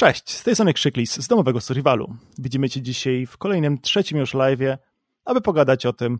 [0.00, 2.16] Cześć, z tej strony Krzyklis z domowego Survivalu.
[2.38, 4.78] Widzimy Cię dzisiaj w kolejnym, trzecim już live'ie,
[5.24, 6.18] aby pogadać o tym,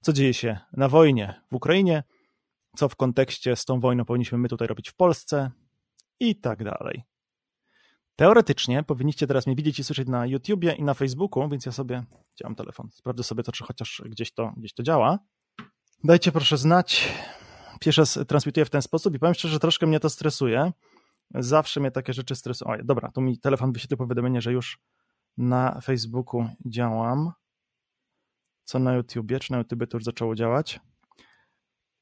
[0.00, 2.02] co dzieje się na wojnie w Ukrainie,
[2.76, 5.50] co w kontekście z tą wojną powinniśmy my tutaj robić w Polsce
[6.20, 7.02] i tak dalej.
[8.16, 12.04] Teoretycznie powinniście teraz mnie widzieć i słyszeć na YouTubie i na Facebooku, więc ja sobie,
[12.44, 15.18] mam telefon, sprawdzę sobie to, czy chociaż gdzieś to, gdzieś to działa.
[16.04, 17.08] Dajcie proszę znać.
[17.80, 20.72] Pierwszy raz transmituję w ten sposób i powiem szczerze, że troszkę mnie to stresuje,
[21.34, 22.70] Zawsze mnie takie rzeczy stresują.
[22.70, 24.78] O, dobra, tu mi telefon wyświetlił powiadomienie, że już
[25.36, 27.32] na Facebooku działam.
[28.64, 29.40] Co na YouTubie?
[29.40, 30.80] Czy na YouTubie to już zaczęło działać?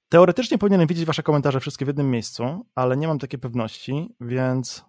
[0.08, 4.84] Teoretycznie powinienem widzieć wasze komentarze wszystkie w jednym miejscu, ale nie mam takiej pewności, więc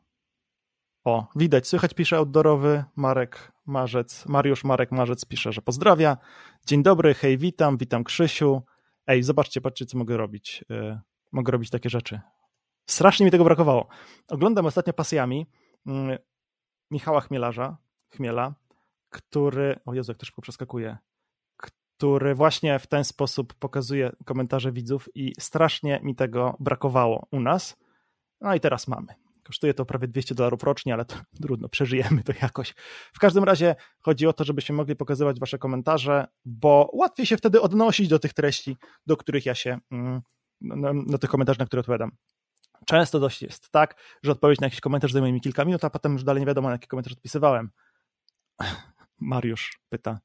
[1.03, 6.17] o, widać, słychać pisze outdoorowy Marek Marzec, Mariusz Marek Marzec pisze, że pozdrawia.
[6.65, 8.61] Dzień dobry, hej, witam, witam Krzysiu.
[9.07, 10.65] Ej, zobaczcie, patrzcie, co mogę robić.
[10.69, 10.99] Yy,
[11.31, 12.21] mogę robić takie rzeczy.
[12.89, 13.87] Strasznie mi tego brakowało.
[14.27, 15.45] Oglądam ostatnio pasjami
[15.87, 16.17] mm,
[16.91, 17.77] Michała Chmielarza,
[18.15, 18.55] Chmiela,
[19.09, 20.97] który, o Jezu, jak to szybko przeskakuje,
[21.57, 27.77] który właśnie w ten sposób pokazuje komentarze widzów i strasznie mi tego brakowało u nas.
[28.41, 29.07] No i teraz mamy.
[29.43, 32.73] Kosztuje to prawie 200 dolarów rocznie, ale to trudno, przeżyjemy to jakoś.
[33.13, 37.61] W każdym razie chodzi o to, żebyśmy mogli pokazywać wasze komentarze, bo łatwiej się wtedy
[37.61, 40.21] odnosić do tych treści, do których ja się, mm,
[41.07, 42.11] do tych komentarzy, na które odpowiadam.
[42.85, 46.13] Często dość jest tak, że odpowiedź na jakiś komentarz zajmuje mi kilka minut, a potem
[46.13, 47.71] już dalej nie wiadomo, na jaki komentarz odpisywałem.
[49.19, 50.19] Mariusz pyta,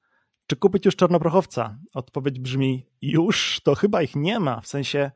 [0.47, 1.79] czy kupić już czarnoprochowca?
[1.95, 5.11] Odpowiedź brzmi, już, to chyba ich nie ma, w sensie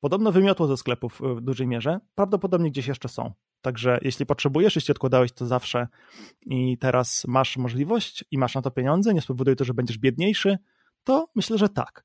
[0.00, 3.32] podobno wymiotło ze sklepów w dużej mierze, prawdopodobnie gdzieś jeszcze są.
[3.60, 5.88] Także jeśli potrzebujesz, jeśli odkładałeś to zawsze
[6.46, 10.58] i teraz masz możliwość i masz na to pieniądze, nie spowoduje to, że będziesz biedniejszy,
[11.04, 12.04] to myślę, że tak.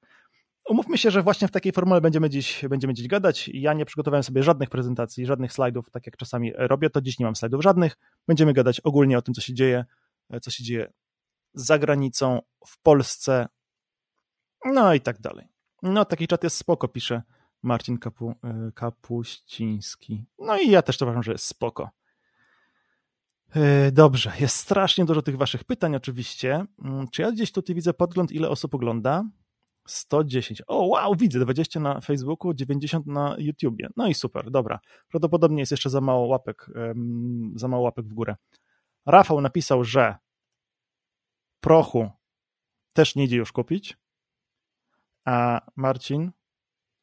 [0.72, 3.50] Umówmy się, że właśnie w takiej formule będziemy dziś, będziemy dziś gadać.
[3.53, 7.25] Ja nie przygotowałem sobie żadnych prezentacji, żadnych slajdów, tak jak czasami robię, to dziś nie
[7.25, 7.97] mam slajdów żadnych.
[8.28, 9.86] Będziemy gadać ogólnie o tym, co się dzieje,
[10.41, 10.94] co się dzieje
[11.53, 13.47] za granicą, w Polsce,
[14.66, 15.47] no i tak dalej.
[15.83, 17.22] No, taki czat jest spoko, pisze
[17.63, 20.25] Marcin Kapu, e, Kapuściński.
[20.40, 21.90] No i ja też to uważam, że jest spoko.
[23.56, 26.66] E, dobrze, jest strasznie dużo tych waszych pytań oczywiście.
[26.84, 29.24] Mm, czy ja gdzieś tutaj widzę podgląd, ile osób ogląda?
[29.88, 30.62] 110.
[30.68, 33.88] O, wow, widzę, 20 na Facebooku, 90 na YouTubie.
[33.97, 34.80] No i super, dobra.
[35.08, 38.36] Prawdopodobnie jest jeszcze za mało łapek, um, za mało łapek w górę.
[39.06, 40.16] Rafał napisał, że
[41.59, 42.09] prochu
[42.94, 43.97] też nie idzie już kupić,
[45.25, 46.31] a Marcin,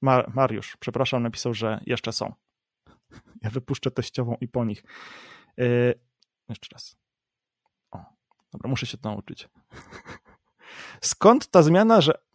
[0.03, 2.33] Mar Mariusz, przepraszam, napisał, że jeszcze są.
[3.43, 4.83] Ja wypuszczę teściową i po nich.
[5.57, 5.95] Yy,
[6.49, 6.97] jeszcze raz.
[7.91, 8.05] O,
[8.53, 9.49] dobra, muszę się to nauczyć.
[11.01, 12.28] Skąd ta zmiana, że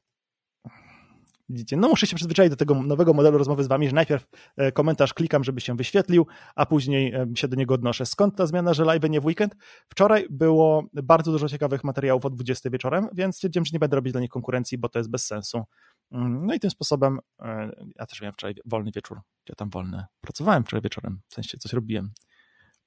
[1.50, 4.28] Widzicie, no muszę się przyzwyczaić do tego nowego modelu rozmowy z wami, że najpierw
[4.58, 8.06] e, komentarz klikam, żeby się wyświetlił, a później e, się do niego odnoszę.
[8.06, 9.56] Skąd ta zmiana, że live nie w weekend?
[9.90, 14.14] Wczoraj było bardzo dużo ciekawych materiałów o 20 wieczorem, więc stwierdziłem, że nie będę robić
[14.14, 15.64] dla nich konkurencji, bo to jest bez sensu.
[16.12, 20.06] Mm, no i tym sposobem, e, ja też miałem wczoraj wolny wieczór, ja tam wolny,
[20.22, 22.12] pracowałem wczoraj wieczorem, w sensie coś robiłem.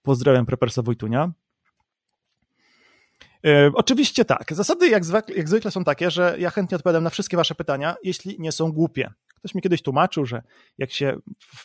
[0.03, 1.33] Pozdrawiam Prepersa Wojtunia,
[3.47, 4.53] E, oczywiście tak.
[4.53, 5.03] Zasady jak,
[5.37, 8.73] jak zwykle są takie, że ja chętnie odpowiadam na wszystkie wasze pytania, jeśli nie są
[8.73, 9.11] głupie.
[9.35, 10.43] Ktoś mi kiedyś tłumaczył, że
[10.79, 11.17] jak się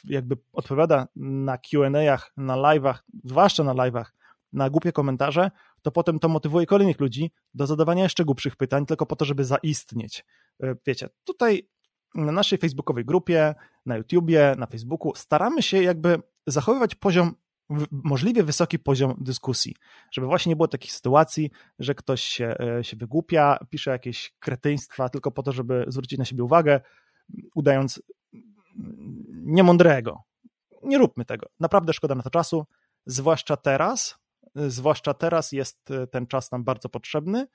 [0.03, 4.05] jakby odpowiada na Q&A'ach, na live'ach, zwłaszcza na live'ach,
[4.53, 9.05] na głupie komentarze, to potem to motywuje kolejnych ludzi do zadawania jeszcze głupszych pytań, tylko
[9.05, 10.25] po to, żeby zaistnieć.
[10.63, 11.67] E, wiecie, tutaj
[12.15, 13.55] na naszej facebookowej grupie,
[13.85, 17.35] na YouTubie, na Facebooku staramy się jakby zachowywać poziom
[17.91, 19.75] możliwie wysoki poziom dyskusji,
[20.11, 25.09] żeby właśnie nie było takich sytuacji, że ktoś się, e, się wygłupia, pisze jakieś kretyństwa
[25.09, 26.81] tylko po to, żeby zwrócić na siebie uwagę,
[27.55, 28.01] udając
[29.31, 30.21] niemądrego.
[30.83, 31.47] Nie róbmy tego.
[31.59, 32.65] Naprawdę szkoda na to czasu,
[33.05, 34.17] zwłaszcza teraz,
[34.55, 37.47] zwłaszcza teraz jest e, ten czas nam bardzo potrzebny,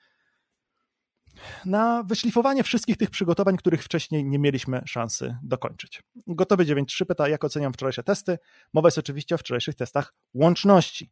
[1.65, 6.03] na wyszlifowanie wszystkich tych przygotowań, których wcześniej nie mieliśmy szansy dokończyć.
[6.27, 8.37] Gotowy 9.3 pyta, jak oceniam wczorajsze testy.
[8.73, 11.11] Mowa jest oczywiście o wczorajszych testach łączności.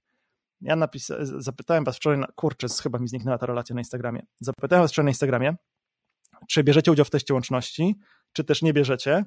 [0.61, 4.25] Ja napis, zapytałem was wczoraj, na, kurczę, chyba mi zniknęła ta relacja na Instagramie.
[4.39, 5.55] Zapytałem was wczoraj na Instagramie,
[6.49, 7.95] czy bierzecie udział w teście łączności,
[8.33, 9.25] czy też nie bierzecie.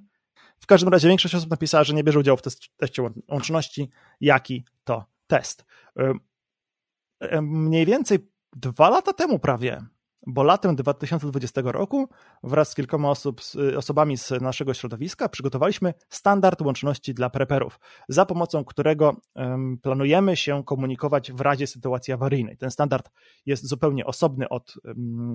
[0.61, 2.43] W każdym razie większość osób napisała, że nie bierze udziału w
[2.77, 3.91] teście łączności.
[4.21, 5.65] Jaki to test?
[7.43, 8.19] Mniej więcej
[8.56, 9.83] dwa lata temu prawie
[10.31, 12.09] bo latem 2020 roku
[12.43, 13.41] wraz z kilkoma osób,
[13.77, 19.17] osobami z naszego środowiska przygotowaliśmy standard łączności dla preperów, za pomocą którego
[19.83, 22.57] planujemy się komunikować w razie sytuacji awaryjnej.
[22.57, 23.11] Ten standard
[23.47, 24.75] jest zupełnie osobny od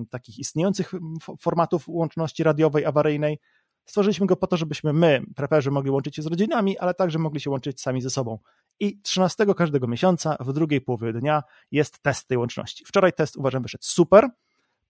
[0.09, 0.91] takich istniejących
[1.39, 3.39] formatów łączności radiowej awaryjnej.
[3.85, 7.39] Stworzyliśmy go po to, żebyśmy my, preperzy, mogli łączyć się z rodzinami, ale także mogli
[7.39, 8.39] się łączyć sami ze sobą.
[8.79, 12.85] I 13 każdego miesiąca w drugiej połowie dnia jest test tej łączności.
[12.85, 14.29] Wczoraj test uważam wyszedł super,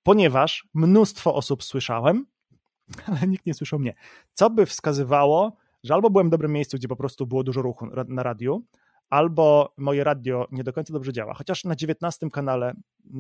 [0.03, 2.25] ponieważ mnóstwo osób słyszałem,
[3.07, 3.93] ale nikt nie słyszał mnie.
[4.33, 7.87] Co by wskazywało, że albo byłem w dobrym miejscu, gdzie po prostu było dużo ruchu
[8.07, 8.65] na radiu,
[9.09, 11.33] albo moje radio nie do końca dobrze działa.
[11.33, 12.73] Chociaż na 19 kanale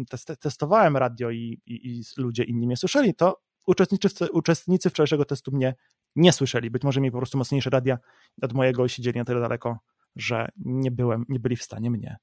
[0.09, 5.51] test, testowałem radio i, i, i, ludzie inni mnie słyszeli, to uczestnicy, uczestnicy wczorajszego testu
[5.51, 5.75] mnie
[6.15, 6.71] nie słyszeli.
[6.71, 7.97] Być może mieli po prostu mocniejsze radia
[8.41, 9.79] od mojego i siedzieli na tyle daleko,
[10.15, 12.17] że nie byłem, nie byli w stanie mnie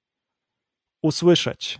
[1.02, 1.78] usłyszeć.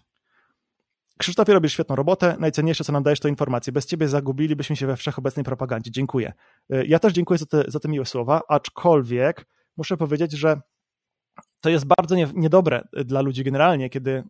[1.20, 2.37] Krzysztofie, robisz świetną robotę.
[2.38, 3.72] Najcenniejsze, co nam dajesz, to informacje.
[3.72, 5.90] Bez ciebie zagubilibyśmy się we wszechobecnej propagandzie.
[5.90, 6.32] Dziękuję.
[6.75, 9.46] Y, ja też dziękuję za te, za te miłe słowa, aczkolwiek
[9.76, 10.61] muszę powiedzieć, że
[11.61, 14.25] to jest bardzo nie, niedobre dla ludzi generalnie, kiedy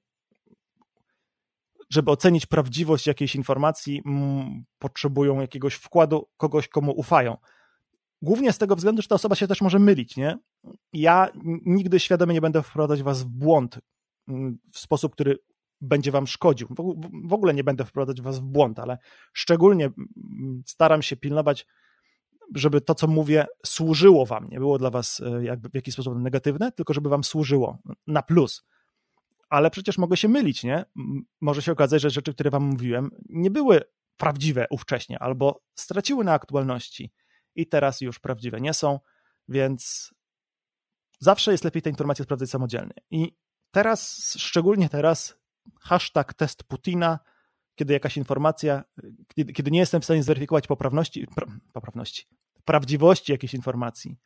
[1.90, 7.36] żeby ocenić prawdziwość jakiejś informacji, m, potrzebują jakiegoś wkładu kogoś, komu ufają.
[8.22, 10.38] Głównie z tego względu, że ta osoba się też może mylić, nie?
[10.92, 11.28] Ja
[11.66, 13.78] nigdy świadomie nie będę wprowadzać was w błąd
[14.72, 15.38] w sposób, który
[15.80, 16.68] będzie wam szkodził.
[17.24, 18.98] W ogóle nie będę wprowadzać was w błąd, ale
[19.32, 19.90] szczególnie
[20.66, 21.66] staram się pilnować,
[22.54, 26.18] żeby to, co mówię, służyło wam, nie było dla was e, jakby w jakiś sposób
[26.18, 28.64] negatywne, tylko żeby wam służyło na plus.
[29.48, 30.84] Ale przecież mogę się mylić, nie?
[31.40, 33.80] Może się okazać, że rzeczy, które wam mówiłem, nie były
[34.16, 37.12] prawdziwe ówcześnie, albo straciły na aktualności
[37.54, 39.00] i teraz już prawdziwe nie są,
[39.48, 40.10] więc
[41.18, 42.94] zawsze jest lepiej te informacje sprawdzać samodzielnie.
[43.10, 43.36] I
[43.70, 45.39] teraz, szczególnie teraz,
[45.80, 47.18] hashtag test Putina,
[47.74, 48.84] kiedy jakaś informacja,
[49.34, 52.26] kiedy, kiedy nie jestem w stanie zweryfikować poprawności, pra, poprawności,
[52.64, 54.16] prawdziwości jakiejś informacji,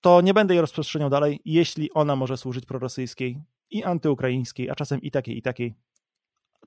[0.00, 5.02] to nie będę jej rozprzestrzeniał dalej, jeśli ona może służyć prorosyjskiej i antyukraińskiej, a czasem
[5.02, 5.74] i takiej, i takiej,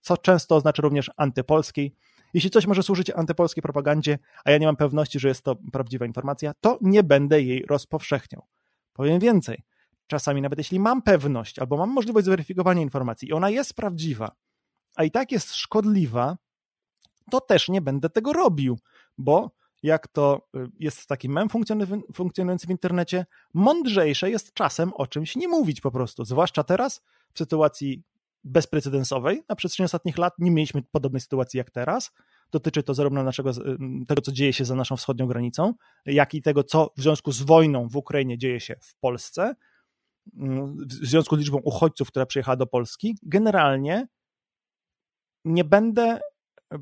[0.01, 1.95] co często oznacza również antypolskiej.
[2.33, 6.05] Jeśli coś może służyć antypolskiej propagandzie, a ja nie mam pewności, że jest to prawdziwa
[6.05, 8.45] informacja, to nie będę jej rozpowszechniał.
[8.93, 9.63] Powiem więcej.
[10.07, 14.31] Czasami nawet jeśli mam pewność albo mam możliwość zweryfikowania informacji i ona jest prawdziwa,
[14.95, 16.37] a i tak jest szkodliwa,
[17.31, 18.79] to też nie będę tego robił,
[19.17, 19.51] bo
[19.83, 21.47] jak to y, jest taki mem
[22.13, 27.01] funkcjonujący w internecie, mądrzejsze jest czasem o czymś nie mówić po prostu, zwłaszcza teraz
[27.33, 28.03] w sytuacji
[28.43, 29.43] bezprecedensowej.
[29.49, 32.11] Na przestrzeni ostatnich lat nie mieliśmy podobnej sytuacji jak teraz.
[32.51, 33.55] Dotyczy to zarówno naszego, y,
[34.07, 35.73] tego, co dzieje się za naszą wschodnią granicą,
[36.05, 39.55] jak i tego, co w związku z wojną w Ukrainie dzieje się w Polsce,
[40.33, 43.17] w związku z liczbą uchodźców, która przyjechała do Polski.
[43.23, 44.07] Generalnie
[45.45, 46.19] nie będę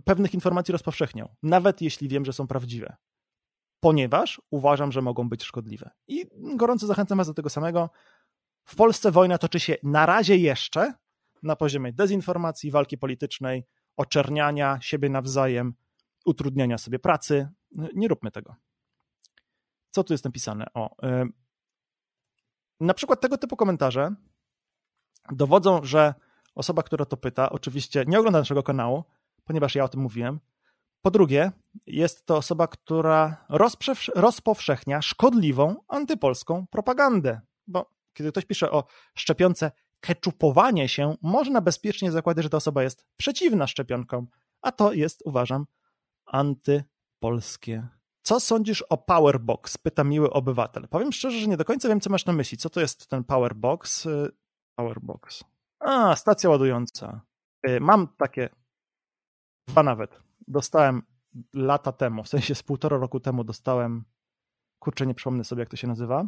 [0.06, 2.96] pewnych informacji rozpowszechniał, nawet jeśli wiem, że są prawdziwe,
[3.80, 5.92] ponieważ uważam, że mogą być szkodliwe.
[6.08, 6.26] I
[6.56, 7.90] gorąco zachęcam Was do tego samego.
[8.66, 10.94] W Polsce wojna toczy się na razie jeszcze
[11.44, 13.66] na poziomie dezinformacji, walki politycznej,
[13.98, 15.74] oczerniania siebie nawzajem,
[16.26, 17.48] utrudniania sobie pracy.
[17.96, 18.56] Nie róbmy tego.
[19.92, 20.66] Co tu jest napisane?
[20.74, 21.30] O, yy,
[22.80, 24.16] na przykład tego typu komentarze
[25.32, 26.14] dowodzą, że
[26.56, 29.04] osoba, która to pyta, oczywiście nie ogląda naszego kanału,
[29.44, 30.40] ponieważ ja o tym mówiłem.
[31.02, 31.52] Po drugie,
[31.88, 33.46] jest to osoba, która
[34.16, 37.42] rozpowszechnia szkodliwą antypolską propagandę.
[37.68, 38.84] Bo kiedy ktoś pisze o
[39.16, 44.28] szczepionce keczupowanie się, można bezpiecznie zakładać, że ta osoba jest przeciwna szczepionkom,
[44.62, 45.66] a to jest, uważam,
[46.26, 47.88] antypolskie.
[48.24, 49.78] Co sądzisz o Powerbox?
[49.78, 50.88] Pyta miły obywatel.
[50.88, 52.58] Powiem szczerze, że nie do końca wiem, co masz na myśli.
[52.58, 54.08] Co to jest ten Powerbox?
[54.76, 55.44] Powerbox.
[55.80, 57.22] A, stacja ładująca.
[57.68, 58.50] Y, mam takie
[59.68, 60.20] Dwa nawet.
[60.48, 61.02] Dostałem
[61.54, 64.04] lata temu, w sensie z półtora roku temu dostałem,
[64.80, 66.28] kurczę, nie przypomnę sobie, jak to się nazywa,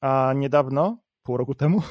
[0.00, 1.82] a niedawno, pół roku temu,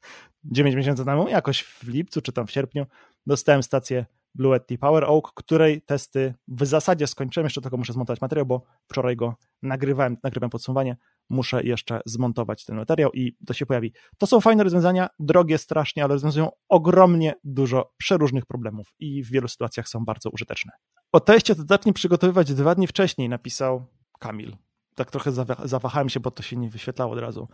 [0.44, 2.86] dziewięć miesięcy temu, jakoś w lipcu czy tam w sierpniu,
[3.26, 8.20] dostałem stację Blue Yeti Power Oak, której testy w zasadzie skończyłem, jeszcze tylko muszę zmontować
[8.20, 10.96] materiał, bo wczoraj go nagrywałem, nagrywałem podsumowanie,
[11.30, 13.92] muszę jeszcze zmontować ten materiał i to się pojawi.
[14.18, 19.48] To są fajne rozwiązania, drogie strasznie, ale rozwiązują ogromnie dużo przeróżnych problemów i w wielu
[19.48, 20.72] sytuacjach są bardzo użyteczne.
[21.12, 23.86] O teście to zacznij przygotowywać dwa dni wcześniej, napisał
[24.18, 24.56] Kamil.
[24.94, 25.32] Tak trochę
[25.64, 27.48] zawahałem się, bo to się nie wyświetlało od razu.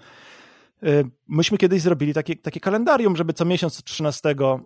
[0.85, 4.65] Y, myśmy kiedyś zrobili takie, takie kalendarium, żeby co miesiąc 13 mm,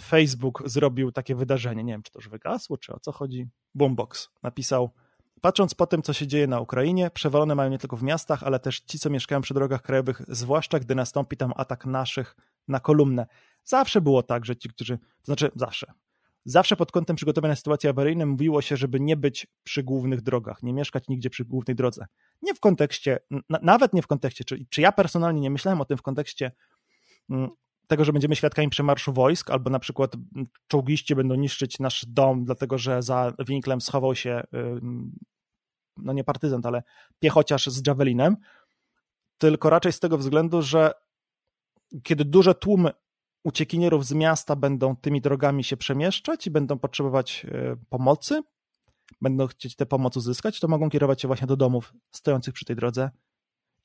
[0.00, 1.84] Facebook zrobił takie wydarzenie.
[1.84, 3.48] Nie wiem, czy to już wygasło, czy o co chodzi.
[3.74, 4.90] Boombox napisał
[5.40, 8.58] Patrząc po tym, co się dzieje na Ukrainie, przewalone mają nie tylko w miastach, ale
[8.58, 12.36] też ci, co mieszkają przy drogach krajowych, zwłaszcza gdy nastąpi tam atak naszych
[12.68, 13.26] na kolumnę.
[13.64, 15.92] Zawsze było tak, że ci, którzy, to znaczy zawsze,
[16.44, 20.72] zawsze pod kątem przygotowania sytuacji awaryjnej mówiło się, żeby nie być przy głównych drogach, nie
[20.72, 22.06] mieszkać nigdzie przy głównej drodze.
[22.42, 23.18] Nie w kontekście,
[23.62, 26.52] nawet nie w kontekście, czy, czy ja personalnie nie myślałem o tym w kontekście
[27.30, 27.50] mm,
[27.90, 30.12] tego, że będziemy świadkami przemarszu wojsk, albo na przykład
[30.68, 34.42] czołgiści będą niszczyć nasz dom, dlatego że za winklem schował się,
[35.96, 36.82] no nie partyzant, ale
[37.18, 38.36] piechociarz z javelinem,
[39.38, 40.92] tylko raczej z tego względu, że
[42.02, 42.90] kiedy duże tłumy
[43.44, 48.42] uciekinierów z miasta będą tymi drogami się przemieszczać i będą potrzebować e, pomocy,
[49.20, 52.76] będą chcieć tę pomoc uzyskać, to mogą kierować się właśnie do domów stojących przy tej
[52.76, 53.10] drodze.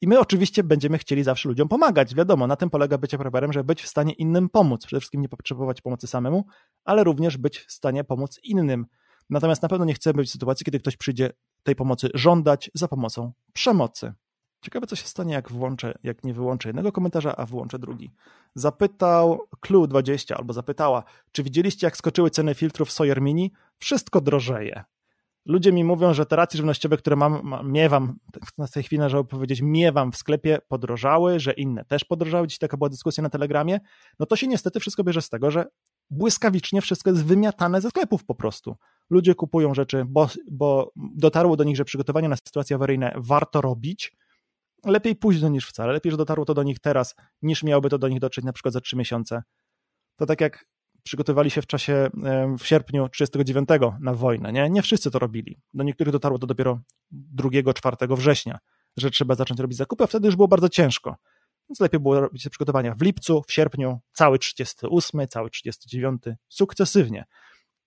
[0.05, 2.15] I my oczywiście będziemy chcieli zawsze ludziom pomagać.
[2.15, 4.85] Wiadomo, na tym polega bycie preparem, żeby być w stanie innym pomóc.
[4.85, 6.45] Przede wszystkim nie potrzebować pomocy samemu,
[6.83, 8.85] ale również być w stanie pomóc innym.
[9.29, 11.33] Natomiast na pewno nie chcemy być w sytuacji, kiedy ktoś przyjdzie
[11.63, 14.13] tej pomocy żądać za pomocą przemocy.
[14.61, 18.11] Ciekawe, co się stanie, jak włączę, jak nie wyłączę jednego komentarza, a włączę drugi.
[18.55, 23.51] Zapytał Clue20 albo zapytała, czy widzieliście, jak skoczyły ceny filtrów Sawyer Mini?
[23.77, 24.83] Wszystko drożeje.
[25.45, 28.19] Ludzie mi mówią, że te racje żywnościowe, które mam, miewam,
[28.57, 32.47] na tej chwili należało powiedzieć, miewam w sklepie, podrożały, że inne też podrożały.
[32.47, 33.79] Dziś taka była dyskusja na Telegramie.
[34.19, 35.65] No to się niestety wszystko bierze z tego, że
[36.09, 38.75] błyskawicznie wszystko jest wymiatane ze sklepów po prostu.
[39.09, 44.15] Ludzie kupują rzeczy, bo, bo dotarło do nich, że przygotowania na sytuacje awaryjne warto robić,
[44.85, 45.93] lepiej późno niż wcale.
[45.93, 48.73] Lepiej, że dotarło to do nich teraz, niż miałoby to do nich dotrzeć na przykład
[48.73, 49.43] za trzy miesiące.
[50.15, 50.65] To tak jak
[51.05, 52.09] przygotowywali się w czasie,
[52.59, 53.69] w sierpniu 39
[53.99, 54.69] na wojnę, nie?
[54.69, 55.59] Nie wszyscy to robili.
[55.73, 56.79] Do niektórych dotarło to dopiero
[57.35, 58.59] 2-4 września,
[58.97, 61.15] że trzeba zacząć robić zakupy, a wtedy już było bardzo ciężko.
[61.69, 67.25] Więc lepiej było robić te przygotowania w lipcu, w sierpniu, cały 38, cały 39, sukcesywnie.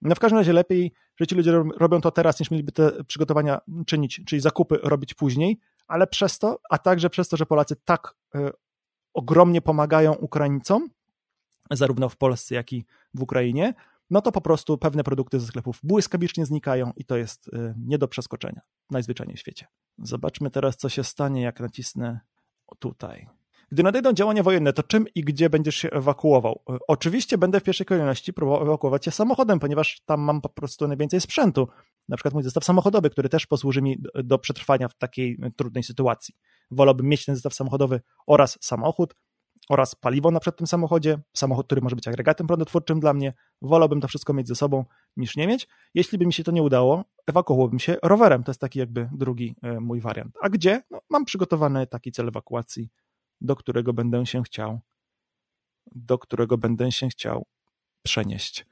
[0.02, 3.60] No w każdym razie lepiej, że ci ludzie robią to teraz, niż mieliby te przygotowania
[3.86, 5.58] czynić, czyli zakupy robić później,
[5.88, 8.50] ale przez to, a także przez to, że Polacy tak y,
[9.14, 10.88] ogromnie pomagają Ukraińcom,
[11.70, 12.84] zarówno w Polsce, jak i
[13.14, 13.74] w Ukrainie,
[14.10, 17.98] no to po prostu pewne produkty ze sklepów błyskawicznie znikają i to jest y, nie
[17.98, 18.60] do przeskoczenia
[18.90, 19.66] najzwyczajniej w świecie.
[19.98, 22.20] Zobaczmy teraz, co się stanie, jak nacisnę
[22.78, 23.28] tutaj.
[23.72, 26.62] Gdy nadejdą działania wojenne, to czym i gdzie będziesz się ewakuował?
[26.88, 31.20] Oczywiście będę w pierwszej kolejności próbował ewakuować się samochodem, ponieważ tam mam po prostu najwięcej
[31.20, 31.68] sprzętu.
[32.08, 36.34] Na przykład mój zestaw samochodowy, który też posłuży mi do przetrwania w takiej trudnej sytuacji.
[36.70, 39.14] Wolałbym mieć ten zestaw samochodowy oraz samochód,
[39.68, 43.32] oraz paliwo na przed tym samochodzie, samochód, który może być agregatem prądotwórczym dla mnie.
[43.62, 44.84] Wolałbym to wszystko mieć ze sobą
[45.16, 45.68] niż nie mieć.
[45.94, 48.44] Jeśli by mi się to nie udało, ewakuowałbym się rowerem.
[48.44, 50.34] To jest taki jakby drugi e, mój wariant.
[50.42, 50.82] A gdzie?
[50.90, 52.90] No, mam przygotowany taki cel ewakuacji
[53.40, 54.80] do którego będę się chciał,
[55.86, 57.46] do którego będę się chciał
[58.02, 58.66] przenieść.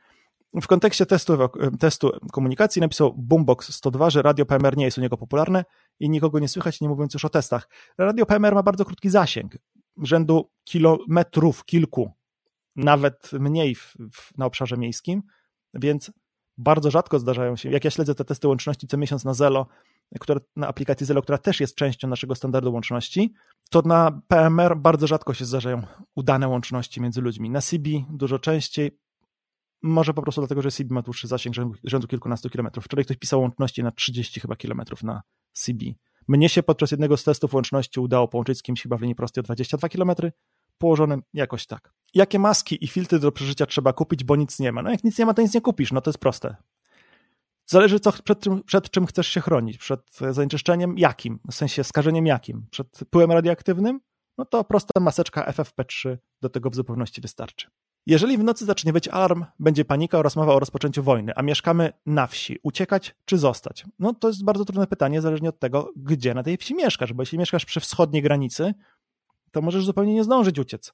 [0.63, 1.39] W kontekście testu,
[1.79, 5.65] testu komunikacji napisał Boombox 102, że radio PMR nie jest u niego popularne
[6.01, 7.69] i nikogo nie słychać, nie mówiąc już o testach.
[7.99, 9.57] Radio PMR ma bardzo krótki zasięg,
[10.03, 12.13] rzędu kilometrów, kilku,
[12.77, 15.23] nawet mniej w, w, na obszarze miejskim,
[15.75, 16.13] więc
[16.59, 19.67] bardzo rzadko zdarzają się, jak ja śledzę te testy łączności co miesiąc na Zelo,
[20.21, 23.35] która, na aplikacji Zelo, która też jest częścią naszego standardu łączności,
[23.71, 25.83] to na PMR bardzo rzadko się zdarzają
[26.15, 27.51] udane łączności między ludźmi.
[27.51, 28.99] Na CB dużo częściej,
[29.83, 32.85] może po prostu dlatego, że CB ma dłuższy zasięg rzędu, rzędu kilkunastu kilometrów.
[32.85, 35.23] Wczoraj ktoś pisał łączności na 30 chyba kilometrów na
[35.53, 35.85] CB.
[36.29, 39.41] Mnie się podczas jednego z testów łączności udało połączyć z kimś chyba w linii prostej
[39.41, 40.11] o 22 km,
[40.79, 41.93] położonym jakoś tak.
[42.15, 44.83] Jakie maski i filtry do przeżycia trzeba kupić, bo nic nie ma?
[44.83, 46.57] No jak nic nie ma, to nic nie kupisz, no to jest proste.
[47.67, 49.79] Zależy, co, przed, czym, przed czym chcesz się chronić.
[49.79, 51.39] Przed zanieczyszczeniem jakim?
[51.51, 52.67] W sensie skażeniem jakim?
[52.71, 54.01] Przed pyłem radioaktywnym?
[54.39, 57.67] No to prosta maseczka FFP3 do tego w zupełności wystarczy.
[58.07, 61.93] Jeżeli w nocy zacznie być alarm, będzie panika oraz mowa o rozpoczęciu wojny, a mieszkamy
[62.07, 63.85] na wsi, uciekać czy zostać?
[63.99, 67.23] No to jest bardzo trudne pytanie, zależnie od tego, gdzie na tej wsi mieszkasz, bo
[67.23, 68.75] jeśli mieszkasz przy wschodniej granicy,
[69.51, 70.93] to możesz zupełnie nie zdążyć uciec.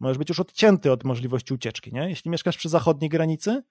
[0.00, 2.08] Możesz być już odcięty od możliwości ucieczki, nie?
[2.08, 3.62] Jeśli mieszkasz przy zachodniej granicy,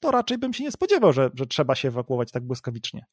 [0.00, 3.06] to raczej bym się nie spodziewał, że, że trzeba się ewakuować tak błyskawicznie.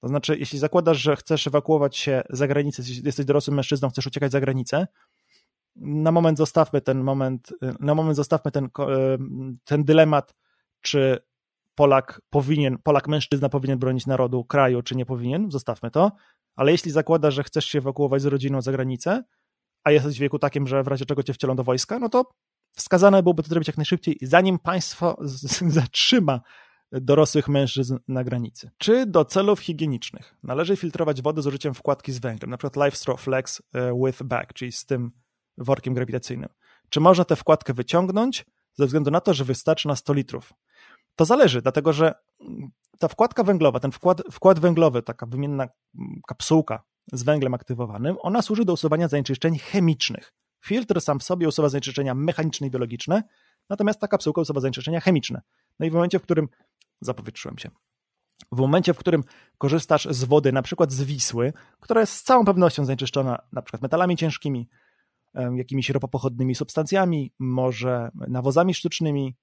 [0.00, 4.32] To znaczy, jeśli zakładasz, że chcesz ewakuować się za granicę, jesteś dorosłym mężczyzną, chcesz uciekać
[4.32, 4.86] za granicę,
[5.76, 8.68] na moment zostawmy ten moment, na moment zostawmy ten,
[9.64, 10.34] ten dylemat,
[10.80, 11.18] czy
[11.74, 16.12] Polak powinien, Polak mężczyzna powinien bronić narodu, kraju, czy nie powinien, zostawmy to,
[16.56, 19.22] ale jeśli zakładasz, że chcesz się ewakuować z rodziną za granicę,
[19.84, 22.30] a jesteś w wieku takim, że w razie czego cię wcielą do wojska, no to
[22.76, 25.16] wskazane byłoby to zrobić jak najszybciej, zanim państwo
[25.78, 26.40] zatrzyma
[26.92, 28.70] dorosłych mężczyzn na granicy.
[28.78, 30.34] Czy do celów higienicznych?
[30.42, 34.52] Należy filtrować wodę z użyciem wkładki z węglem, na przykład LifeStraw Flex e, with bag,
[34.52, 35.10] czyli z tym
[35.58, 36.48] workiem grawitacyjnym?
[36.88, 38.44] Czy można tę wkładkę wyciągnąć
[38.74, 40.52] ze względu na to, że wystarczy na 100 litrów?
[41.16, 42.14] To zależy, dlatego że
[42.98, 45.68] ta wkładka węglowa, ten wkład, wkład węglowy, taka wymienna
[46.26, 46.82] kapsułka
[47.12, 50.32] z węglem aktywowanym, ona służy do usuwania zanieczyszczeń chemicznych.
[50.64, 53.22] Filtr sam w sobie usuwa zanieczyszczenia mechaniczne i biologiczne,
[53.70, 55.42] natomiast ta kapsułka usuwa zanieczyszczenia chemiczne.
[55.80, 56.48] No i w momencie, w którym
[57.00, 57.70] zapowietrzyłem się.
[58.52, 59.24] W momencie, w którym
[59.58, 63.82] korzystasz z wody, na przykład z Wisły, która jest z całą pewnością zanieczyszczona na przykład
[63.82, 64.68] metalami ciężkimi,
[65.54, 69.34] jakimiś ropopochodnymi substancjami, może nawozami sztucznymi,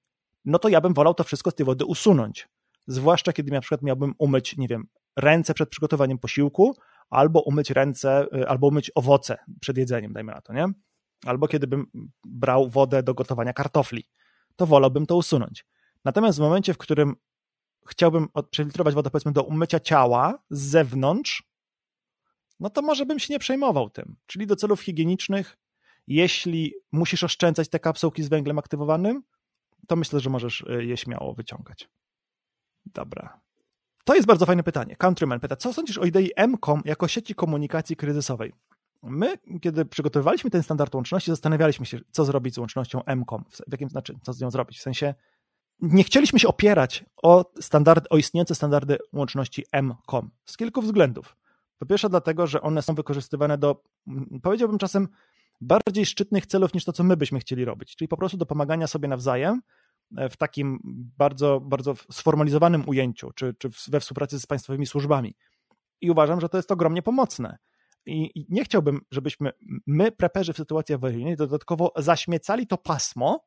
[0.46, 2.50] no to ja bym wolał to wszystko z tej wody usunąć.
[2.88, 6.76] Zwłaszcza kiedy na przykład miałbym umyć, nie wiem, ręce przed przygotowaniem posiłku,
[7.10, 10.66] albo umyć ręce, y, albo umyć owoce przed jedzeniem, dajmy na to, nie?
[11.26, 11.88] Albo kiedy bym
[12.24, 14.08] brał wodę do gotowania kartofli,
[14.56, 15.66] to wolałbym to usunąć.
[16.06, 17.16] Natomiast w momencie, w którym
[17.88, 21.44] chciałbym przefiltrować wodę, powiedzmy, do umycia ciała z zewnątrz,
[22.60, 24.16] no to może bym się nie przejmował tym.
[24.26, 25.58] Czyli do celów higienicznych,
[26.08, 29.24] jeśli musisz oszczędzać te kapsułki z węglem aktywowanym,
[29.88, 31.90] to myślę, że możesz y, je śmiało wyciągać.
[32.86, 33.42] Dobra.
[34.06, 34.96] To jest bardzo fajne pytanie.
[34.96, 38.54] Countryman pyta, co sądzisz o idei MCOM jako sieci komunikacji kryzysowej?
[39.04, 43.44] My, kiedy przygotowywaliśmy ten standard łączności, zastanawialiśmy się, co zrobić z łącznością MCOM.
[43.68, 44.80] W jakim znaczy, co z nią zrobić?
[44.80, 45.14] W sensie,
[45.80, 51.38] nie chcieliśmy się opierać o, standard, o istniejące standardy łączności MCOM z kilku względów.
[51.78, 53.84] Po pierwsze, dlatego, że one są wykorzystywane do,
[54.44, 55.08] powiedziałbym czasem,
[55.64, 58.88] bardziej szczytnych celów niż to, co my byśmy chcieli robić, czyli po prostu do pomagania
[58.88, 59.62] sobie nawzajem
[60.18, 60.80] e, w takim
[61.18, 65.36] bardzo, bardzo sformalizowanym ujęciu, czy, czy we współpracy z państwowymi służbami.
[66.02, 67.58] I uważam, że to jest ogromnie pomocne.
[68.06, 69.52] I, nie chciałbym, żebyśmy
[69.88, 73.46] my, preperzy w sytuacji awaryjnej, dodatkowo zaśmiecali to pasmo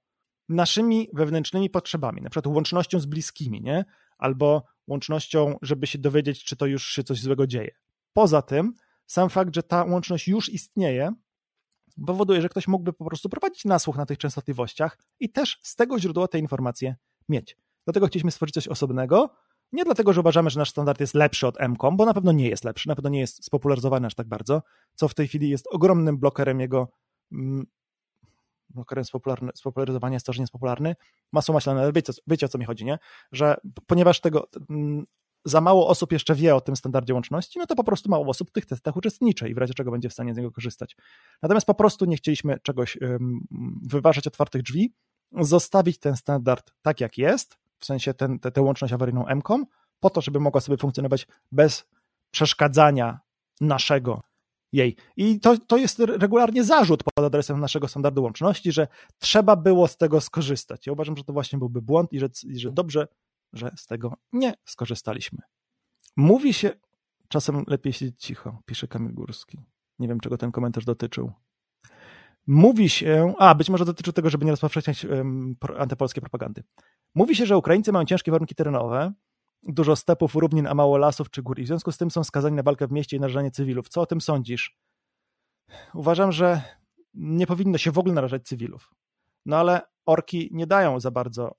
[0.49, 3.85] naszymi wewnętrznymi potrzebami, na przykład łącznością z bliskimi, nie?
[4.19, 7.75] albo łącznością, żeby się dowiedzieć, czy to już się coś złego dzieje.
[8.13, 8.73] Poza tym,
[9.07, 11.13] sam fakt, że ta łączność już istnieje,
[12.07, 15.99] powoduje, że ktoś mógłby po prostu prowadzić nasłuch na tych częstotliwościach i też z tego
[15.99, 16.97] źródła te informacje
[17.29, 17.57] mieć.
[17.85, 19.31] Dlatego chcieliśmy stworzyć coś osobnego,
[19.73, 22.49] nie dlatego, że uważamy, że nasz standard jest lepszy od MCOM, bo na pewno nie
[22.49, 24.63] jest lepszy, na pewno nie jest spopularyzowany aż tak bardzo,
[24.95, 26.89] co w tej chwili jest ogromnym blokerem jego
[27.33, 27.67] mm,
[28.71, 29.05] blokerem
[29.55, 30.97] spopularyzowania jest to, że nie jest popularny,
[31.33, 32.99] masło maślane, ale wiecie, wiecie o co mi chodzi, nie?
[33.33, 35.05] Że ponieważ tego mm,
[35.47, 38.51] za mało osób jeszcze wie o tym standardzie łączności, no to po prostu mało osób
[38.51, 40.97] w tych testach uczestniczy i w razie czego będzie w stanie z niego korzystać.
[41.43, 42.99] Natomiast po prostu nie chcieliśmy czegoś
[43.83, 44.95] wyważać otwartych drzwi,
[45.33, 49.67] zostawić ten standard tak jak jest, w sensie ten, tę łączność awaryjną MCOM,
[50.01, 51.87] po to, żeby mogła sobie funkcjonować bez
[52.31, 53.21] przeszkadzania
[53.61, 54.23] naszego
[54.73, 54.97] jej.
[55.17, 58.89] I to, to jest regularnie zarzut pod adresem naszego standardu łączności, że
[59.19, 60.87] trzeba było z tego skorzystać.
[60.87, 63.09] Ja uważam, że to właśnie byłby błąd i że, i że dobrze,
[63.53, 65.39] że z tego nie skorzystaliśmy.
[66.17, 66.73] Mówi się,
[67.29, 69.59] czasem lepiej siedzieć cicho, pisze Kamil Górski.
[69.99, 71.33] Nie wiem, czego ten komentarz dotyczył.
[72.47, 76.63] Mówi się, a być może dotyczy tego, żeby nie rozpowszechniać um, antypolskiej propagandy.
[77.15, 79.13] Mówi się, że Ukraińcy mają ciężkie warunki terenowe,
[79.63, 82.57] dużo stepów, równin, a mało lasów czy gór i w związku z tym są skazani
[82.57, 83.89] na walkę w mieście i narażanie cywilów.
[83.89, 84.77] Co o tym sądzisz?
[85.95, 86.63] Uważam, że
[87.15, 88.95] nie powinno się w ogóle narażać cywilów.
[89.47, 91.55] No ale orki nie dają za bardzo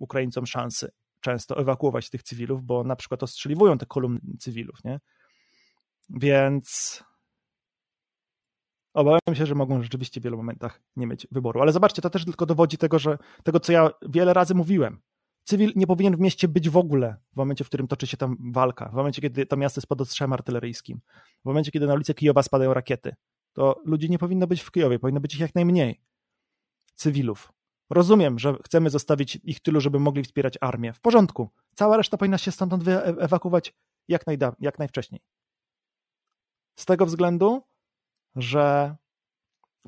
[0.00, 0.90] Ukraińcom szansy
[1.28, 5.00] często ewakuować tych cywilów, bo na przykład ostrzeliwują te kolumny cywilów, nie?
[6.10, 7.02] Więc
[8.94, 11.60] obawiam się, że mogą rzeczywiście w wielu momentach nie mieć wyboru.
[11.60, 15.00] Ale zobaczcie, to też tylko dowodzi tego, że tego, co ja wiele razy mówiłem.
[15.44, 18.36] Cywil nie powinien w mieście być w ogóle w momencie, w którym toczy się tam
[18.52, 21.00] walka, w momencie, kiedy to miasto jest pod ostrzałem artyleryjskim,
[21.42, 23.14] w momencie, kiedy na ulicę Kijowa spadają rakiety.
[23.52, 26.00] To ludzi nie powinno być w Kijowie, powinno być ich jak najmniej.
[26.94, 27.52] Cywilów.
[27.90, 30.92] Rozumiem, że chcemy zostawić ich tylu, żeby mogli wspierać armię.
[30.92, 31.50] W porządku.
[31.74, 33.74] Cała reszta powinna się stamtąd wyewakuować
[34.08, 35.20] jak, najda- jak najwcześniej.
[36.78, 37.62] Z tego względu,
[38.36, 38.96] że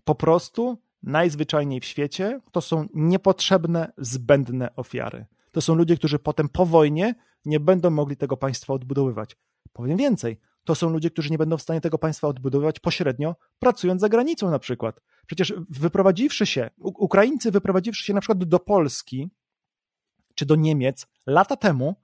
[0.05, 5.27] po prostu najzwyczajniej w świecie to są niepotrzebne, zbędne ofiary.
[5.53, 9.37] To są ludzie, którzy potem po wojnie nie będą mogli tego państwa odbudowywać.
[9.73, 14.01] Powiem więcej, to są ludzie, którzy nie będą w stanie tego państwa odbudowywać pośrednio, pracując
[14.01, 15.01] za granicą na przykład.
[15.27, 19.31] Przecież wyprowadziwszy się, Ukraińcy wyprowadziwszy się na przykład do Polski
[20.35, 21.97] czy do Niemiec lata temu,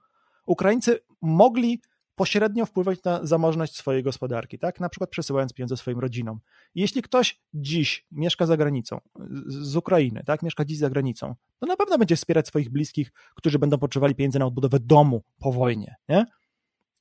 [0.45, 1.81] Ukraińcy mogli
[2.15, 4.79] pośrednio wpływać na zamożność swojej gospodarki, tak?
[4.79, 6.39] Na przykład przesyłając pieniądze swoim rodzinom.
[6.75, 9.01] jeśli ktoś dziś mieszka za granicą,
[9.47, 10.43] z Ukrainy, tak?
[10.43, 14.39] Mieszka dziś za granicą, to na pewno będzie wspierać swoich bliskich, którzy będą potrzebowali pieniędzy
[14.39, 16.25] na odbudowę domu po wojnie, nie?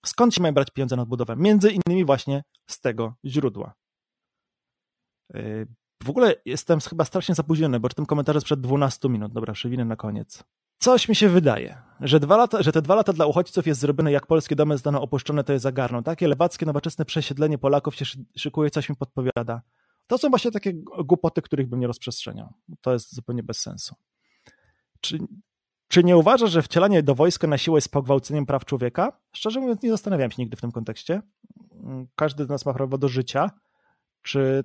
[0.06, 1.36] Skąd się mają brać pieniądze na odbudowę?
[1.36, 3.74] Między innymi właśnie z tego źródła.
[5.34, 5.66] Yy,
[6.02, 9.32] w ogóle jestem chyba strasznie zapóźniony, bo tym komentarze sprzed 12 minut.
[9.32, 10.44] Dobra, przewinę na koniec.
[10.78, 14.12] Coś mi się wydaje, że, dwa lata, że te dwa lata dla uchodźców jest zrobione,
[14.12, 16.02] jak polskie domy zostaną opuszczone, to je zagarną.
[16.02, 18.04] Takie lewackie, nowoczesne przesiedlenie Polaków się
[18.36, 19.62] szykuje, coś mi podpowiada.
[20.06, 20.72] To są właśnie takie
[21.04, 22.52] głupoty, których bym nie rozprzestrzeniał.
[22.80, 23.94] To jest zupełnie bez sensu.
[25.00, 25.18] Czy,
[25.96, 29.12] czy nie uważasz, że wcielanie do wojska na siłę jest pogwałceniem praw człowieka?
[29.32, 31.22] Szczerze mówiąc, nie zastanawiałem się nigdy w tym kontekście.
[32.16, 33.50] Każdy z nas ma prawo do życia.
[34.22, 34.64] Czy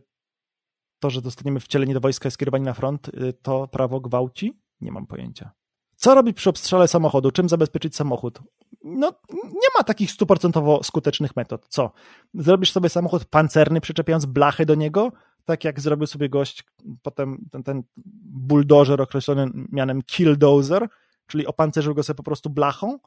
[0.99, 4.61] to, że dostaniemy wcielenie do wojska i skierowanie na front, y, to prawo gwałci?
[4.81, 5.51] Nie mam pojęcia.
[5.95, 7.31] Co robić przy obstrzale samochodu?
[7.31, 8.39] Czym zabezpieczyć samochód?
[8.83, 9.11] No,
[9.43, 11.65] nie ma takich stuprocentowo skutecznych metod.
[11.69, 11.91] Co?
[12.33, 15.11] Zrobisz sobie samochód pancerny, przyczepiając blachy do niego,
[15.45, 16.63] tak jak zrobił sobie gość,
[17.01, 17.83] potem ten, ten
[18.25, 20.87] buldożer określony mianem killdozer,
[21.31, 22.99] czyli opancerzył go sobie po prostu blachą?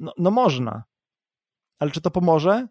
[0.00, 0.84] No, no można.
[1.78, 2.68] Ale czy to pomoże?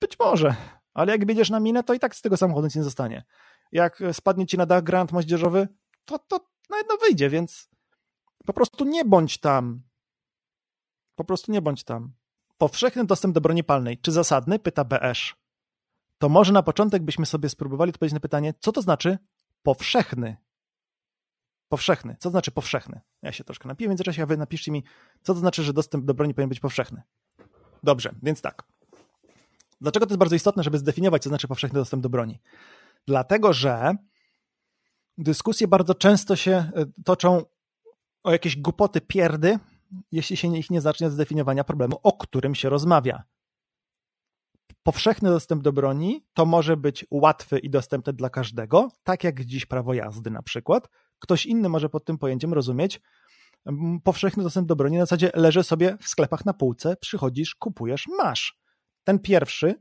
[0.00, 0.56] Być może,
[0.94, 3.24] ale jak będziesz na minę, to i tak z tego samochodu nic nie zostanie.
[3.72, 5.68] Jak spadnie ci na dach grant moździerzowy,
[6.04, 7.68] to, to na jedno wyjdzie, więc
[8.46, 9.82] po prostu nie bądź tam.
[11.14, 12.12] Po prostu nie bądź tam.
[12.58, 13.98] Powszechny dostęp do broni palnej.
[13.98, 14.58] Czy zasadny?
[14.58, 15.18] Pyta BS.
[16.18, 19.18] To może na początek byśmy sobie spróbowali odpowiedzieć na pytanie, co to znaczy
[19.62, 20.36] powszechny?
[21.68, 22.16] Powszechny.
[22.18, 23.00] Co to znaczy powszechny?
[23.22, 24.84] Ja się troszkę napiję w międzyczasie, a wy napiszcie mi,
[25.22, 27.02] co to znaczy, że dostęp do broni powinien być powszechny.
[27.82, 28.62] Dobrze, więc tak.
[29.80, 32.40] Dlaczego to jest bardzo istotne, żeby zdefiniować, co znaczy powszechny dostęp do broni?
[33.06, 33.94] Dlatego, że
[35.18, 36.70] dyskusje bardzo często się e,
[37.04, 37.44] toczą
[38.22, 39.58] o jakieś głupoty pierdy,
[40.12, 43.22] jeśli się ich nie zacznie od zdefiniowania problemu, o którym się rozmawia.
[44.82, 49.66] Powszechny dostęp do broni to może być łatwy i dostępny dla każdego, tak jak dziś
[49.66, 50.88] prawo jazdy na przykład.
[51.18, 53.00] Ktoś inny może pod tym pojęciem rozumieć
[53.66, 58.04] mm, powszechny dostęp do broni na zasadzie leży sobie w sklepach na półce, przychodzisz, kupujesz,
[58.18, 58.58] masz.
[59.04, 59.74] Ten pierwszy,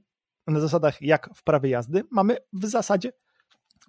[0.48, 3.12] na zasadach jak w prawie jazdy, mamy w zasadzie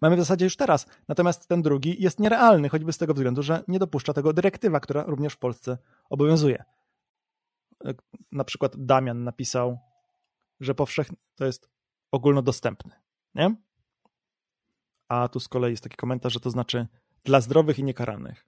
[0.02, 0.86] mamy w zasadzie już teraz.
[1.08, 5.02] Natomiast ten drugi jest nierealny, choćby z tego względu, że nie dopuszcza tego dyrektywa, która
[5.02, 5.78] również w Polsce
[6.10, 6.64] obowiązuje.
[8.32, 9.78] Na przykład Damian napisał,
[10.60, 11.70] że powszechny to jest
[12.10, 12.92] ogólnodostępny.
[13.34, 13.54] Nie?
[15.08, 16.86] A tu z kolei jest taki komentarz, że to znaczy
[17.26, 18.46] dla zdrowych i niekaranych.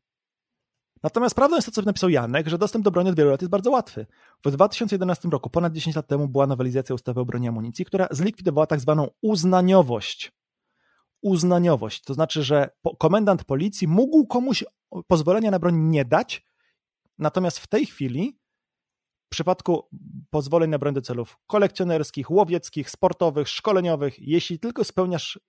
[1.02, 3.50] Natomiast prawdą jest to, co napisał Janek, że dostęp do broni od wielu lat jest
[3.50, 4.06] bardzo łatwy.
[4.44, 8.66] W 2011 roku, ponad 10 lat temu, była nowelizacja ustawy o broni amunicji, która zlikwidowała
[8.66, 10.32] tak zwaną uznaniowość
[11.22, 12.02] uznaniowość.
[12.02, 14.64] To znaczy, że komendant policji mógł komuś
[15.06, 16.46] pozwolenia na broń nie dać,
[17.18, 18.38] natomiast w tej chwili
[19.26, 19.88] w przypadku
[20.30, 25.40] pozwoleń na broń do celów kolekcjonerskich, łowieckich, sportowych, szkoleniowych, jeśli tylko spełniasz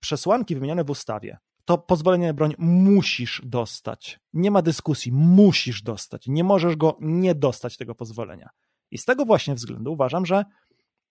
[0.00, 4.20] przesłanki wymienione w ustawie, to pozwolenie na broń musisz dostać.
[4.32, 6.26] Nie ma dyskusji, musisz dostać.
[6.26, 8.50] Nie możesz go nie dostać tego pozwolenia.
[8.90, 10.44] I z tego właśnie względu uważam, że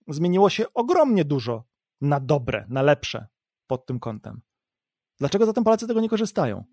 [0.08, 1.64] zmieniło się ogromnie dużo
[2.02, 3.28] na dobre, na lepsze
[3.68, 4.42] pod tym kątem.
[5.18, 6.64] Dlaczego zatem Polacy tego nie korzystają?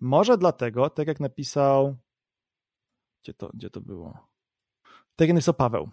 [0.00, 1.96] Może dlatego, tak jak napisał.
[3.22, 4.28] Gdzie to, gdzie to było?
[5.16, 5.90] Tak jak napisał Paweł.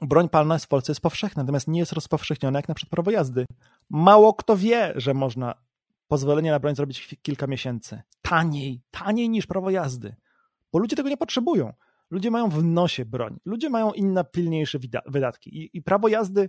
[0.00, 3.46] Broń palna w Polsce jest powszechna, natomiast nie jest rozpowszechniona jak na przykład prawo jazdy.
[3.90, 5.54] Mało kto wie, że można
[6.12, 8.02] pozwolenie na broń zrobić kilka miesięcy.
[8.22, 10.14] Taniej, taniej niż prawo jazdy.
[10.72, 11.72] Bo ludzie tego nie potrzebują.
[12.10, 13.38] Ludzie mają w nosie broń.
[13.44, 15.58] Ludzie mają inne, pilniejsze wydatki.
[15.58, 16.48] I, i prawo jazdy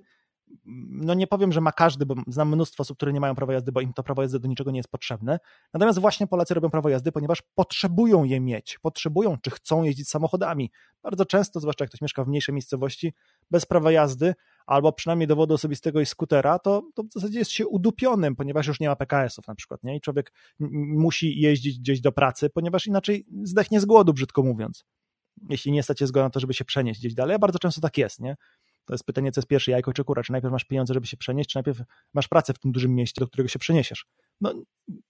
[0.90, 3.72] no nie powiem, że ma każdy, bo znam mnóstwo osób, które nie mają prawa jazdy,
[3.72, 5.40] bo im to prawo jazdy do niczego nie jest potrzebne.
[5.74, 10.72] Natomiast właśnie Polacy robią prawo jazdy, ponieważ potrzebują je mieć, potrzebują czy chcą jeździć samochodami.
[11.04, 13.14] Bardzo często, zwłaszcza jak ktoś mieszka w mniejszej miejscowości,
[13.52, 14.36] bez prawa jazdy
[14.66, 18.80] albo przynajmniej dowodu osobistego i skutera, to, to w zasadzie jest się udupionym, ponieważ już
[18.80, 19.96] nie ma PKS-ów na przykład, nie?
[19.96, 24.86] I człowiek musi jeździć gdzieś do pracy, ponieważ inaczej zdechnie z głodu, brzydko mówiąc.
[25.50, 27.82] Jeśli nie stać się zgoda na to, żeby się przenieść gdzieś dalej, a bardzo często
[27.82, 28.36] tak jest, nie?
[28.86, 30.24] To jest pytanie, co jest pierwsze, jajko czy kura?
[30.24, 31.78] Czy najpierw masz pieniądze, żeby się przenieść, czy najpierw
[32.14, 34.06] masz pracę w tym dużym mieście, do którego się przeniesiesz?
[34.42, 34.54] No,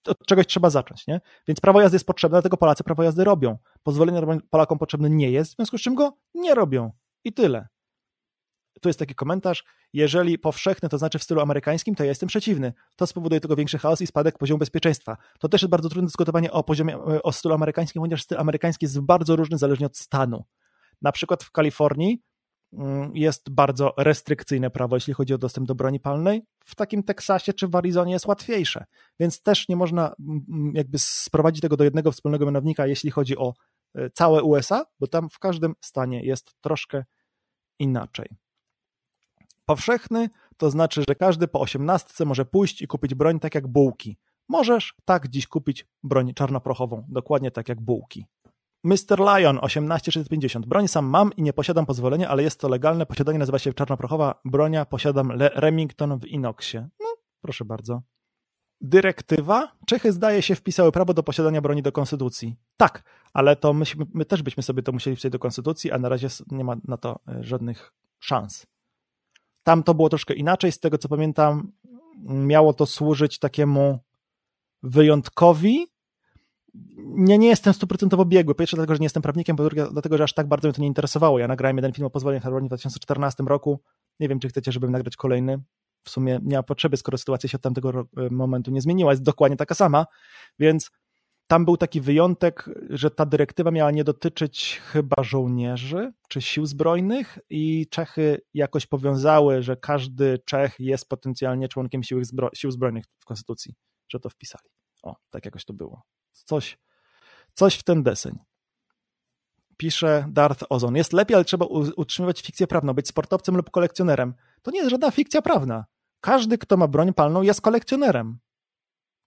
[0.07, 1.21] od czegoś trzeba zacząć, nie?
[1.47, 3.57] Więc prawo jazdy jest potrzebne, dlatego Polacy prawo jazdy robią.
[3.83, 6.91] Pozwolenie Polakom potrzebne nie jest, w związku z czym go nie robią.
[7.23, 7.67] I tyle.
[8.81, 9.63] Tu jest taki komentarz.
[9.93, 12.73] Jeżeli powszechny, to znaczy w stylu amerykańskim, to ja jestem przeciwny.
[12.95, 15.17] To spowoduje tylko większy chaos i spadek poziomu bezpieczeństwa.
[15.39, 18.99] To też jest bardzo trudne dyskutowanie o poziomie, o stylu amerykańskim, ponieważ styl amerykański jest
[18.99, 20.43] bardzo różny zależnie od stanu.
[21.01, 22.21] Na przykład w Kalifornii
[23.13, 26.41] jest bardzo restrykcyjne prawo, jeśli chodzi o dostęp do broni palnej.
[26.65, 28.85] W takim Teksasie czy w Arizonie jest łatwiejsze,
[29.19, 33.37] więc też nie można mm, mm, jakby sprowadzić tego do jednego wspólnego mianownika, jeśli chodzi
[33.37, 33.53] o
[33.95, 37.03] e, całe USA, bo tam w każdym stanie jest troszkę
[37.79, 38.27] inaczej.
[39.65, 44.17] Powszechny to znaczy, że każdy po osiemnastce może pójść i kupić broń tak jak bułki.
[44.49, 48.25] Możesz tak dziś kupić broń czarnoprochową, dokładnie tak jak bułki.
[48.83, 49.19] Mr.
[49.19, 50.65] Lion 18650.
[50.65, 53.05] Broń sam mam i nie posiadam pozwolenia, ale jest to legalne.
[53.05, 54.85] Posiadanie nazywa się czarnoprochowa bronia.
[54.85, 56.89] Posiadam Le Remington w inoxie.
[56.99, 57.05] No,
[57.41, 58.01] proszę bardzo.
[58.81, 59.71] Dyrektywa?
[59.87, 62.55] Czechy zdaje się wpisały prawo do posiadania broni do konstytucji.
[62.77, 66.09] Tak, ale to my, my też byśmy sobie to musieli wpisać do konstytucji, a na
[66.09, 68.67] razie nie ma na to e, żadnych szans.
[69.63, 70.71] Tam to było troszkę inaczej.
[70.71, 71.71] Z tego co pamiętam,
[72.25, 73.99] miało to służyć takiemu
[74.83, 75.87] wyjątkowi,
[76.97, 78.55] nie, nie jestem stuprocentowo biegły.
[78.55, 80.81] Pierwsze dlatego, że nie jestem prawnikiem, po drugie dlatego, że aż tak bardzo mnie to
[80.81, 81.39] nie interesowało.
[81.39, 83.79] Ja nagrałem jeden film o pozwoleniach na broń w 2014 roku.
[84.19, 85.63] Nie wiem, czy chcecie, żebym nagrać kolejny.
[86.03, 89.11] W sumie nie ma potrzeby, skoro sytuacja się od tamtego e, momentu nie zmieniła.
[89.11, 90.05] Jest dokładnie taka sama,
[90.59, 90.91] więc
[91.47, 97.39] tam był taki wyjątek, że ta dyrektywa miała nie dotyczyć chyba żołnierzy czy sił zbrojnych
[97.49, 102.03] i Czechy jakoś powiązały, że każdy Czech jest potencjalnie członkiem
[102.53, 103.75] sił zbrojnych w konstytucji,
[104.09, 104.69] że to wpisali.
[105.03, 106.01] O, tak jakoś to było
[106.33, 106.77] coś,
[107.53, 108.39] coś w ten deseń.
[109.77, 110.95] pisze Darth Ozon.
[110.95, 111.65] Jest lepiej, ale trzeba
[111.95, 114.33] utrzymywać fikcję prawną, być sportowcem lub kolekcjonerem.
[114.61, 115.85] To nie jest żadna fikcja prawna.
[116.21, 118.39] Każdy, kto ma broń palną, jest kolekcjonerem.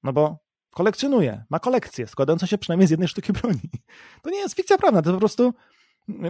[0.02, 0.38] No bo
[0.70, 3.70] kolekcjonuje, ma kolekcję składającą się przynajmniej z jednej sztuki broni.
[4.22, 5.54] To nie jest fikcja prawna, to po prostu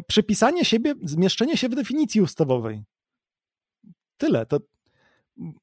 [0.06, 2.84] przypisanie siebie, zmieszczenie się w definicji ustawowej.
[4.16, 4.46] Tyle.
[4.46, 4.60] To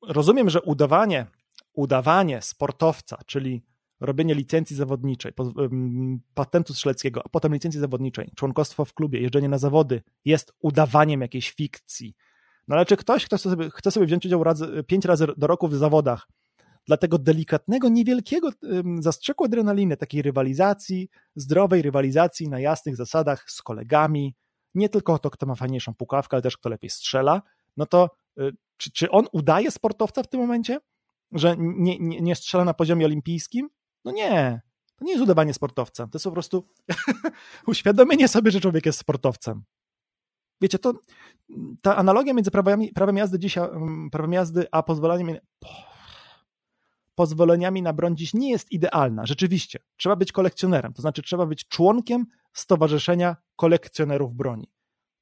[0.01, 1.25] rozumiem, że udawanie,
[1.73, 3.63] udawanie sportowca, czyli
[3.99, 5.31] robienie licencji zawodniczej,
[6.33, 11.51] patentu strzeleckiego, a potem licencji zawodniczej, członkostwo w klubie, jeżdżenie na zawody jest udawaniem jakiejś
[11.51, 12.15] fikcji.
[12.67, 15.67] No ale czy ktoś chce sobie, chce sobie wziąć udział razy, pięć razy do roku
[15.67, 16.27] w zawodach,
[16.85, 18.49] dla tego delikatnego, niewielkiego
[18.99, 24.35] zastrzeku adrenaliny, takiej rywalizacji, zdrowej rywalizacji na jasnych zasadach z kolegami,
[24.75, 27.41] nie tylko to, kto ma fajniejszą pukawkę, ale też kto lepiej strzela,
[27.77, 30.79] no to y, czy, czy on udaje sportowca w tym momencie,
[31.31, 33.69] że nie, nie, nie strzela na poziomie olimpijskim?
[34.05, 34.61] No nie,
[34.95, 36.67] to nie jest udawanie sportowca, to jest po prostu
[37.67, 39.63] uświadomienie sobie, że człowiek jest sportowcem.
[40.61, 40.93] Wiecie, to
[41.81, 43.69] ta analogia między prawami, prawem jazdy dzisiaj,
[44.11, 45.37] prawem jazdy, a pozwoleniem
[47.15, 49.25] pozwoleniami na broń dziś nie jest idealna.
[49.25, 54.71] Rzeczywiście, trzeba być kolekcjonerem, to znaczy trzeba być członkiem Stowarzyszenia Kolekcjonerów Broni.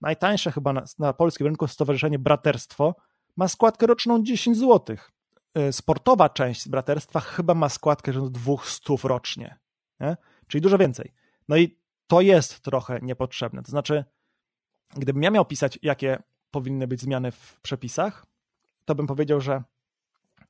[0.01, 2.95] Najtańsze chyba na, na polskim rynku Stowarzyszenie Braterstwo
[3.37, 4.97] ma składkę roczną 10 zł.
[5.53, 9.59] E, sportowa część braterstwa chyba ma składkę rzędu 200 rocznie,
[9.99, 10.17] nie?
[10.47, 11.13] czyli dużo więcej.
[11.47, 13.63] No i to jest trochę niepotrzebne.
[13.63, 14.05] To znaczy,
[14.95, 18.25] gdybym ja miał pisać, jakie powinny być zmiany w przepisach,
[18.85, 19.63] to bym powiedział, że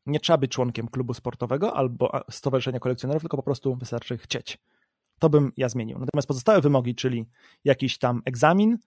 [0.05, 4.57] nie trzeba być członkiem klubu sportowego albo stowarzyszenia kolekcjonerów, tylko po prostu wystarczy chcieć.
[5.19, 5.99] To bym ja zmienił.
[5.99, 7.25] Natomiast pozostałe wymogi, czyli
[7.63, 8.77] jakiś tam egzamin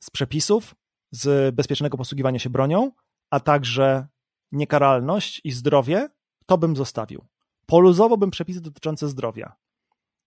[0.00, 0.74] z przepisów,
[1.10, 2.90] z bezpiecznego posługiwania się bronią,
[3.30, 4.06] a także
[4.52, 6.08] niekaralność i zdrowie,
[6.46, 7.24] to bym zostawił.
[7.66, 9.56] Poluzowałbym przepisy dotyczące zdrowia.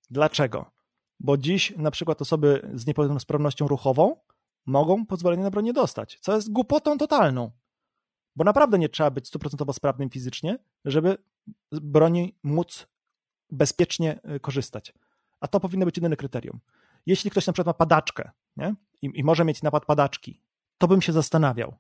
[0.10, 0.72] Dlaczego?
[1.20, 4.16] Bo dziś na przykład osoby z niepełnosprawnością ruchową
[4.66, 7.52] mogą pozwolenie na broń nie dostać, co jest głupotą totalną.
[8.36, 11.18] Bo naprawdę nie trzeba być stuprocentowo sprawnym fizycznie, żeby
[11.72, 12.88] z broni móc
[13.52, 14.94] bezpiecznie y, korzystać.
[15.40, 16.60] A to powinno być jedyne kryterium.
[17.06, 18.76] Jeśli ktoś na przykład ma padaczkę nie?
[19.02, 20.42] I, i może mieć napad padaczki,
[20.78, 21.76] to bym się zastanawiał.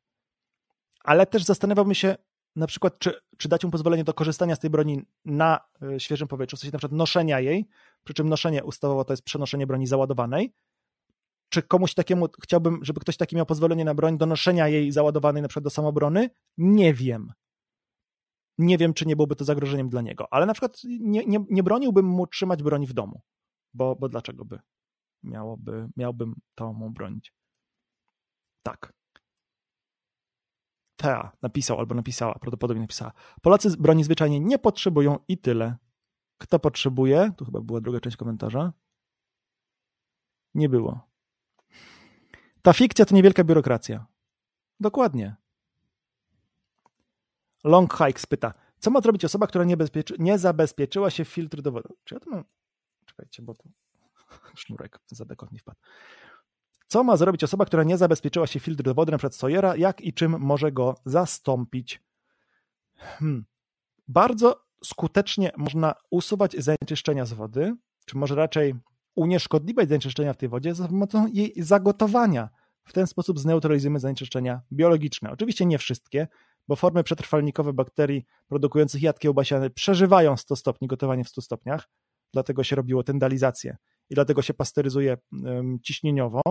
[1.04, 2.16] Ale też zastanawiałbym się
[2.60, 6.28] na przykład, czy, czy dać mu pozwolenie do korzystania z tej broni na y, świeżym
[6.28, 7.68] powietrzu, w sensie na przykład noszenia jej,
[8.04, 10.54] przy czym noszenie ustawowo to jest przenoszenie broni załadowanej,
[11.50, 15.42] czy komuś takiemu chciałbym, żeby ktoś taki miał pozwolenie na broń do noszenia jej załadowanej
[15.42, 16.30] na przykład do samobrony?
[16.58, 17.34] Nie wiem.
[18.58, 21.64] Nie wiem, czy nie byłoby to zagrożeniem dla niego, ale na przykład nie, nie, nie
[21.64, 23.22] broniłbym mu trzymać broni w domu,
[23.74, 24.60] bo, bo dlaczego by
[25.24, 27.34] miałoby, miałbym to mu bronić?
[28.64, 28.99] Tak.
[31.00, 33.12] Tea napisał albo napisała, prawdopodobnie napisała.
[33.42, 35.78] Polacy broni zwyczajnie nie potrzebują i tyle.
[36.38, 37.32] Kto potrzebuje?
[37.38, 38.74] Tu chyba była druga część komentarza.
[40.54, 41.10] Nie było.
[42.62, 44.06] Ta fikcja to niewielka biurokracja.
[44.80, 45.36] Dokładnie.
[47.64, 49.78] Long Hike spyta, co ma zrobić osoba, która nie,
[50.20, 51.98] nie zabezpieczyła się w filtr dowodu?
[52.04, 52.44] Czy ja to mam...
[53.06, 53.70] Czekajcie, bo tu
[54.60, 55.80] sznurek za dekot mi wpadł.
[56.92, 60.02] Co ma zrobić osoba, która nie zabezpieczyła się filtr do wody, na przykład Sawyera, jak
[60.02, 62.02] i czym może go zastąpić?
[62.98, 63.46] Hmm.
[64.08, 67.76] Bardzo skutecznie można usuwać zanieczyszczenia z wody,
[68.06, 68.76] czy może raczej
[69.16, 72.50] unieszkodliwiać zanieczyszczenia w tej wodzie za pomocą jej zagotowania.
[72.84, 75.32] W ten sposób zneutralizujemy zanieczyszczenia biologiczne.
[75.32, 76.28] Oczywiście nie wszystkie,
[76.68, 81.90] bo formy przetrwalnikowe bakterii produkujących jad kiełbasiany przeżywają 100 stopni gotowanie w 100 stopniach,
[82.34, 83.78] dlatego się robiło tendalizację
[84.10, 85.18] i dlatego się pasteryzuje
[85.84, 86.42] ciśnieniowo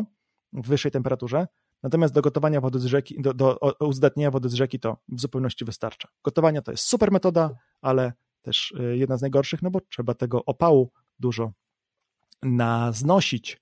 [0.52, 1.46] w wyższej temperaturze.
[1.82, 5.64] Natomiast do gotowania wody z rzeki, do, do uzdatnienia wody z rzeki to w zupełności
[5.64, 6.08] wystarcza.
[6.24, 10.44] Gotowanie to jest super metoda, ale też y, jedna z najgorszych, no bo trzeba tego
[10.44, 11.52] opału dużo
[12.42, 13.60] naznosić.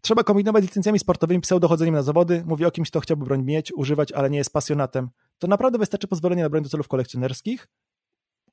[0.00, 2.44] Trzeba kombinować z licencjami sportowymi, pseudochodzeniem na zawody.
[2.46, 5.08] Mówi o kimś, kto chciałby broń mieć, używać, ale nie jest pasjonatem.
[5.38, 7.68] To naprawdę wystarczy pozwolenie na broń do celów kolekcjonerskich.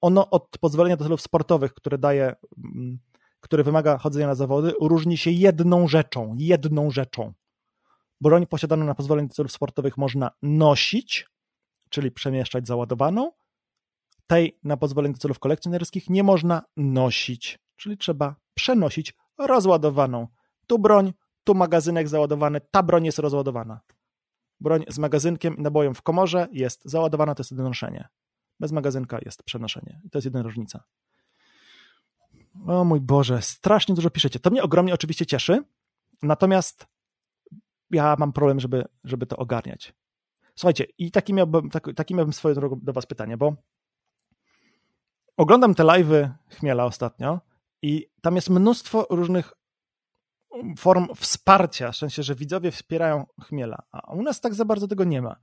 [0.02, 3.00] Ono od pozwolenia do celów sportowych, które daje, mm,
[3.40, 6.36] które wymaga chodzenia na zawody, różni się jedną rzeczą.
[6.38, 7.34] Jedną rzeczą.
[8.22, 11.30] Broń posiadaną na pozwolenie do celów sportowych można nosić,
[11.90, 13.32] czyli przemieszczać załadowaną.
[14.28, 20.28] Tej na pozwolenie do celów kolekcjonerskich nie można nosić, czyli trzeba przenosić rozładowaną.
[20.68, 23.82] Tu broń, tu magazynek załadowany, ta broń jest rozładowana.
[24.60, 28.08] Broń z magazynkiem nabojem w komorze jest załadowana, to jest noszenie.
[28.60, 30.02] Bez magazynka jest przenoszenie.
[30.12, 30.84] To jest jedyna różnica.
[32.68, 34.40] O mój Boże, strasznie dużo piszecie.
[34.40, 35.64] To mnie ogromnie oczywiście cieszy,
[36.24, 36.88] natomiast
[37.96, 39.94] ja mam problem, żeby, żeby to ogarniać.
[40.56, 42.34] Słuchajcie, i taki miałbym, taki, taki miałbym
[42.82, 43.56] do was pytanie, bo
[45.38, 47.40] oglądam te live'y Chmiela ostatnio
[47.82, 49.54] i tam jest mnóstwo różnych
[50.78, 55.04] form wsparcia, w sensie, że widzowie wspierają chmiela, a u nas tak za bardzo tego
[55.04, 55.36] nie ma.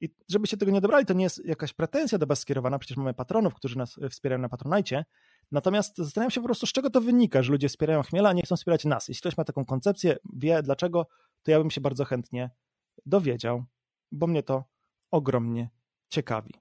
[0.00, 3.14] I żebyście tego nie odebrali, to nie jest jakaś pretensja do was skierowana, przecież mamy
[3.14, 5.04] patronów, którzy nas wspierają na Patronajcie,
[5.52, 8.42] natomiast zastanawiam się po prostu, z czego to wynika, że ludzie wspierają chmiela, a nie
[8.42, 9.08] chcą wspierać nas.
[9.08, 11.06] Jeśli ktoś ma taką koncepcję, wie dlaczego,
[11.42, 12.50] to ja bym się bardzo chętnie
[13.06, 13.64] dowiedział,
[14.12, 14.64] bo mnie to
[15.10, 15.70] ogromnie
[16.08, 16.54] ciekawi.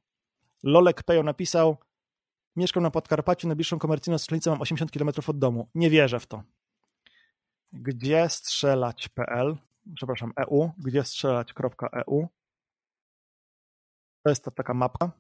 [0.64, 1.78] Lolek Pejo napisał,
[2.56, 5.70] mieszkam na Podkarpaciu, najbliższą komercyjną strzelnicę mam 80 km od domu.
[5.76, 6.44] Nie wierzę w to.
[7.74, 9.58] Gdzie strzelać.pl,
[9.96, 12.28] przepraszam, EU, gdzie strzelać.eu.
[14.28, 15.12] To jest ta taka mapa.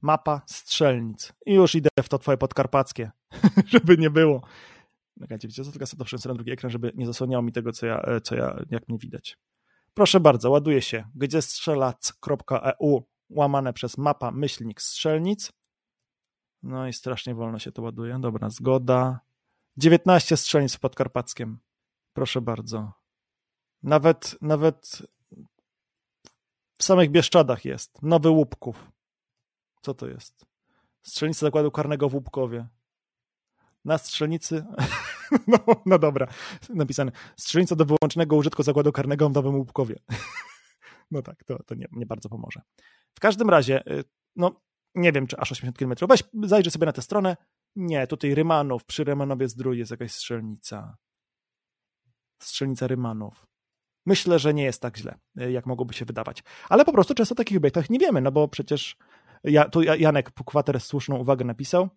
[0.00, 1.32] Mapa strzelnic.
[1.46, 3.10] I już idę w to twoje podkarpackie,
[3.72, 4.42] żeby nie było.
[5.20, 7.72] Czekajcie, wiecie co, tylko sobie to przesunę na drugi ekran, żeby nie zasłaniało mi tego,
[7.72, 9.38] co ja, co ja, jak mnie widać.
[9.94, 15.52] Proszę bardzo, ładuje się gdzie strzelać.eu łamane przez mapa myślnik strzelnic.
[16.62, 18.18] No i strasznie wolno się to ładuje.
[18.20, 19.20] Dobra, zgoda.
[19.76, 21.58] 19 strzelnic w Podkarpackiem.
[22.12, 22.92] Proszę bardzo.
[23.82, 25.02] Nawet, nawet
[26.82, 28.02] w samych Bieszczadach jest.
[28.02, 28.92] Nowy Łupków.
[29.82, 30.46] Co to jest?
[31.02, 32.68] Strzelnica Zakładu Karnego w Łupkowie.
[33.84, 34.64] Na strzelnicy...
[35.46, 36.26] No, no dobra,
[36.68, 37.12] napisane.
[37.36, 39.96] Strzelnica do wyłącznego użytku Zakładu Karnego w Nowym Łupkowie.
[41.10, 42.62] No tak, to, to nie, nie bardzo pomoże.
[43.14, 44.04] W każdym razie, y,
[44.36, 44.60] no
[44.94, 46.08] nie wiem, czy aż 80 km.
[46.08, 47.36] Weź, zajrzyj sobie na tę stronę.
[47.76, 50.96] Nie, tutaj Rymanów, przy Rymanowie Zdrój jest jakaś strzelnica.
[52.42, 53.46] Strzelnica Rymanów.
[54.06, 56.42] Myślę, że nie jest tak źle, y, jak mogłoby się wydawać.
[56.68, 58.96] Ale po prostu często o takich obiektach nie wiemy, no bo przecież
[59.44, 61.88] ja, tu Janek Pukwater słuszną uwagę napisał,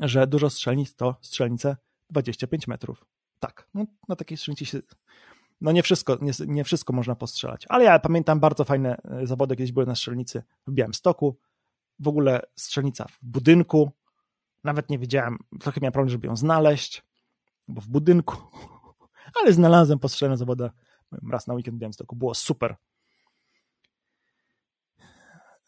[0.00, 1.76] że dużo strzelnic to strzelnice
[2.10, 3.04] 25 metrów.
[3.40, 4.80] Tak, no, na takiej strzelnicy się
[5.60, 7.64] no nie wszystko, nie, nie, wszystko można postrzelać.
[7.68, 11.38] Ale ja pamiętam bardzo fajne e, zawody, kiedyś były na strzelnicy w Białymstoku.
[11.98, 13.90] W ogóle strzelnica w budynku.
[14.64, 17.02] Nawet nie wiedziałem, trochę miałem problem, żeby ją znaleźć,
[17.68, 18.36] bo w budynku.
[19.34, 20.70] Ale znalazłem postrzelone zawody
[21.30, 22.16] raz na weekend w Białymstoku.
[22.16, 22.76] Było super.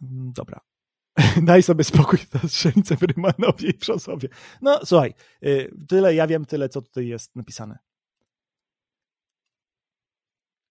[0.03, 0.61] Mm, dobra.
[1.43, 4.29] Daj sobie spokój na strzelnicę w Rymanowie i w
[4.63, 7.79] No słuchaj, y, tyle ja wiem, tyle co tutaj jest napisane.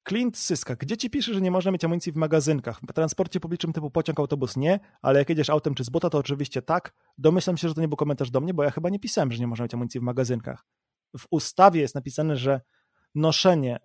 [0.09, 2.79] Clint Syska, gdzie ci pisze, że nie można mieć amunicji w magazynkach?
[2.89, 6.17] W transporcie publicznym typu pociąg, autobus nie, ale jak jedziesz autem czy z buta, to
[6.17, 6.93] oczywiście tak.
[7.17, 9.39] Domyślam się, że to nie był komentarz do mnie, bo ja chyba nie pisałem, że
[9.39, 10.65] nie można mieć amunicji w magazynkach.
[11.17, 12.61] W ustawie jest napisane, że
[13.15, 13.79] noszenie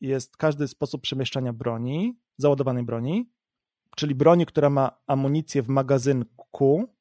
[0.00, 3.30] jest każdy sposób przemieszczania broni, załadowanej broni,
[3.96, 6.94] czyli broni, która ma amunicję w magazynku,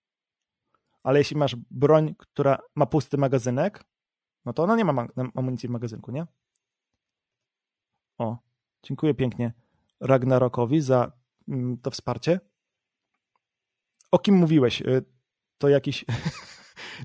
[1.03, 3.85] ale jeśli masz broń, która ma pusty magazynek,
[4.45, 6.27] no to ona nie ma amunicji w magazynku, nie?
[8.17, 8.37] O,
[8.85, 9.53] Dziękuję pięknie
[9.99, 11.11] Ragnarokowi za
[11.47, 12.39] mm, to wsparcie.
[14.11, 14.81] O kim mówiłeś?
[14.81, 15.05] Y,
[15.57, 16.05] to jakiś.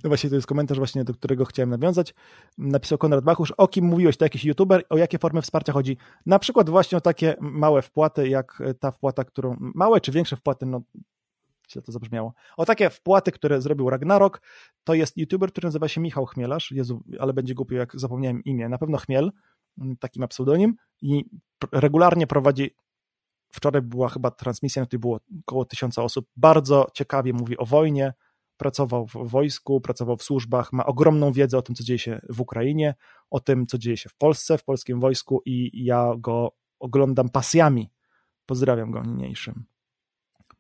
[0.05, 2.14] No właśnie, to jest komentarz właśnie, do którego chciałem nawiązać.
[2.59, 5.96] Napisał Konrad Bachusz, o kim mówiłeś, to jakiś youtuber, o jakie formy wsparcia chodzi?
[6.26, 10.66] Na przykład właśnie o takie małe wpłaty, jak ta wpłata, którą, małe czy większe wpłaty,
[10.66, 10.81] no
[11.70, 12.35] źle to zabrzmiało.
[12.57, 14.42] O takie wpłaty, które zrobił Ragnarok,
[14.85, 18.68] to jest youtuber, który nazywa się Michał Chmielarz, Jezu, ale będzie głupio, jak zapomniałem imię,
[18.68, 19.33] na pewno Chmiel,
[20.00, 21.24] taki ma pseudonim i
[21.72, 22.70] regularnie prowadzi.
[23.53, 26.26] Wczoraj była chyba transmisja, na której było około tysiąca osób.
[26.37, 28.14] Bardzo ciekawie mówi o wojnie.
[28.61, 32.40] Pracował w wojsku, pracował w służbach, ma ogromną wiedzę o tym, co dzieje się w
[32.40, 32.94] Ukrainie,
[33.31, 37.90] o tym, co dzieje się w Polsce, w polskim wojsku, i ja go oglądam pasjami.
[38.46, 39.64] Pozdrawiam go niniejszym.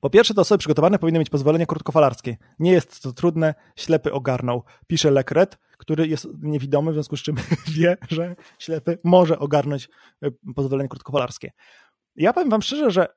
[0.00, 2.36] Po pierwsze, to osoby przygotowane powinny mieć pozwolenie krótkofalarskie.
[2.58, 4.62] Nie jest to trudne, ślepy ogarnął.
[4.86, 7.36] Pisze Lekret, który jest niewidomy, w związku z czym
[7.76, 9.88] wie, że ślepy może ogarnąć
[10.22, 11.50] e, pozwolenie krótkofalarskie.
[12.16, 13.08] Ja powiem wam szczerze, że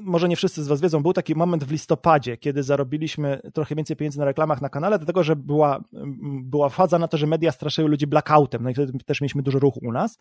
[0.00, 3.96] może nie wszyscy z was wiedzą, był taki moment w listopadzie, kiedy zarobiliśmy trochę więcej
[3.96, 5.84] pieniędzy na reklamach na kanale, dlatego że była,
[6.42, 9.58] była faza na to, że media straszyły ludzi blackoutem, no i wtedy też mieliśmy dużo
[9.58, 10.18] ruchu u nas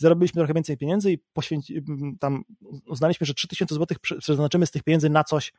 [0.00, 1.82] zarobiliśmy trochę więcej pieniędzy i poświęci,
[2.20, 2.44] tam
[2.86, 5.52] uznaliśmy, że 3000 zł przeznaczymy z tych pieniędzy na coś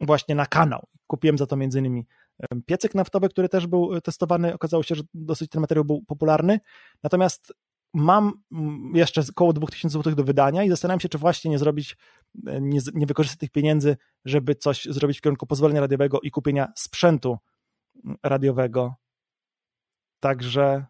[0.00, 0.86] właśnie na kanał.
[1.06, 2.06] Kupiłem za to między innymi
[2.66, 4.54] piecyk naftowy, który też był testowany.
[4.54, 6.60] Okazało się, że dosyć ten materiał był popularny.
[7.02, 7.52] Natomiast
[7.94, 8.42] mam
[8.94, 11.96] jeszcze około 2000 zł do wydania i zastanawiam się, czy właśnie nie zrobić,
[12.46, 16.72] e, nie, nie wykorzystać tych pieniędzy, żeby coś zrobić w kierunku pozwolenia radiowego i kupienia
[16.76, 17.38] sprzętu
[18.22, 18.94] radiowego.
[20.20, 20.86] Także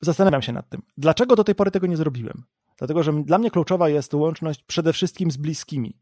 [0.00, 0.82] zastanawiam się nad tym.
[0.96, 2.44] Dlaczego do tej pory tego nie zrobiłem?
[2.78, 5.98] Dlatego, że dla mnie kluczowa jest łączność przede wszystkim z bliskimi.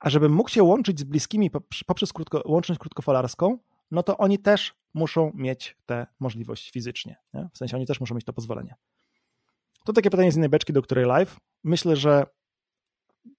[0.00, 1.50] A żebym mógł się łączyć z bliskimi
[1.86, 3.58] poprzez krótko, łączność krótkofalarską,
[3.92, 7.16] no to oni też muszą mieć tę możliwość fizycznie.
[7.34, 7.48] Nie?
[7.52, 8.74] W sensie oni też muszą mieć to pozwolenie.
[9.84, 11.36] To takie pytanie z innej beczki, do której live.
[11.64, 12.26] Myślę, że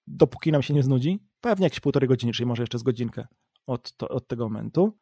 [0.08, 3.28] dopóki nam się nie znudzi, pewnie jakieś półtorej godziny, czyli może jeszcze z godzinkę
[3.68, 4.98] od, to, od tego momentu,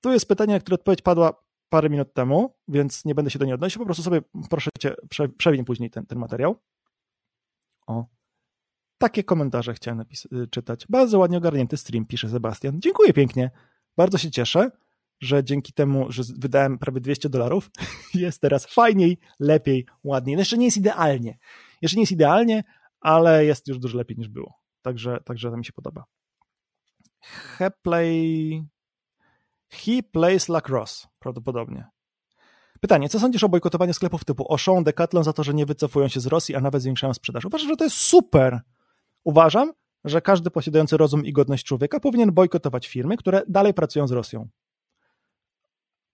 [0.00, 3.44] Tu jest pytanie, na które odpowiedź padła parę minut temu, więc nie będę się do
[3.44, 3.78] niej odnosił.
[3.78, 4.20] Po prostu sobie
[4.50, 6.56] proszę cię, prze, przewiń później ten, ten materiał.
[7.86, 8.06] O.
[8.98, 10.86] Takie komentarze chciałem napis- czytać.
[10.88, 12.80] Bardzo ładnie ogarnięty stream, pisze Sebastian.
[12.80, 13.50] Dziękuję pięknie.
[13.96, 14.70] Bardzo się cieszę,
[15.20, 17.70] że dzięki temu, że wydałem prawie 200 dolarów,
[18.14, 20.36] jest teraz fajniej, lepiej, ładniej.
[20.36, 21.38] No jeszcze nie jest idealnie.
[21.82, 22.64] Jeszcze nie jest idealnie,
[23.00, 24.54] ale jest już dużo lepiej niż było.
[24.82, 26.04] Także, także to mi się podoba.
[27.20, 28.64] He play...
[29.68, 31.84] He plays lacrosse, prawdopodobnie.
[32.80, 36.20] Pytanie, co sądzisz o bojkotowaniu sklepów typu Auchan, Decathlon za to, że nie wycofują się
[36.20, 37.44] z Rosji, a nawet zwiększają sprzedaż?
[37.44, 38.60] Uważam, że to jest super.
[39.24, 39.72] Uważam,
[40.04, 44.48] że każdy posiadający rozum i godność człowieka powinien bojkotować firmy, które dalej pracują z Rosją.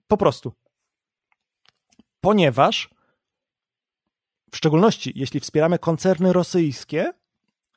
[0.09, 0.53] Po prostu.
[2.21, 2.91] Ponieważ,
[4.53, 7.13] w szczególności jeśli wspieramy koncerny rosyjskie,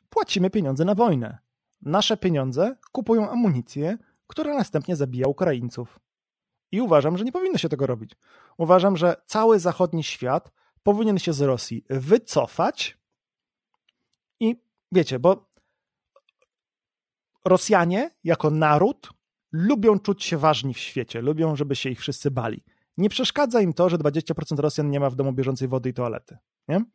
[0.09, 1.38] płacimy pieniądze na wojnę.
[1.82, 5.99] Nasze pieniądze kupują amunicję, która następnie zabija Ukraińców.
[6.71, 8.11] I uważam, że nie powinno się tego robić.
[8.57, 10.51] Uważam, że cały zachodni świat
[10.84, 12.97] powinien się z Rosji wycofać
[14.39, 14.61] i
[14.91, 15.49] wiecie, bo
[17.45, 19.09] Rosjanie jako naród
[19.51, 22.63] lubią czuć się ważni w świecie, lubią, żeby się ich wszyscy bali.
[22.97, 26.37] Nie przeszkadza im to, że 20% Rosjan nie ma w domu bieżącej wody i toalety.
[26.67, 26.85] Nie?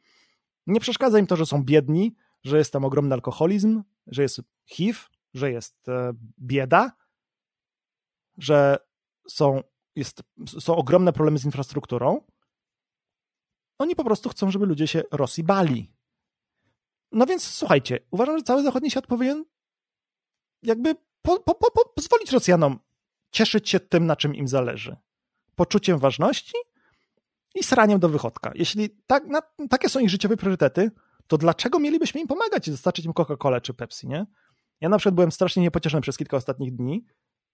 [0.66, 4.98] nie przeszkadza im to, że są biedni, że jest tam ogromny alkoholizm, że jest HIV,
[5.34, 6.92] że jest e, bieda,
[8.38, 8.78] że
[9.28, 9.62] są,
[9.96, 10.22] jest,
[10.60, 12.20] są ogromne problemy z infrastrukturą.
[13.78, 15.94] Oni po prostu chcą, żeby ludzie się Rosji bali.
[17.12, 19.44] No więc słuchajcie, uważam, że cały zachodni świat powinien
[20.62, 20.94] jakby
[21.24, 22.78] po, po, po, pozwolić Rosjanom
[23.30, 24.96] cieszyć się tym, na czym im zależy.
[25.56, 26.54] Poczuciem ważności
[27.54, 28.52] i sraniem do wychodka.
[28.54, 30.90] Jeśli tak, na, takie są ich życiowe priorytety,
[31.26, 34.26] to dlaczego mielibyśmy im pomagać i dostarczyć im Coca-Colę czy Pepsi, nie?
[34.80, 37.04] Ja na przykład byłem strasznie niepocieszony przez kilka ostatnich dni,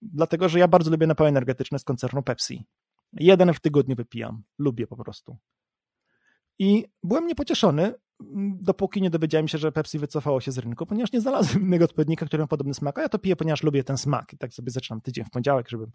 [0.01, 2.65] dlatego że ja bardzo lubię napoje energetyczne z koncernu Pepsi.
[3.13, 4.43] Jeden w tygodniu wypijam.
[4.57, 5.37] Lubię po prostu.
[6.59, 7.93] I byłem niepocieszony,
[8.61, 12.25] dopóki nie dowiedziałem się, że Pepsi wycofało się z rynku, ponieważ nie znalazłem innego odpowiednika,
[12.25, 14.71] który ma podobny smak, a ja to piję, ponieważ lubię ten smak i tak sobie
[14.71, 15.87] zaczynam tydzień w poniedziałek, żeby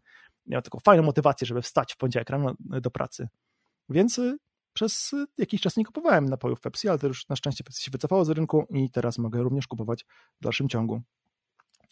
[0.47, 3.29] miał taką fajną motywację, żeby wstać w poniedziałek rano do pracy.
[3.89, 4.39] Więc y,
[4.73, 8.25] przez jakiś czas nie kupowałem napojów Pepsi, ale to już na szczęście Pepsi się wycofało
[8.25, 10.05] z rynku i teraz mogę również kupować
[10.41, 11.03] w dalszym ciągu.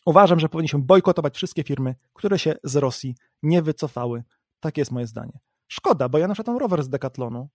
[0.07, 4.25] Uważam, że powinniśmy bojkotować wszystkie firmy, które się z Rosji nie wycofały.
[4.61, 5.39] Takie jest moje zdanie.
[5.69, 7.49] Szkoda, bo ja przykład mam rower z Decathlonu.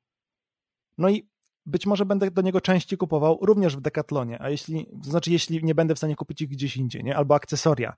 [0.98, 1.28] No i
[1.66, 5.64] być może będę do niego częściej kupował również w Decathlonie, a jeśli, to znaczy jeśli
[5.64, 7.18] nie będę w stanie kupić ich gdzieś indziej, nie?
[7.18, 7.96] albo akcesoria.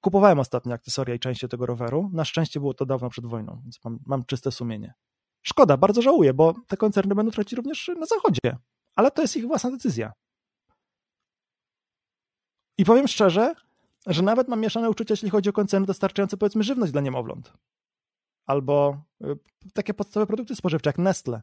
[0.00, 2.10] Kupowałem ostatnio akcesoria i części tego roweru.
[2.12, 4.94] Na szczęście było to dawno przed wojną, więc mam, mam czyste sumienie.
[5.42, 8.56] Szkoda, bardzo żałuję, bo te koncerny będą tracić również na zachodzie,
[8.94, 10.12] ale to jest ich własna decyzja.
[12.78, 13.54] I powiem szczerze,
[14.06, 17.52] że nawet mam mieszane uczucia, jeśli chodzi o koncerny dostarczające powiedzmy żywność dla niemowląt.
[18.46, 19.38] Albo y,
[19.74, 21.42] takie podstawowe produkty spożywcze jak Nestle.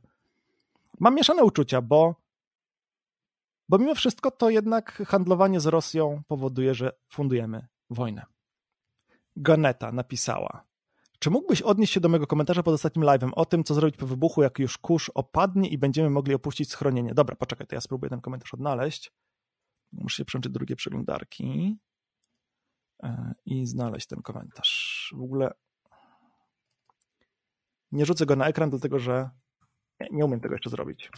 [1.00, 2.16] Mam mieszane uczucia, bo,
[3.70, 8.26] bo mimo wszystko to jednak handlowanie z Rosją powoduje, że fundujemy wojnę.
[9.36, 10.68] Ganeta napisała.
[11.20, 14.08] Czy mógłbyś odnieść się do mojego komentarza pod ostatnim live'em o tym, co zrobić po
[14.08, 17.14] wybuchu, jak już kurz opadnie i będziemy mogli opuścić schronienie?
[17.14, 19.12] Dobra, poczekaj, to ja spróbuję ten komentarz odnaleźć.
[19.92, 21.78] Muszę się przełączyć drugie przeglądarki
[23.04, 25.14] e, i znaleźć ten komentarz.
[25.18, 25.54] W ogóle
[27.92, 29.30] nie rzucę go na ekran, dlatego że
[30.00, 31.12] nie, nie umiem tego jeszcze zrobić.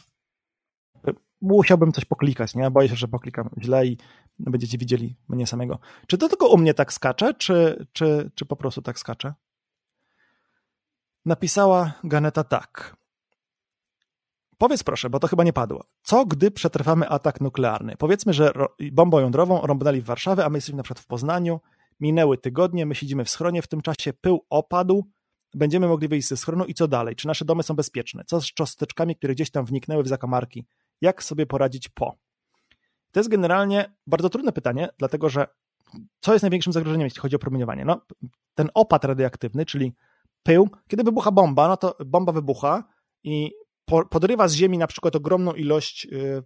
[1.41, 2.71] Musiałbym coś poklikać, nie?
[2.71, 3.97] Boję się, że poklikam źle i
[4.39, 5.79] będziecie widzieli mnie samego.
[6.07, 9.33] Czy to tylko u mnie tak skacze, czy, czy, czy po prostu tak skacze?
[11.25, 12.95] Napisała Ganeta tak.
[14.57, 15.85] Powiedz proszę, bo to chyba nie padło.
[16.01, 17.95] Co gdy przetrwamy atak nuklearny?
[17.97, 18.53] Powiedzmy, że
[18.91, 21.59] bombą jądrową rąbnęli w Warszawę, a my jesteśmy na przykład w Poznaniu.
[21.99, 25.05] Minęły tygodnie, my siedzimy w schronie, w tym czasie pył opadł,
[25.53, 27.15] będziemy mogli wyjść ze schronu i co dalej?
[27.15, 28.23] Czy nasze domy są bezpieczne?
[28.27, 30.65] Co z cząsteczkami, które gdzieś tam wniknęły w zakamarki?
[31.01, 32.17] Jak sobie poradzić po?
[33.11, 35.47] To jest generalnie bardzo trudne pytanie, dlatego że
[36.19, 37.85] co jest największym zagrożeniem, jeśli chodzi o promieniowanie?
[37.85, 38.01] No,
[38.55, 39.95] ten opad radioaktywny, czyli
[40.43, 42.83] pył, kiedy wybucha bomba, no to bomba wybucha
[43.23, 43.51] i
[44.09, 46.43] podrywa z ziemi na przykład ogromną ilość yy,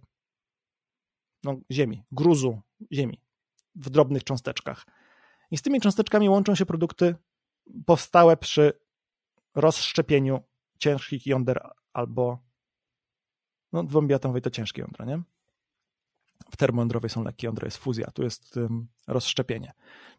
[1.44, 2.60] no, ziemi, gruzu
[2.92, 3.20] ziemi
[3.74, 4.86] w drobnych cząsteczkach.
[5.50, 7.14] I z tymi cząsteczkami łączą się produkty
[7.86, 8.72] powstałe przy
[9.54, 10.40] rozszczepieniu
[10.78, 12.38] ciężkich jąder albo
[13.72, 13.84] no
[14.14, 15.22] atomowej to ciężkie jądra, nie?
[16.50, 19.72] W termojądrowej są lekkie jądra, jest fuzja, tu jest um, rozszczepienie.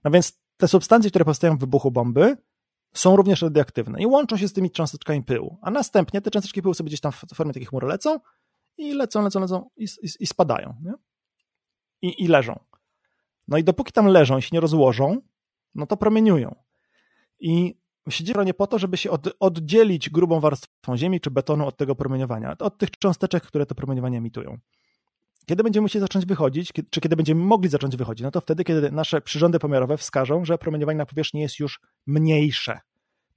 [0.04, 2.38] No więc te substancje, które powstają w wybuchu bomby
[2.94, 6.74] są również radioaktywne i łączą się z tymi cząsteczkami pyłu, a następnie te cząsteczki pyłu
[6.74, 8.20] sobie gdzieś tam w formie takich chmur lecą
[8.78, 10.94] i lecą, lecą, lecą i, i, i spadają, nie?
[12.02, 12.60] I, I leżą.
[13.48, 15.22] No i dopóki tam leżą i się nie rozłożą,
[15.76, 16.56] no to promieniują.
[17.40, 17.78] i
[18.10, 21.96] siedzi nie po to, żeby się od, oddzielić grubą warstwą ziemi czy betonu od tego
[21.96, 24.58] promieniowania, od tych cząsteczek, które to promieniowanie emitują.
[25.46, 28.24] Kiedy będziemy musieli zacząć wychodzić, czy kiedy będziemy mogli zacząć wychodzić?
[28.24, 32.80] No to wtedy, kiedy nasze przyrządy pomiarowe wskażą, że promieniowanie na powierzchni jest już mniejsze.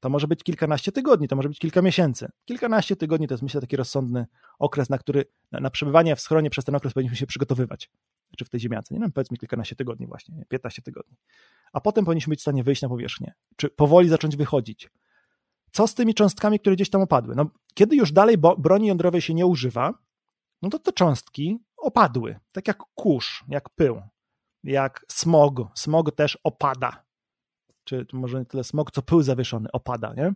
[0.01, 2.29] To może być kilkanaście tygodni, to może być kilka miesięcy.
[2.45, 4.27] Kilkanaście tygodni to jest, myślę, taki rozsądny
[4.59, 7.91] okres, na który na, na przebywanie w schronie przez ten okres powinniśmy się przygotowywać.
[8.39, 10.45] Czy w tej ziemiance, nie wiem, powiedzmy kilkanaście tygodni właśnie, nie?
[10.45, 11.17] 15 tygodni.
[11.73, 14.91] A potem powinniśmy być w stanie wyjść na powierzchnię, czy powoli zacząć wychodzić.
[15.73, 17.35] Co z tymi cząstkami, które gdzieś tam opadły?
[17.35, 19.95] No, kiedy już dalej broni jądrowej się nie używa,
[20.63, 24.03] no to te cząstki opadły, tak jak kurz, jak pył,
[24.65, 25.61] jak smog.
[25.75, 27.05] Smog też opada.
[27.85, 30.35] Czy może nie tyle smog, co pył zawieszony opada, nie?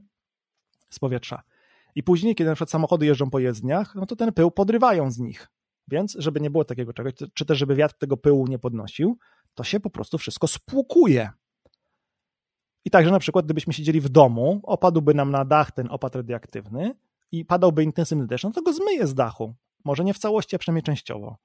[0.90, 1.42] Z powietrza.
[1.94, 5.18] I później, kiedy na przykład samochody jeżdżą po jezdniach, no to ten pył podrywają z
[5.18, 5.48] nich.
[5.88, 9.18] Więc, żeby nie było takiego czegoś, czy też żeby wiatr tego pyłu nie podnosił,
[9.54, 11.30] to się po prostu wszystko spłukuje.
[12.84, 16.94] I także na przykład, gdybyśmy siedzieli w domu, opadłby nam na dach ten opad radioaktywny
[17.32, 19.54] i padałby intensywny deszcz, no to go zmyje z dachu.
[19.84, 21.36] Może nie w całości, a przynajmniej częściowo.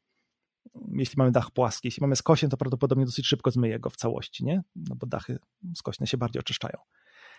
[0.91, 4.45] Jeśli mamy dach płaski, jeśli mamy skośny, to prawdopodobnie dosyć szybko zmyje go w całości,
[4.45, 4.63] nie?
[4.75, 5.39] No bo dachy
[5.75, 6.77] skośne się bardziej oczyszczają.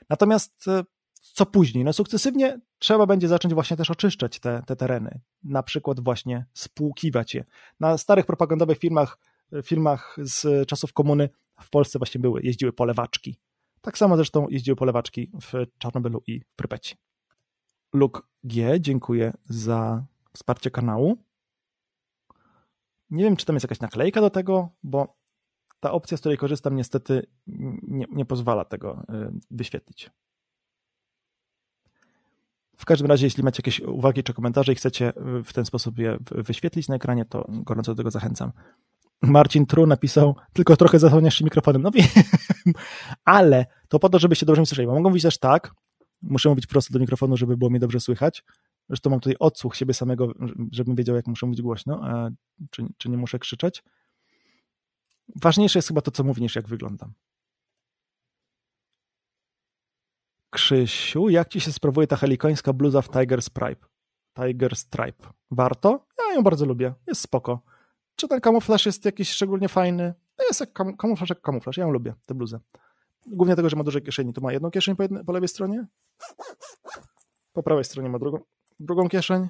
[0.08, 0.82] Natomiast e,
[1.20, 1.84] co później?
[1.84, 5.20] No sukcesywnie trzeba będzie zacząć właśnie też oczyszczać te, te tereny.
[5.44, 7.44] Na przykład właśnie spłukiwać je.
[7.80, 9.18] Na starych propagandowych filmach,
[9.62, 11.28] filmach z czasów komuny
[11.60, 13.40] w Polsce właśnie były, jeździły polewaczki.
[13.80, 16.96] Tak samo zresztą jeździły polewaczki w Czarnobylu i w Prypeci.
[17.92, 21.16] Luke G, dziękuję za wsparcie kanału.
[23.10, 25.16] Nie wiem, czy tam jest jakaś naklejka do tego, bo
[25.80, 27.26] ta opcja, z której korzystam, niestety
[27.82, 30.10] nie, nie pozwala tego y, wyświetlić.
[32.78, 35.12] W każdym razie, jeśli macie jakieś uwagi czy komentarze i chcecie
[35.44, 38.52] w ten sposób je wyświetlić na ekranie, to gorąco do tego zachęcam.
[39.22, 41.82] Marcin Tru napisał, tylko trochę zasłaniasz się mikrofonem.
[41.82, 42.06] No wiem,
[43.24, 44.86] ale to po to, żebyście dobrze mnie słyszeli.
[44.86, 45.74] Bo mogą mówić też tak,
[46.22, 48.44] muszę mówić prosto do mikrofonu, żeby było mnie dobrze słychać.
[48.88, 50.32] Zresztą mam tutaj odsłuch siebie samego,
[50.72, 52.30] żebym wiedział, jak muszę mówić głośno, a
[52.70, 53.82] czy, czy nie muszę krzyczeć.
[55.36, 57.12] Ważniejsze jest chyba to, co mówię, niż jak wyglądam.
[60.50, 63.86] Krzysiu, jak ci się sprawuje ta helikońska bluza w Tiger Stripe?
[64.36, 65.28] Tiger Stripe.
[65.50, 66.06] Warto?
[66.18, 66.94] Ja ją bardzo lubię.
[67.06, 67.62] Jest spoko.
[68.16, 70.14] Czy ten kamuflaż jest jakiś szczególnie fajny?
[70.38, 71.76] No jest jak kam kamuflaż jak kamuflaż.
[71.76, 72.60] Ja ją lubię, tę bluzę.
[73.26, 74.32] Głównie tego, że ma duże kieszeni.
[74.32, 75.86] Tu ma jedną kieszeń po, po lewej stronie.
[77.52, 78.38] Po prawej stronie ma drugą,
[78.80, 79.48] drugą kieszeń.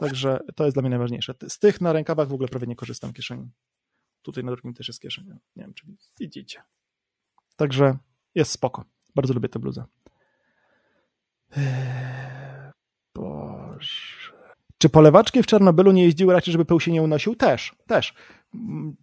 [0.00, 1.34] Także to jest dla mnie najważniejsze.
[1.48, 3.50] Z tych na rękawach w ogóle prawie nie korzystam kieszeni.
[4.22, 5.24] Tutaj na drugim też jest kieszeń.
[5.56, 5.86] Nie wiem, czy
[6.20, 6.62] widzicie.
[7.56, 7.98] Także
[8.34, 8.84] jest spoko.
[9.14, 9.84] Bardzo lubię tę bluzę.
[11.56, 12.72] Eee,
[13.14, 14.40] Boże.
[14.78, 17.36] Czy polewaczki w Czarnobylu nie jeździły raczej, żeby pył się nie unosił?
[17.36, 18.14] Też, też.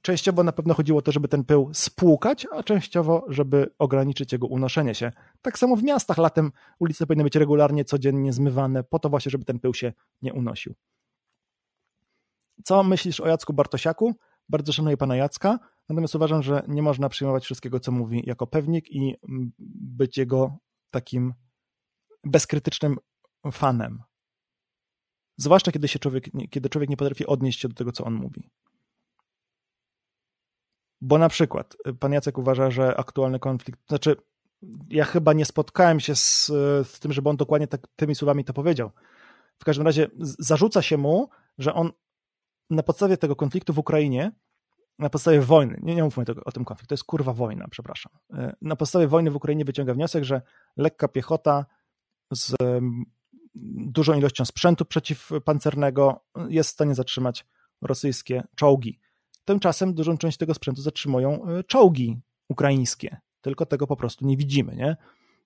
[0.01, 4.47] Częściowo na pewno chodziło o to, żeby ten pył spłukać, a częściowo, żeby ograniczyć jego
[4.47, 5.11] unoszenie się.
[5.41, 9.45] Tak samo w miastach latem ulice powinny być regularnie, codziennie zmywane, po to właśnie, żeby
[9.45, 10.73] ten pył się nie unosił.
[12.63, 14.15] Co myślisz o Jacku Bartosiaku?
[14.49, 18.91] Bardzo szanuję pana Jacka, natomiast uważam, że nie można przyjmować wszystkiego, co mówi jako pewnik
[18.91, 19.15] i
[19.79, 20.57] być jego
[20.91, 21.33] takim
[22.23, 22.97] bezkrytycznym
[23.51, 24.03] fanem.
[25.37, 28.49] Zwłaszcza kiedy, się człowiek, kiedy człowiek nie potrafi odnieść się do tego, co on mówi.
[31.01, 34.15] Bo na przykład y, pan Jacek uważa, że aktualny konflikt, znaczy
[34.89, 36.45] ja chyba nie spotkałem się z,
[36.87, 38.91] z tym, żeby on dokładnie tak, tymi słowami to powiedział.
[39.59, 41.91] W każdym razie zarzuca się mu, że on
[42.69, 44.31] na podstawie tego konfliktu w Ukrainie,
[44.99, 48.11] na podstawie wojny, nie, nie mówmy tego, o tym konflikcie, to jest kurwa wojna, przepraszam.
[48.33, 50.41] Y, na podstawie wojny w Ukrainie wyciąga wniosek, że
[50.77, 51.65] lekka piechota
[52.31, 52.55] z
[53.75, 57.45] dużą ilością sprzętu przeciwpancernego jest w stanie zatrzymać
[57.81, 58.99] rosyjskie czołgi.
[59.45, 64.75] Tymczasem dużą część tego sprzętu zatrzymują e, czołgi ukraińskie, tylko tego po prostu nie widzimy.
[64.75, 64.97] Nie?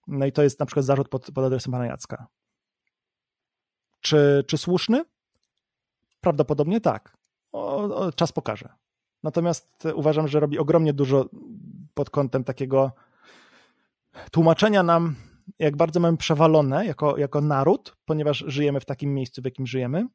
[0.08, 2.28] No i to jest na przykład zarzut pod, pod adresem pana Jacka.
[4.02, 5.06] Czy, czy słuszny?
[6.22, 7.18] Prawdopodobnie tak.
[7.52, 8.70] O, o, czas pokaże.
[9.24, 11.30] Natomiast uważam, że robi ogromnie dużo
[11.94, 12.92] pod kątem takiego
[14.32, 15.16] tłumaczenia nam
[15.60, 20.08] jak bardzo mamy przewalone jako, jako naród, ponieważ żyjemy w takim miejscu, w jakim żyjemy.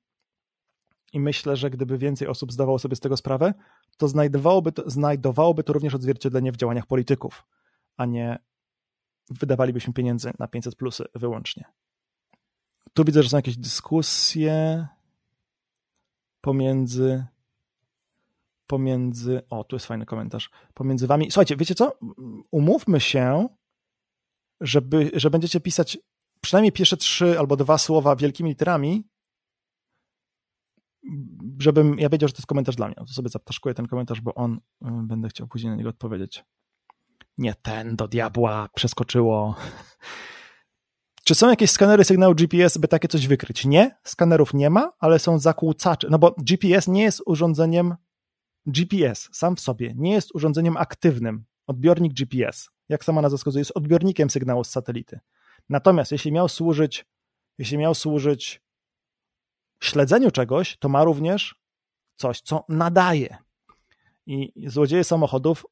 [1.12, 3.54] I myślę, że gdyby więcej osób zdawało sobie z tego sprawę,
[3.96, 7.44] to znajdowałoby to, znajdowałoby to również odzwierciedlenie w działaniach polityków,
[7.96, 8.38] a nie
[9.30, 11.64] wydawalibyśmy pieniędzy na 500 plusy wyłącznie.
[12.94, 14.86] Tu widzę, że są jakieś dyskusje
[16.40, 17.24] pomiędzy
[18.66, 21.30] pomiędzy, o tu jest fajny komentarz, pomiędzy wami.
[21.30, 21.92] Słuchajcie, wiecie co?
[22.50, 23.48] Umówmy się,
[24.60, 25.98] żeby, że będziecie pisać
[26.40, 29.08] przynajmniej pierwsze trzy albo dwa słowa wielkimi literami,
[31.58, 32.94] żebym ja wiedział, że to jest komentarz dla mnie.
[32.94, 36.44] To sobie zaptaszkuję ten komentarz, bo on y, będę chciał później na niego odpowiedzieć.
[37.38, 39.54] Nie ten do diabła przeskoczyło.
[41.24, 43.64] Czy są jakieś skanery sygnału GPS, by takie coś wykryć?
[43.64, 46.08] Nie, skanerów nie ma, ale są zakłócacze.
[46.10, 47.94] No bo GPS nie jest urządzeniem
[48.66, 51.44] GPS sam w sobie, nie jest urządzeniem aktywnym.
[51.66, 55.20] Odbiornik GPS, jak sama nazwa wskazuje, jest odbiornikiem sygnału z satelity.
[55.68, 57.04] Natomiast jeśli miał służyć,
[57.58, 58.62] jeśli miał służyć
[59.80, 61.54] śledzeniu czegoś, to ma również
[62.16, 63.36] coś, co nadaje.
[64.26, 65.66] I złodzieje samochodów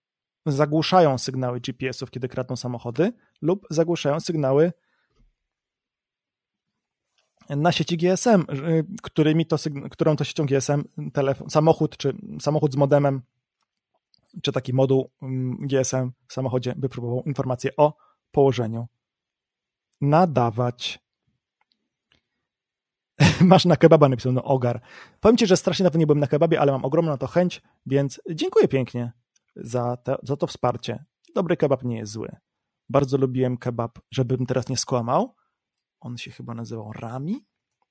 [0.47, 4.73] zagłuszają sygnały GPS-ów, kiedy kradną samochody, lub zagłuszają sygnały
[7.49, 8.45] na sieci GSM,
[9.03, 9.57] którymi to,
[9.91, 13.23] którą to siecią GSM telefon, samochód, czy samochód z modemem,
[14.43, 17.97] czy taki moduł mm, GSM w samochodzie by próbował informacje o
[18.31, 18.87] położeniu
[20.01, 21.05] nadawać.
[23.41, 24.81] Masz na kebaba napisał, no ogar.
[25.21, 28.21] Powiem ci, że strasznie dawno nie byłem na kebabie, ale mam ogromną to chęć, więc
[28.31, 29.13] dziękuję pięknie
[29.57, 31.05] za, te, za to wsparcie.
[31.35, 32.37] Dobry kebab nie jest zły.
[32.89, 35.35] Bardzo lubiłem kebab, żebym teraz nie skłamał.
[36.05, 37.47] On się chyba nazywał Rami.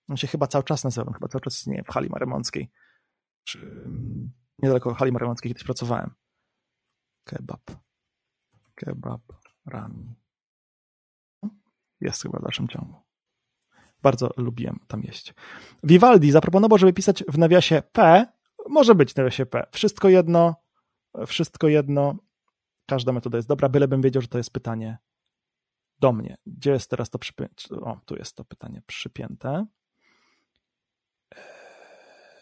[0.09, 2.71] On się chyba cały czas nazywał, chyba cały czas istnieje w hali maremonckiej.
[3.43, 6.11] Czy mm, niedaleko hali maremonckiej kiedyś pracowałem.
[7.23, 7.71] Kebab.
[8.75, 9.21] Kebab
[9.65, 10.15] Rami.
[12.01, 12.95] Jest chyba w dalszym ciągu.
[14.01, 15.33] Bardzo lubiłem tam jeść.
[15.83, 18.25] Vivaldi zaproponował, żeby pisać w nawiasie P.
[18.69, 19.67] Może być w nawiasie P.
[19.71, 20.55] Wszystko jedno,
[21.27, 22.15] wszystko jedno.
[22.85, 24.97] Każda metoda jest dobra, bylebym wiedział, że to jest pytanie
[26.03, 26.37] do mnie.
[26.45, 27.75] Gdzie jest teraz to przypięte?
[27.81, 29.65] O, tu jest to pytanie przypięte.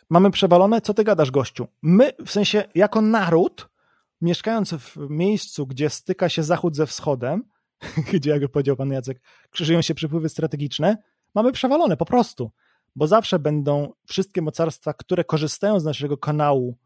[0.10, 0.82] Mamy przewalone?
[0.82, 1.68] Co ty gadasz, gościu?
[1.82, 3.70] My, w sensie, jako naród,
[4.22, 7.44] mieszkając w miejscu, gdzie styka się zachód ze wschodem,
[8.14, 10.98] gdzie, jak powiedział pan Jacek, krzyżują się przepływy strategiczne,
[11.36, 12.52] mamy przewalone po prostu,
[12.96, 16.78] bo zawsze będą wszystkie mocarstwa, które korzystają z naszego kanału,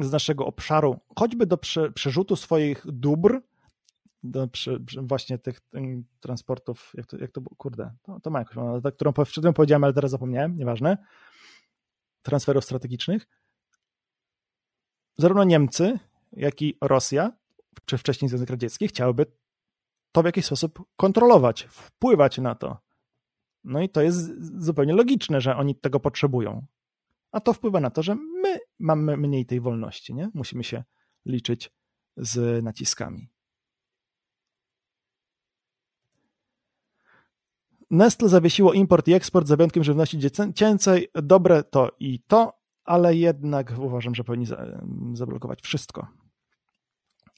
[0.00, 3.40] z naszego obszaru, choćby do prze, przerzutu swoich dóbr,
[4.22, 5.82] do przy, właśnie tych, tych,
[6.20, 10.10] transportów, jak to, jak to kurde, to, to ma jakąś którą wcześniej powiedziałem, ale teraz
[10.10, 10.96] zapomniałem, nieważne,
[12.22, 13.26] transferów strategicznych.
[15.18, 15.98] Zarówno Niemcy,
[16.32, 17.32] jak i Rosja
[17.84, 19.26] czy wcześniej Związek Radziecki, chciałyby
[20.12, 22.78] to w jakiś sposób kontrolować, wpływać na to.
[23.64, 24.30] No i to jest
[24.64, 26.66] zupełnie logiczne, że oni tego potrzebują.
[27.32, 30.30] A to wpływa na to, że my mamy mniej tej wolności, nie?
[30.34, 30.84] Musimy się
[31.26, 31.72] liczyć
[32.16, 33.28] z naciskami.
[37.90, 41.08] Nestle zawiesiło import i eksport za wyjątkiem żywności dziecięcej.
[41.14, 42.52] Dobre to i to,
[42.84, 44.46] ale jednak uważam, że powinni
[45.12, 46.06] zablokować wszystko.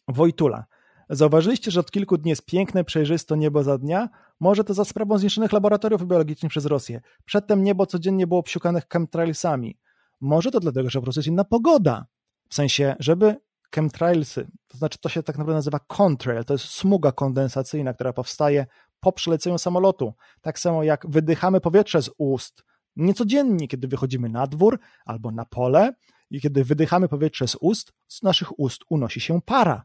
[0.08, 0.64] Wojtula.
[1.10, 4.08] Zauważyliście, że od kilku dni jest piękne, przejrzysto niebo za dnia?
[4.40, 7.00] Może to za sprawą zniszczonych laboratoriów biologicznych przez Rosję.
[7.24, 9.78] Przedtem niebo codziennie było obsiukanych chemtrailsami.
[10.20, 12.06] Może to dlatego, że po prostu jest inna pogoda.
[12.48, 13.36] W sensie, żeby
[13.74, 18.66] chemtrailsy, to znaczy to się tak naprawdę nazywa contrail, to jest smuga kondensacyjna, która powstaje
[19.00, 20.12] po przeleceniu samolotu.
[20.40, 22.64] Tak samo jak wydychamy powietrze z ust,
[22.96, 25.94] niecodziennie, kiedy wychodzimy na dwór albo na pole
[26.30, 29.84] i kiedy wydychamy powietrze z ust, z naszych ust unosi się para.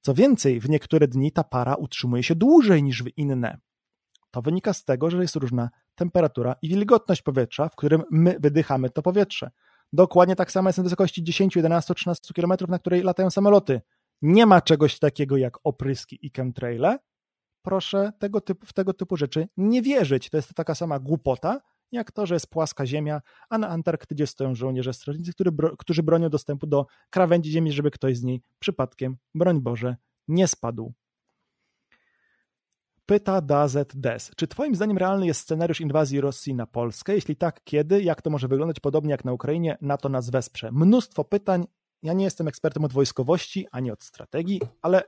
[0.00, 3.58] Co więcej, w niektóre dni ta para utrzymuje się dłużej niż w inne.
[4.30, 8.90] To wynika z tego, że jest różna temperatura i wilgotność powietrza, w którym my wydychamy
[8.90, 9.50] to powietrze.
[9.92, 13.80] Dokładnie tak samo jest na wysokości 10, 11, 13 km, na której latają samoloty.
[14.22, 16.98] Nie ma czegoś takiego jak opryski i chemtraile.
[17.62, 20.30] Proszę tego typu, w tego typu rzeczy nie wierzyć.
[20.30, 21.60] To jest taka sama głupota,
[21.92, 25.32] jak to, że jest płaska ziemia, a na Antarktydzie stoją żołnierze strażnicy,
[25.78, 29.96] którzy bronią dostępu do krawędzi ziemi, żeby ktoś z niej przypadkiem, broń Boże,
[30.28, 30.92] nie spadł.
[33.06, 34.30] Pyta Dazet Des.
[34.36, 37.14] Czy Twoim zdaniem realny jest scenariusz inwazji Rosji na Polskę?
[37.14, 38.02] Jeśli tak, kiedy?
[38.02, 38.80] Jak to może wyglądać?
[38.80, 40.72] Podobnie jak na Ukrainie, NATO nas wesprze.
[40.72, 41.64] Mnóstwo pytań.
[42.02, 45.02] Ja nie jestem ekspertem od wojskowości ani od strategii, ale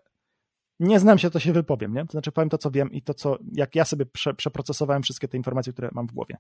[0.84, 1.94] nie znam się, to się wypowiem.
[1.94, 2.06] Nie?
[2.06, 5.28] To znaczy, powiem to, co wiem i to, co, jak ja sobie prze, przeprocesowałem wszystkie
[5.28, 6.36] te informacje, które mam w głowie.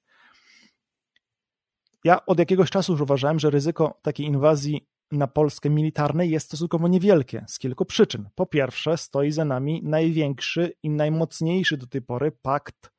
[2.04, 6.88] Ja od jakiegoś czasu już uważałem, że ryzyko takiej inwazji na Polskę militarnej jest stosunkowo
[6.88, 8.28] niewielkie z kilku przyczyn.
[8.34, 12.90] Po pierwsze, stoi za nami największy i najmocniejszy do tej pory pakt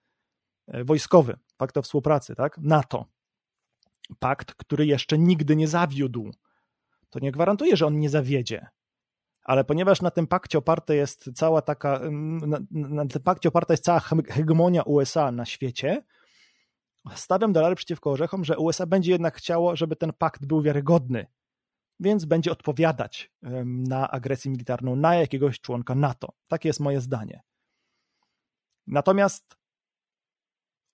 [0.68, 2.58] e, wojskowy, pakt o współpracy, tak?
[2.58, 3.06] NATO.
[4.20, 6.32] Pakt, który jeszcze nigdy nie zawiódł.
[7.10, 8.68] To nie gwarantuje, że on nie zawiedzie.
[9.46, 12.00] Ale ponieważ na tym pakcie oparte jest cała taka,
[12.42, 16.04] na, na tym pakcie oparta jest cała hegemonia USA na świecie,
[17.16, 21.26] stawiam dolary przeciwko orzechom, że USA będzie jednak chciało, żeby ten pakt był wiarygodny,
[22.00, 23.32] więc będzie odpowiadać
[23.66, 26.34] na agresję militarną na jakiegoś członka NATO.
[26.48, 27.42] Takie jest moje zdanie.
[28.88, 29.58] Natomiast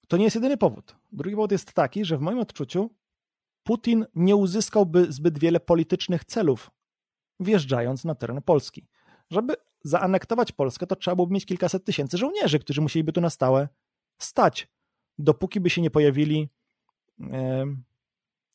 [0.07, 0.95] to nie jest jedyny powód.
[1.11, 2.89] Drugi powód jest taki, że w moim odczuciu
[3.63, 6.71] Putin nie uzyskałby zbyt wiele politycznych celów,
[7.41, 8.87] wjeżdżając na teren Polski.
[9.29, 13.67] żeby zaanektować Polskę, to trzeba byłoby mieć kilkaset tysięcy żołnierzy, którzy musieliby tu na stałe
[14.17, 14.67] stać,
[15.17, 16.49] dopóki by się nie pojawili
[17.19, 17.65] e,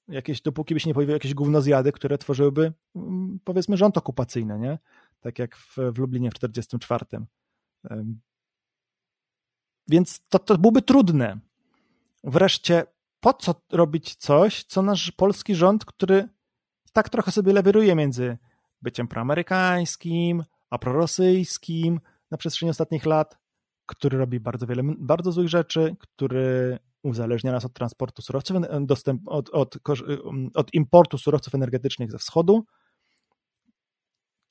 [0.09, 4.79] jakieś, dopóki by się nie pojawiły jakieś gównozjady, które tworzyłyby mm, powiedzmy rząd okupacyjny, nie?
[5.21, 7.27] Tak jak w, w Lublinie w 1944.
[7.91, 8.05] E,
[9.89, 11.39] więc to, to byłoby trudne.
[12.25, 12.85] Wreszcie,
[13.21, 16.29] po co robić coś, co nasz polski rząd, który
[16.93, 18.39] tak trochę sobie lewiruje między
[18.83, 22.01] byciem proamerykańskim, a prorosyjskim
[22.31, 23.39] na przestrzeni ostatnich lat,
[23.87, 29.51] który robi bardzo wiele bardzo złych rzeczy, który uzależnia nas od transportu surowców, dostęp, od,
[29.51, 29.79] od,
[30.55, 32.65] od importu surowców energetycznych ze wschodu.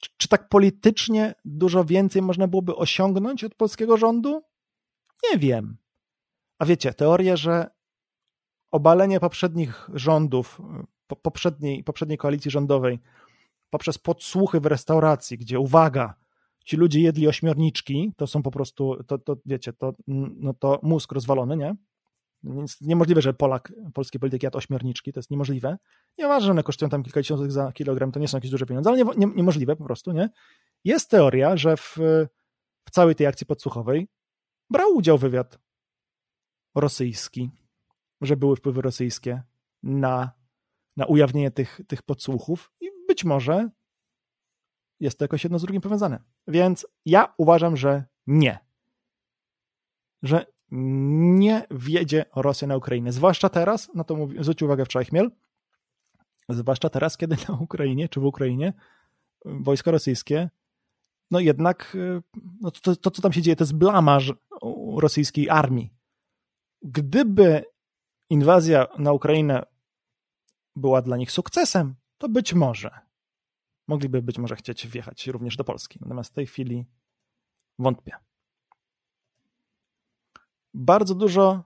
[0.01, 4.41] Czy, czy tak politycznie dużo więcej można byłoby osiągnąć od polskiego rządu?
[5.31, 5.77] Nie wiem.
[6.59, 7.67] A wiecie, teoria, że
[8.71, 10.61] obalenie poprzednich rządów,
[11.21, 12.99] poprzedniej, poprzedniej koalicji rządowej
[13.69, 16.13] poprzez podsłuchy w restauracji, gdzie uwaga,
[16.65, 19.93] ci ludzie jedli ośmiorniczki, to są po prostu, to, to wiecie, to,
[20.37, 21.75] no to mózg rozwalony, nie?
[22.43, 25.77] Więc niemożliwe, że Polak, polski polityk jadł ośmiorniczki, to jest niemożliwe.
[26.17, 28.89] Nieważne, że one kosztują tam kilkadziesiąt złotych za kilogram, to nie są jakieś duże pieniądze,
[28.89, 30.29] ale nie, nie, niemożliwe po prostu, nie?
[30.83, 31.97] Jest teoria, że w,
[32.85, 34.07] w całej tej akcji podsłuchowej
[34.69, 35.59] brał udział wywiad
[36.75, 37.49] rosyjski,
[38.21, 39.43] że były wpływy rosyjskie
[39.83, 40.31] na,
[40.97, 42.71] na ujawnienie tych, tych podsłuchów
[43.15, 43.69] być może
[44.99, 46.19] jest to jakoś jedno z drugim powiązane.
[46.47, 48.59] Więc ja uważam, że nie.
[50.23, 53.11] Że nie wjedzie Rosja na Ukrainę.
[53.11, 55.31] Zwłaszcza teraz, na to mówi, zwróć uwagę wczoraj Chmiel,
[56.49, 58.73] zwłaszcza teraz, kiedy na Ukrainie, czy w Ukrainie
[59.45, 60.49] wojska rosyjskie,
[61.31, 61.97] no jednak
[62.61, 64.33] no to, to, co tam się dzieje, to jest blamaż
[64.97, 65.93] rosyjskiej armii.
[66.81, 67.65] Gdyby
[68.29, 69.65] inwazja na Ukrainę
[70.75, 73.04] była dla nich sukcesem, to być może
[73.87, 75.99] mogliby być może chcieć wjechać również do Polski.
[76.01, 76.85] Natomiast w tej chwili
[77.79, 78.11] wątpię.
[80.73, 81.63] Bardzo dużo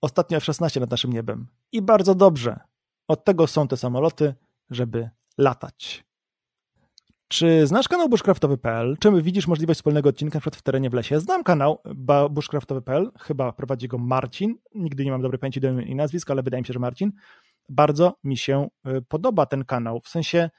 [0.00, 1.46] ostatnio F-16 nad naszym niebem.
[1.72, 2.60] I bardzo dobrze.
[3.08, 4.34] Od tego są te samoloty,
[4.70, 6.06] żeby latać.
[7.28, 8.96] Czy znasz kanał bushcraftowy.pl?
[9.00, 10.50] Czy widzisz możliwość wspólnego odcinka np.
[10.58, 11.20] w terenie w lesie?
[11.20, 11.82] Znam kanał
[12.30, 14.58] bushcraftowy.pl, chyba prowadzi go Marcin.
[14.74, 17.12] Nigdy nie mam dobrej pamięci do i nazwiska, ale wydaje mi się, że Marcin.
[17.68, 20.00] Bardzo mi się y, podoba ten kanał.
[20.00, 20.50] W sensie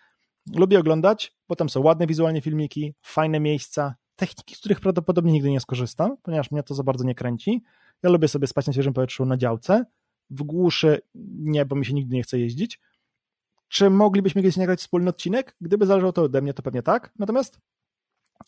[0.56, 5.52] lubię oglądać, bo tam są ładne wizualnie filmiki, fajne miejsca, techniki, z których prawdopodobnie nigdy
[5.52, 7.64] nie skorzystam, ponieważ mnie to za bardzo nie kręci.
[8.04, 9.86] Ja lubię sobie spać na świeżym powietrzu na działce,
[10.30, 11.02] w głuszy
[11.40, 12.80] nie, bo mi się nigdy nie chce jeździć.
[13.68, 15.56] Czy moglibyśmy kiedyś nagrać wspólny odcinek?
[15.62, 17.12] Gdyby zależało to ode mnie, to pewnie tak.
[17.20, 17.60] Natomiast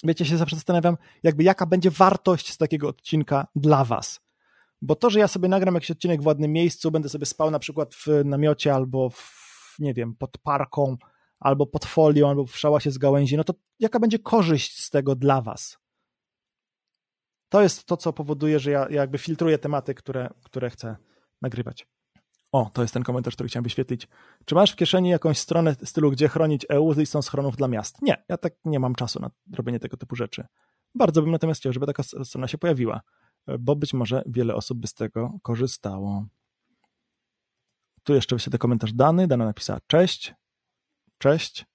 [0.03, 4.21] wiecie, się zawsze zastanawiam, jakby jaka będzie wartość z takiego odcinka dla was.
[4.81, 7.59] Bo to, że ja sobie nagram jakiś odcinek w ładnym miejscu, będę sobie spał na
[7.59, 10.97] przykład w namiocie albo w, nie wiem, pod parką,
[11.39, 15.15] albo pod folią, albo w szałasie z gałęzi, no to jaka będzie korzyść z tego
[15.15, 15.77] dla was?
[17.49, 20.95] To jest to, co powoduje, że ja, ja jakby filtruję tematy, które, które chcę
[21.41, 21.87] nagrywać.
[22.51, 24.07] O, to jest ten komentarz, który chciałem wyświetlić.
[24.45, 28.01] Czy masz w kieszeni jakąś stronę stylu, gdzie chronić EU z listą schronów dla miast?
[28.01, 30.45] Nie, ja tak nie mam czasu na robienie tego typu rzeczy.
[30.95, 33.01] Bardzo bym natomiast chciał, żeby taka strona się pojawiła,
[33.59, 36.25] bo być może wiele osób by z tego korzystało.
[38.03, 39.27] Tu jeszcze wyświetlę komentarz Dany.
[39.27, 40.33] Dana napisała cześć
[41.19, 41.65] cześć.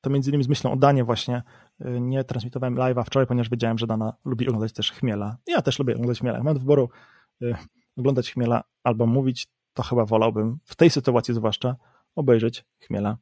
[0.00, 1.42] To między innymi z myślą o Danie właśnie
[1.80, 5.36] y, nie transmitowałem live'a wczoraj, ponieważ wiedziałem, że Dana lubi oglądać też Chmiela.
[5.46, 6.36] Ja też lubię oglądać Chmiela.
[6.36, 6.88] Jak mam do wyboru
[7.42, 7.54] y,
[7.96, 11.76] oglądać Chmiela albo mówić, to chyba wolałbym, w tej sytuacji zwłaszcza,
[12.16, 13.16] obejrzeć Chmiela.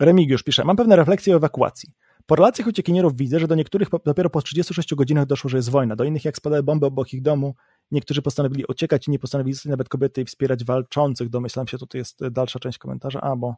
[0.00, 1.92] Remigiusz pisze, mam pewne refleksje o ewakuacji.
[2.26, 5.96] Po relacjach uciekinierów widzę, że do niektórych dopiero po 36 godzinach doszło, że jest wojna.
[5.96, 7.54] Do innych, jak spadały bomby obok ich domu,
[7.90, 11.28] niektórzy postanowili uciekać, inni postanowili zostać nawet kobiety i wspierać walczących.
[11.28, 13.20] Domyślam się, tutaj jest dalsza część komentarza.
[13.20, 13.54] A, bo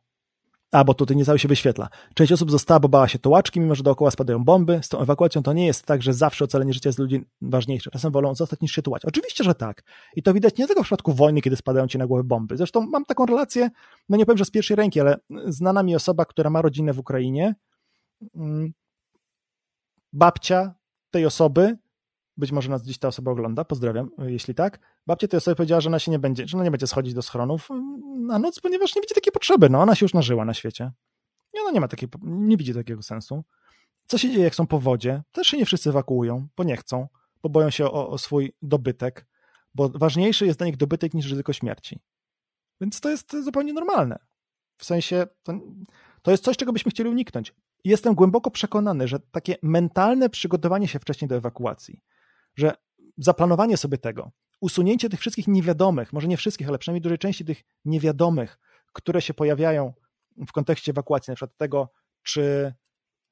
[0.74, 1.88] a, bo tutaj nie cały się wyświetla.
[2.14, 4.80] Część osób została, bo bała się tołaczki, mimo że dookoła spadają bomby.
[4.82, 7.90] Z tą ewakuacją to nie jest tak, że zawsze ocalenie życia jest ludzi ważniejsze.
[7.90, 9.04] Czasem wolą zostać niż się tułać.
[9.04, 9.82] Oczywiście, że tak.
[10.16, 12.56] I to widać nie tylko w przypadku wojny, kiedy spadają ci na głowę bomby.
[12.56, 13.70] Zresztą mam taką relację,
[14.08, 15.16] no nie powiem, że z pierwszej ręki, ale
[15.46, 17.54] znana mi osoba, która ma rodzinę w Ukrainie.
[18.34, 18.72] Mm,
[20.12, 20.74] babcia
[21.10, 21.76] tej osoby
[22.36, 24.78] być może nas dziś ta osoba ogląda, pozdrawiam, jeśli tak.
[25.06, 27.22] Babcia tej osoby powiedziała, że ona się nie będzie, że ona nie będzie schodzić do
[27.22, 27.68] schronów
[28.26, 29.68] na noc, ponieważ nie widzi takiej potrzeby.
[29.70, 30.92] No, ona się już nażyła na świecie.
[31.54, 33.44] I ona nie ma takiej, nie widzi takiego sensu.
[34.06, 35.22] Co się dzieje, jak są powodzie?
[35.32, 37.08] Też się nie wszyscy ewakuują, bo nie chcą,
[37.42, 39.26] bo boją się o, o swój dobytek,
[39.74, 42.00] bo ważniejszy jest dla nich dobytek niż ryzyko śmierci.
[42.80, 44.18] Więc to jest zupełnie normalne.
[44.76, 45.52] W sensie, to,
[46.22, 47.54] to jest coś, czego byśmy chcieli uniknąć.
[47.84, 52.00] Jestem głęboko przekonany, że takie mentalne przygotowanie się wcześniej do ewakuacji,
[52.56, 52.74] że
[53.18, 54.30] zaplanowanie sobie tego,
[54.60, 58.58] usunięcie tych wszystkich niewiadomych, może nie wszystkich, ale przynajmniej dużej części tych niewiadomych,
[58.92, 59.92] które się pojawiają
[60.48, 61.92] w kontekście ewakuacji, na przykład tego,
[62.22, 62.74] czy,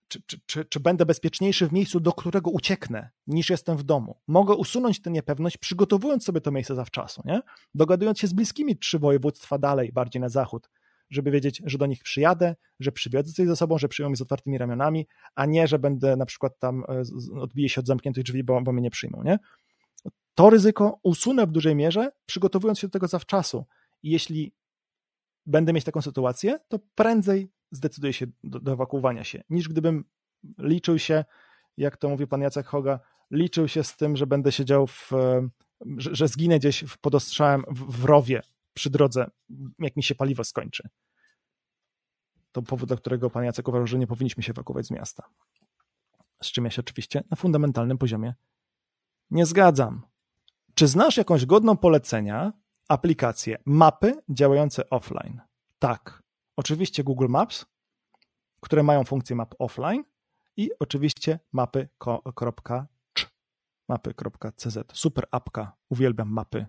[0.09, 4.21] czy, czy, czy, czy będę bezpieczniejszy w miejscu, do którego ucieknę, niż jestem w domu.
[4.27, 7.41] Mogę usunąć tę niepewność, przygotowując sobie to miejsce zawczasu, nie?
[7.75, 10.71] dogadując się z bliskimi trzy województwa dalej, bardziej na zachód,
[11.13, 14.23] żeby wiedzieć, że do nich przyjadę, że przywiozę coś ze sobą, że przyjmą mnie z
[14.23, 17.03] otwartymi ramionami, a nie, że będę na przykład tam, e,
[17.41, 19.23] odbiję się od zamkniętych drzwi, bo, bo mnie nie przyjmą.
[19.23, 19.39] Nie?
[20.35, 23.65] To ryzyko usunę w dużej mierze, przygotowując się do tego zawczasu.
[24.03, 24.53] I jeśli
[25.47, 30.05] będę mieć taką sytuację, to prędzej zdecyduję się do, do ewakuowania się, niż gdybym
[30.59, 31.25] liczył się,
[31.77, 33.01] jak to mówi pan Jacek Hoga,
[33.31, 35.11] liczył się z tym, że będę siedział w,
[35.97, 38.43] że, że zginę gdzieś pod ostrzałem w, w rowie
[38.75, 39.31] przy drodze,
[39.79, 40.89] jak mi się paliwo skończy.
[42.53, 45.25] To powód, dla którego pan Jacek uważał, że nie powinniśmy się ewakuować z miasta.
[46.43, 48.35] Z czym ja się oczywiście na fundamentalnym poziomie
[49.31, 50.07] nie zgadzam.
[50.75, 52.53] Czy znasz jakąś godną polecenia
[52.89, 55.41] aplikację mapy działające offline?
[55.79, 56.23] Tak.
[56.57, 57.67] Oczywiście Google Maps,
[58.61, 60.05] które mają funkcję map offline
[60.57, 62.71] i oczywiście mapy.cz.
[63.89, 64.79] Mapy.cz.
[64.93, 65.77] Super apka.
[65.89, 66.67] Uwielbiam mapy.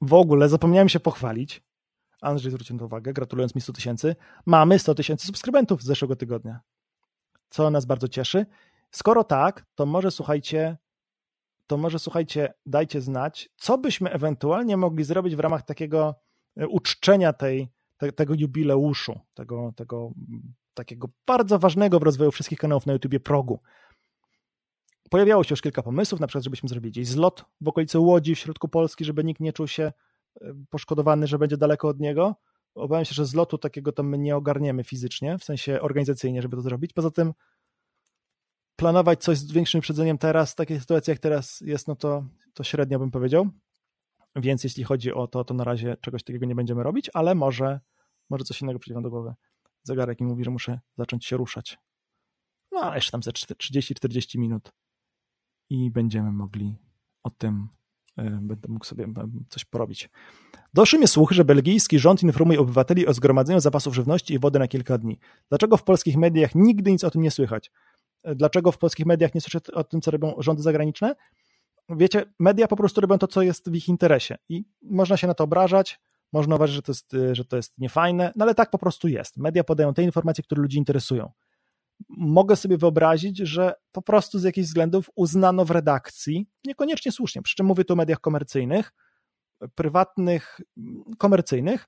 [0.00, 1.62] W ogóle zapomniałem się pochwalić.
[2.20, 4.16] Andrzej zwrócił na to uwagę, gratulując mi 100 tysięcy.
[4.46, 6.60] Mamy 100 tysięcy subskrybentów z zeszłego tygodnia,
[7.50, 8.46] co nas bardzo cieszy.
[8.90, 10.76] Skoro tak, to może słuchajcie,
[11.66, 16.14] to może słuchajcie, dajcie znać, co byśmy ewentualnie mogli zrobić w ramach takiego
[16.56, 20.12] e, uczczenia tej, te, tego jubileuszu, tego, tego
[20.74, 23.60] takiego bardzo ważnego w rozwoju wszystkich kanałów na YouTubie progu.
[25.10, 28.38] Pojawiało się już kilka pomysłów, na przykład, żebyśmy zrobili gdzieś zlot w okolicy Łodzi, w
[28.38, 29.92] środku Polski, żeby nikt nie czuł się
[30.40, 32.34] e, poszkodowany, że będzie daleko od niego.
[32.74, 36.62] Obawiam się, że zlotu takiego tam my nie ogarniemy fizycznie, w sensie organizacyjnie, żeby to
[36.62, 36.92] zrobić.
[36.92, 37.32] Poza tym
[38.76, 42.64] planować coś z większym wyprzedzeniem teraz, w takiej sytuacji jak teraz jest, no to, to
[42.64, 43.48] średnio bym powiedział.
[44.36, 47.80] Więc jeśli chodzi o to, to na razie czegoś takiego nie będziemy robić, ale może,
[48.30, 49.34] może coś innego przyjdzie do głowy.
[49.82, 51.78] Zegarek mi mówi, że muszę zacząć się ruszać.
[52.72, 54.72] No, jeszcze tam ze 30-40 minut
[55.70, 56.76] i będziemy mogli
[57.22, 57.68] o tym,
[58.16, 60.10] e, będę mógł sobie e, coś porobić.
[60.74, 64.68] Doszły mnie słuchy, że belgijski rząd informuje obywateli o zgromadzeniu zapasów żywności i wody na
[64.68, 65.18] kilka dni.
[65.48, 67.70] Dlaczego w polskich mediach nigdy nic o tym nie słychać?
[68.36, 71.14] Dlaczego w polskich mediach nie słyszę o tym, co robią rządy zagraniczne?
[71.88, 75.34] Wiecie, media po prostu robią to, co jest w ich interesie i można się na
[75.34, 76.00] to obrażać,
[76.32, 79.36] można uważać, że to jest, że to jest niefajne, no ale tak po prostu jest.
[79.36, 81.32] Media podają te informacje, które ludzi interesują.
[82.08, 87.56] Mogę sobie wyobrazić, że po prostu z jakichś względów uznano w redakcji, niekoniecznie słusznie, przy
[87.56, 88.92] czym mówię tu o mediach komercyjnych,
[89.74, 90.60] prywatnych,
[91.18, 91.86] komercyjnych,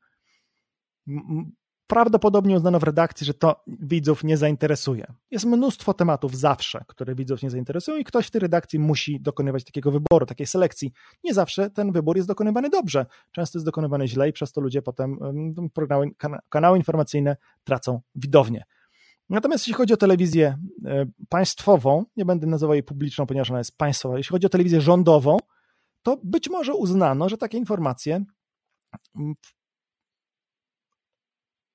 [1.87, 5.13] prawdopodobnie uznano w redakcji, że to widzów nie zainteresuje.
[5.31, 9.65] Jest mnóstwo tematów zawsze, które widzów nie zainteresują i ktoś w tej redakcji musi dokonywać
[9.65, 10.93] takiego wyboru, takiej selekcji.
[11.25, 13.07] Nie zawsze ten wybór jest dokonywany dobrze.
[13.31, 15.19] Często jest dokonywany źle i przez to ludzie potem
[15.75, 16.07] programy,
[16.49, 18.65] kanały informacyjne tracą widownię.
[19.31, 23.79] Natomiast jeśli chodzi o telewizję e, państwową, nie będę nazywał jej publiczną, ponieważ ona jest
[23.79, 25.37] państwowa, jeśli chodzi o telewizję rządową,
[26.03, 28.25] to być może uznano, że takie informacje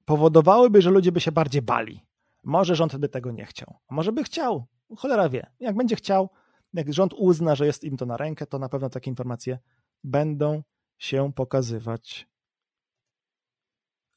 [0.06, 2.06] powodowałyby, że ludzie by się bardziej bali.
[2.43, 4.66] Może rząd by tego nie chciał, a może by chciał.
[4.97, 5.51] Cholera wie.
[5.60, 6.30] Jak będzie chciał,
[6.74, 9.60] jak rząd uzna, że jest im to na rękę, to na pewno takie informacje
[10.03, 10.64] będą
[10.97, 12.28] się pokazywać.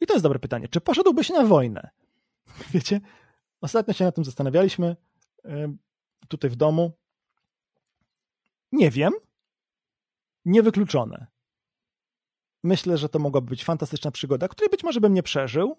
[0.00, 0.68] I to jest dobre pytanie.
[0.68, 1.90] Czy poszedłbyś na wojnę?
[2.74, 3.00] Wiecie,
[3.60, 4.96] ostatnio się nad tym zastanawialiśmy
[6.28, 6.92] tutaj w domu.
[8.72, 9.12] Nie wiem.
[10.44, 11.26] Niewykluczone.
[12.64, 15.76] Myślę, że to mogłaby być fantastyczna przygoda, której być może bym nie przeżył,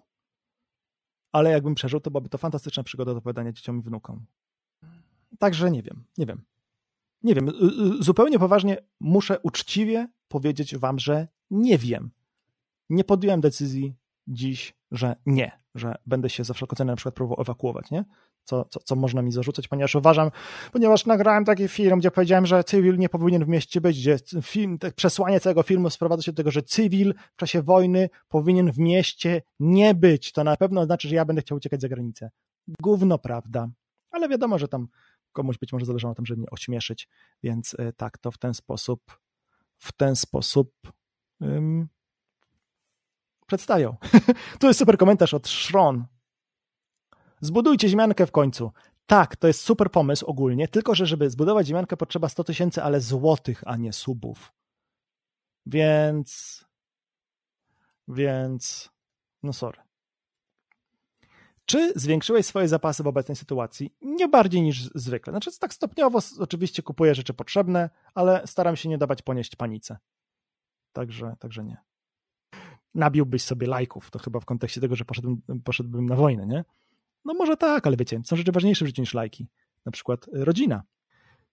[1.32, 4.26] ale jakbym przeżył, to byłaby to fantastyczna przygoda do opowiadania dzieciom i wnukom.
[5.38, 6.42] Także nie wiem, nie wiem.
[7.22, 7.50] Nie wiem,
[8.00, 12.10] zupełnie poważnie muszę uczciwie powiedzieć wam, że nie wiem.
[12.90, 13.94] Nie podjąłem decyzji
[14.28, 18.04] dziś, że nie, że będę się za wszelką cenę na przykład próbował ewakuować, nie?
[18.44, 20.30] co, co, co można mi zarzucać, ponieważ uważam,
[20.72, 24.78] ponieważ nagrałem taki film, gdzie powiedziałem, że cywil nie powinien w mieście być, gdzie film,
[24.96, 29.42] przesłanie całego filmu sprowadza się do tego, że cywil w czasie wojny powinien w mieście
[29.60, 30.32] nie być.
[30.32, 32.30] To na pewno znaczy, że ja będę chciał uciekać za granicę.
[32.80, 33.68] Gówno prawda.
[34.10, 34.88] Ale wiadomo, że tam
[35.32, 37.08] komuś być może zależało na tym, żeby mnie ośmieszyć,
[37.42, 39.20] więc e, tak, to w ten sposób
[39.78, 40.72] w ten sposób
[43.50, 43.96] przedstawiał.
[44.60, 46.04] tu jest super komentarz od Shron.
[47.40, 48.72] Zbudujcie ziemiankę w końcu.
[49.06, 53.00] Tak, to jest super pomysł ogólnie, tylko że żeby zbudować ziemiankę potrzeba 100 tysięcy, ale
[53.00, 54.52] złotych, a nie subów.
[55.66, 56.64] Więc...
[58.08, 58.90] Więc...
[59.42, 59.80] No sorry.
[61.66, 63.94] Czy zwiększyłeś swoje zapasy w obecnej sytuacji?
[64.02, 65.32] Nie bardziej niż zwykle.
[65.32, 69.98] Znaczy, tak stopniowo oczywiście kupuję rzeczy potrzebne, ale staram się nie dawać ponieść panice.
[70.92, 71.89] Także, także nie.
[72.94, 76.64] Nabiłbyś sobie lajków, to chyba w kontekście tego, że poszedłbym, poszedłbym na wojnę, nie?
[77.24, 79.46] No może tak, ale wiecie, są rzeczy ważniejsze w życiu niż lajki.
[79.86, 80.82] Na przykład rodzina.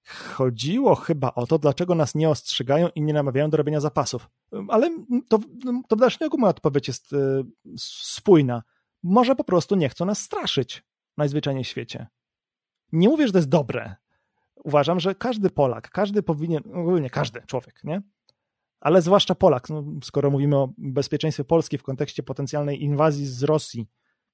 [0.08, 4.30] Chodziło chyba o to, dlaczego nas nie ostrzegają i nie namawiają do robienia zapasów.
[4.68, 4.90] Ale
[5.28, 5.40] to,
[5.88, 7.18] to w dalszym ciągu moja odpowiedź jest y,
[7.78, 8.64] spójna.
[9.04, 10.84] Może po prostu nie chcą nas straszyć
[11.18, 12.08] najzwyczajniej w świecie.
[12.92, 13.96] Nie mówię, że to jest dobre.
[14.56, 18.02] Uważam, że każdy Polak, każdy powinien, ogólnie każdy człowiek, nie?
[18.80, 23.88] Ale zwłaszcza Polak, no, skoro mówimy o bezpieczeństwie Polski w kontekście potencjalnej inwazji z Rosji,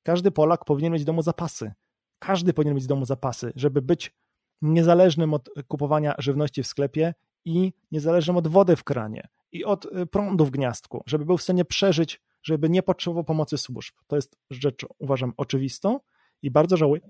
[0.03, 1.73] każdy Polak powinien mieć w domu zapasy.
[2.19, 4.15] Każdy powinien mieć w domu zapasy, żeby być
[4.61, 7.13] niezależnym od kupowania żywności w sklepie
[7.45, 11.41] i niezależnym od wody w kranie i od y, prądu w gniazdku, żeby był w
[11.43, 13.95] stanie przeżyć, żeby nie potrzebował pomocy służb.
[14.07, 15.99] To jest rzecz, uważam, oczywistą
[16.41, 17.01] i bardzo żałuję,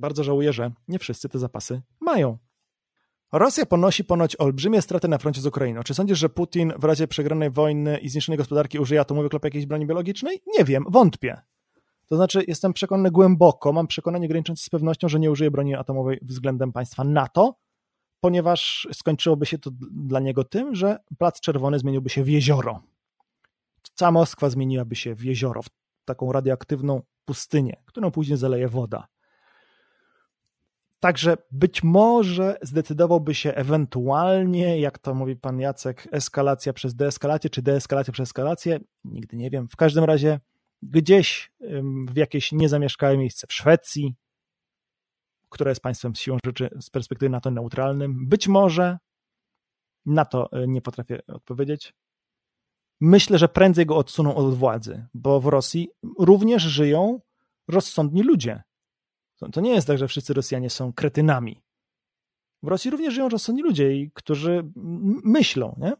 [0.00, 2.38] bardzo żałuję, że nie wszyscy te zapasy mają.
[3.32, 5.82] Rosja ponosi ponoć olbrzymie straty na froncie z Ukrainą.
[5.82, 9.66] Czy sądzisz, że Putin w razie przegranej wojny i zniszczonej gospodarki użyje atomowych lub jakiejś
[9.66, 10.42] broni biologicznej?
[10.58, 11.40] Nie wiem, wątpię.
[12.08, 16.18] To znaczy, jestem przekonany głęboko, mam przekonanie graniczące z pewnością, że nie użyje broni atomowej
[16.22, 17.54] względem państwa NATO,
[18.20, 22.82] ponieważ skończyłoby się to dla niego tym, że Plac Czerwony zmieniłby się w jezioro.
[23.94, 25.68] Cała Moskwa zmieniłaby się w jezioro, w
[26.04, 29.06] taką radioaktywną pustynię, którą później zaleje woda.
[31.02, 37.62] Także być może zdecydowałby się ewentualnie, jak to mówi pan Jacek, eskalacja przez deeskalację, czy
[37.62, 38.80] deeskalacja przez eskalację.
[39.04, 39.68] Nigdy nie wiem.
[39.68, 40.40] W każdym razie
[40.82, 41.52] gdzieś
[42.08, 44.14] w jakieś niezamieszkałe miejsce w Szwecji,
[45.48, 48.28] które jest państwem siłą rzeczy z perspektywy NATO neutralnym.
[48.28, 48.98] Być może
[50.06, 51.94] na to e, nie potrafię odpowiedzieć.
[53.00, 55.88] Myślę, że prędzej go odsuną od władzy, bo w Rosji
[56.18, 57.20] również żyją
[57.68, 58.62] rozsądni ludzie.
[59.50, 61.62] To nie jest tak, że wszyscy Rosjanie są kretynami.
[62.62, 64.70] W Rosji również żyją rozsądni ludzie, którzy
[65.24, 65.92] myślą, nie?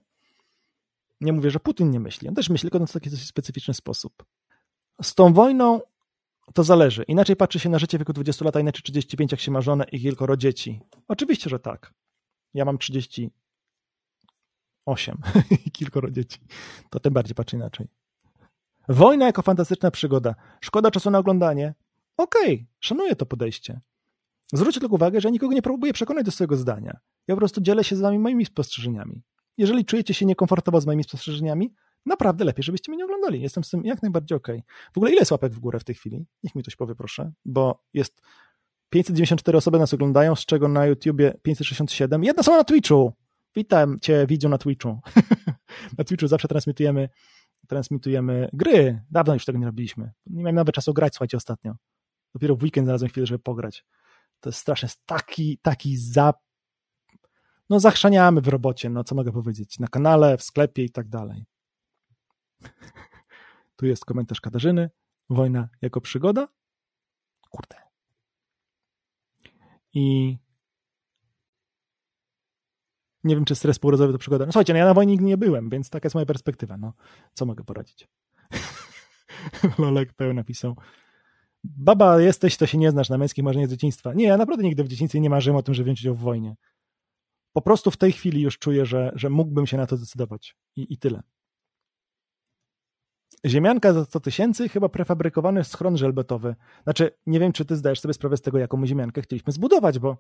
[1.20, 2.28] Nie mówię, że Putin nie myśli.
[2.28, 4.24] On też myśli, tylko w taki dosyć specyficzny sposób.
[5.02, 5.80] Z tą wojną
[6.54, 7.02] to zależy.
[7.02, 9.60] Inaczej patrzy się na życie w wieku 20 lat, a inaczej 35, jak się ma
[9.60, 10.80] żonę i kilkoro dzieci.
[11.08, 11.94] Oczywiście, że tak.
[12.54, 15.18] Ja mam 38
[15.66, 16.40] i kilkoro dzieci.
[16.90, 17.86] To tym bardziej patrzę inaczej.
[18.88, 20.34] Wojna jako fantastyczna przygoda.
[20.60, 21.74] Szkoda czasu na oglądanie.
[22.16, 23.80] Okej, okay, szanuję to podejście.
[24.52, 26.98] Zwróćcie tylko uwagę, że ja nikogo nie próbuję przekonać do swojego zdania.
[27.28, 29.22] Ja po prostu dzielę się z wami moimi spostrzeżeniami.
[29.58, 31.74] Jeżeli czujecie się niekomfortowo z moimi spostrzeżeniami,
[32.06, 33.42] naprawdę lepiej, żebyście mnie nie oglądali.
[33.42, 34.58] Jestem z tym jak najbardziej okej.
[34.58, 34.92] Okay.
[34.94, 36.26] W ogóle ile jest łapek w górę w tej chwili?
[36.42, 38.20] Niech mi ktoś powie, proszę, bo jest
[38.90, 42.24] 594 osoby nas oglądają, z czego na YouTubie 567.
[42.24, 43.12] Jedna sama na Twitchu.
[43.56, 45.00] Witam cię, widzą na Twitchu.
[45.98, 47.08] na Twitchu zawsze transmitujemy
[47.68, 49.02] transmitujemy gry.
[49.10, 50.12] Dawno już tego nie robiliśmy.
[50.26, 51.74] Nie miałem nawet czasu grać, słuchajcie, ostatnio.
[52.34, 53.84] Dopiero w weekend znalazłem chwilę, żeby pograć.
[54.40, 56.34] To jest strasznie taki, taki za...
[57.70, 61.44] No zachrzaniamy w robocie, no co mogę powiedzieć, na kanale, w sklepie i tak dalej.
[63.76, 64.90] Tu jest komentarz Katarzyny.
[65.30, 66.48] Wojna jako przygoda?
[67.50, 67.76] Kurde.
[69.94, 70.38] I
[73.24, 74.46] nie wiem, czy stres porozowy to przygoda.
[74.46, 76.76] No słuchajcie, no ja na wojnie nigdy nie byłem, więc taka jest moja perspektywa.
[76.76, 76.92] No,
[77.34, 78.08] co mogę poradzić?
[79.78, 80.76] Lolek pełen napisał.
[81.64, 84.14] Baba jesteś, to się nie znasz na męskich marzeniach z dzieciństwa.
[84.14, 86.56] Nie, ja naprawdę nigdy w dzieciństwie nie marzyłem o tym, że wziąć udział w wojnie.
[87.52, 90.56] Po prostu w tej chwili już czuję, że, że mógłbym się na to zdecydować.
[90.76, 91.22] I, i tyle.
[93.46, 96.56] Ziemianka za 100 tysięcy, chyba prefabrykowany schron żelbetowy.
[96.82, 99.98] Znaczy, nie wiem, czy ty zdajesz sobie sprawę z tego, jaką my ziemiankę chcieliśmy zbudować,
[99.98, 100.16] bo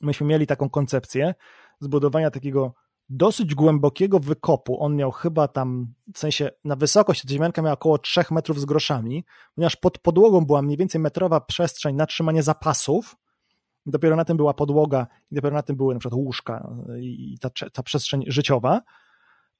[0.00, 1.34] myśmy mieli taką koncepcję
[1.80, 2.74] zbudowania takiego
[3.08, 4.82] dosyć głębokiego wykopu.
[4.82, 8.64] On miał chyba tam, w sensie na wysokość ta ziemianka miała około 3 metrów z
[8.64, 13.16] groszami, ponieważ pod podłogą była mniej więcej metrowa przestrzeń na trzymanie zapasów.
[13.86, 17.50] Dopiero na tym była podłoga i dopiero na tym były na przykład łóżka i ta,
[17.72, 18.82] ta przestrzeń życiowa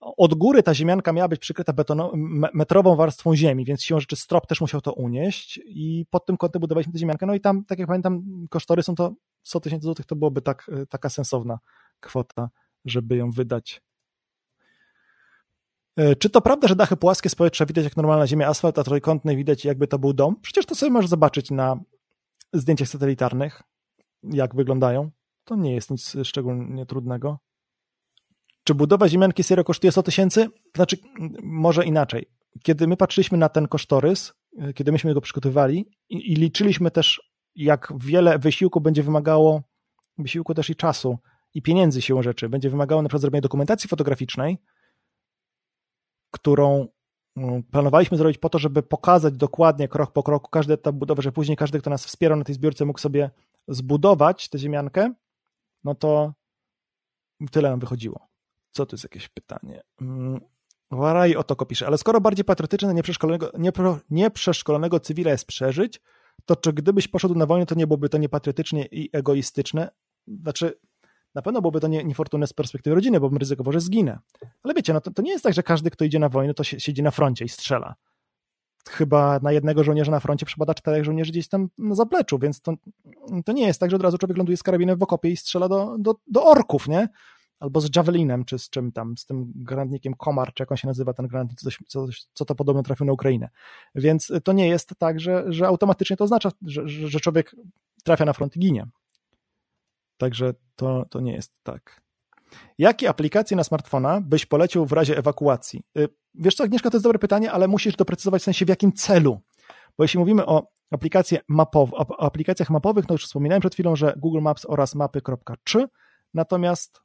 [0.01, 2.12] od góry ta ziemianka miała być przykryta betono,
[2.55, 6.61] metrową warstwą ziemi, więc siłą rzeczy strop też musiał to unieść i pod tym kątem
[6.61, 7.26] budowaliśmy tę ziemiankę.
[7.26, 10.70] No i tam, tak jak pamiętam, kosztory są to 100 tysięcy złotych, to byłoby tak,
[10.72, 11.59] e, taka sensowna
[12.01, 12.51] kwota,
[12.87, 13.82] żeby ją wydać.
[15.97, 18.84] E, czy to prawda, że dachy płaskie z powietrza widać jak normalna ziemia, asfalt, a
[18.84, 20.37] trójkątny widać jakby to był dom?
[20.41, 21.80] Przecież to sobie możesz zobaczyć na
[22.53, 23.62] zdjęciach satelitarnych,
[24.22, 25.11] jak wyglądają.
[25.45, 27.39] To nie jest nic szczególnie trudnego.
[28.64, 30.49] Czy budowa ziemianki serio kosztuje 100 tysięcy?
[30.76, 30.97] Znaczy,
[31.43, 32.26] może inaczej.
[32.62, 37.22] Kiedy my patrzyliśmy na ten kosztorys, e, kiedy myśmy go przygotowywali i, i liczyliśmy też,
[37.55, 39.62] jak wiele wysiłku będzie wymagało,
[40.18, 41.18] wysiłku też i czasu,
[41.57, 44.59] i pieniędzy siłą rzeczy, będzie wymagało na przykład zrobienia dokumentacji fotograficznej,
[46.30, 46.88] którą
[47.36, 51.32] mm, planowaliśmy zrobić po to, żeby pokazać dokładnie krok po kroku każdy etap budowy, że
[51.32, 53.30] później każdy, kto nas wspierał na tej zbiórce, mógł sobie
[53.68, 55.14] zbudować tę ziemiankę,
[55.84, 56.32] no to
[57.50, 58.28] tyle nam wychodziło.
[58.70, 59.82] Co to jest jakieś pytanie?
[60.90, 66.00] Waraj mm, o to pisze, ale skoro bardziej patriotyczne nieprzeszkolonego, niepro, nieprzeszkolonego cywila jest przeżyć,
[66.46, 69.90] to czy gdybyś poszedł na wojnę, to nie byłoby to niepatriotycznie i egoistyczne?
[70.42, 70.78] Znaczy,
[71.37, 74.18] na pewno byłoby to nie, niefortunne z perspektywy rodziny, bo bym ryzykował, że zginę.
[74.62, 76.64] Ale wiecie, no to, to nie jest tak, że każdy, kto idzie na wojnę, to
[76.64, 77.95] się, siedzi na froncie i strzela.
[78.89, 82.74] Chyba na jednego żołnierza na froncie przypada czterech żołnierzy gdzieś tam na zapleczu, więc to,
[83.45, 85.68] to nie jest tak, że od razu człowiek ląduje z karabinem w okopie i strzela
[85.68, 87.09] do, do, do orków, nie?
[87.61, 90.89] Albo z javelinem, czy z czym tam, z tym granatnikiem Komar, czy jak on się
[90.89, 93.49] nazywa, ten granatnik, co, co, co to podobno trafił na Ukrainę.
[93.95, 97.57] Więc to nie jest tak, że, że automatycznie to oznacza, że, że człowiek
[98.05, 98.87] trafia na front i ginie.
[100.16, 102.02] Także to, to nie jest tak.
[102.78, 105.82] Jakie aplikacje na smartfona byś polecił w razie ewakuacji?
[105.98, 108.92] Y, wiesz co, Agnieszka, to jest dobre pytanie, ale musisz doprecyzować w sensie w jakim
[108.92, 109.40] celu.
[109.98, 110.68] Bo jeśli mówimy o
[111.48, 115.86] mapow o aplikacjach mapowych, no już wspominałem przed chwilą, że Google Maps oraz mapy.3,
[116.34, 117.00] natomiast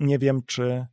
[0.00, 0.86] nie wiem, czy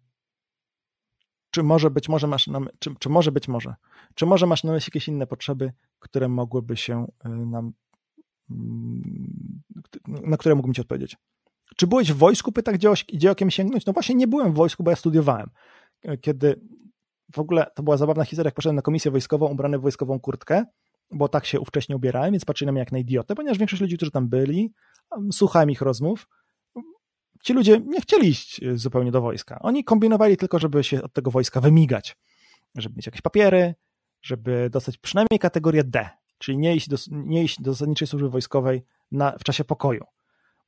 [1.52, 3.76] czy może być może masz na, czy, czy może być może,
[4.16, 7.74] czy może masz na myśli jakieś inne potrzeby, które mogłyby się y, nam
[10.08, 11.18] na które mógłbym ci odpowiedzieć.
[11.76, 12.52] Czy byłeś w wojsku?
[12.52, 13.86] Pyta, gdzie, gdzie okiem sięgnąć?
[13.86, 15.50] No właśnie nie byłem w wojsku, bo ja studiowałem.
[16.22, 16.62] Kiedy
[17.34, 20.66] w ogóle to była zabawna historia, jak poszedłem na komisję wojskową, ubrany w wojskową kurtkę,
[21.12, 23.96] bo tak się ówcześnie ubierałem, więc patrzyli na mnie jak na idiotę, ponieważ większość ludzi,
[23.96, 24.74] którzy tam byli,
[25.32, 26.28] słuchałem ich rozmów,
[27.44, 29.60] ci ludzie nie chcieli iść e, zupełnie do wojska.
[29.62, 32.18] Oni kombinowali tylko, żeby się od tego wojska wymigać,
[32.76, 33.76] żeby mieć jakieś papiery,
[34.22, 36.10] żeby dostać przynajmniej kategorię D,
[36.46, 40.04] czyli nie iść do, nie iść do zasadniczej służby wojskowej na, w czasie pokoju.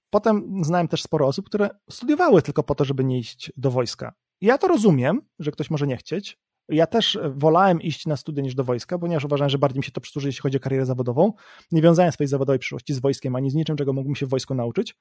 [0.10, 4.14] Potem znałem też sporo osób, które studiowały tylko po to, żeby nie iść do wojska.
[4.42, 6.38] Ja to rozumiem, że ktoś może nie chcieć.
[6.70, 9.92] Ja też wolałem iść na studia niż do wojska, ponieważ uważałem, że bardziej mi się
[9.92, 11.34] to przysłuży, jeśli chodzi o karierę zawodową.
[11.72, 14.56] Nie wiązałem swojej zawodowej przyszłości z wojskiem ani z niczym, czego mógłbym się w wojsku
[14.56, 14.96] nauczyć.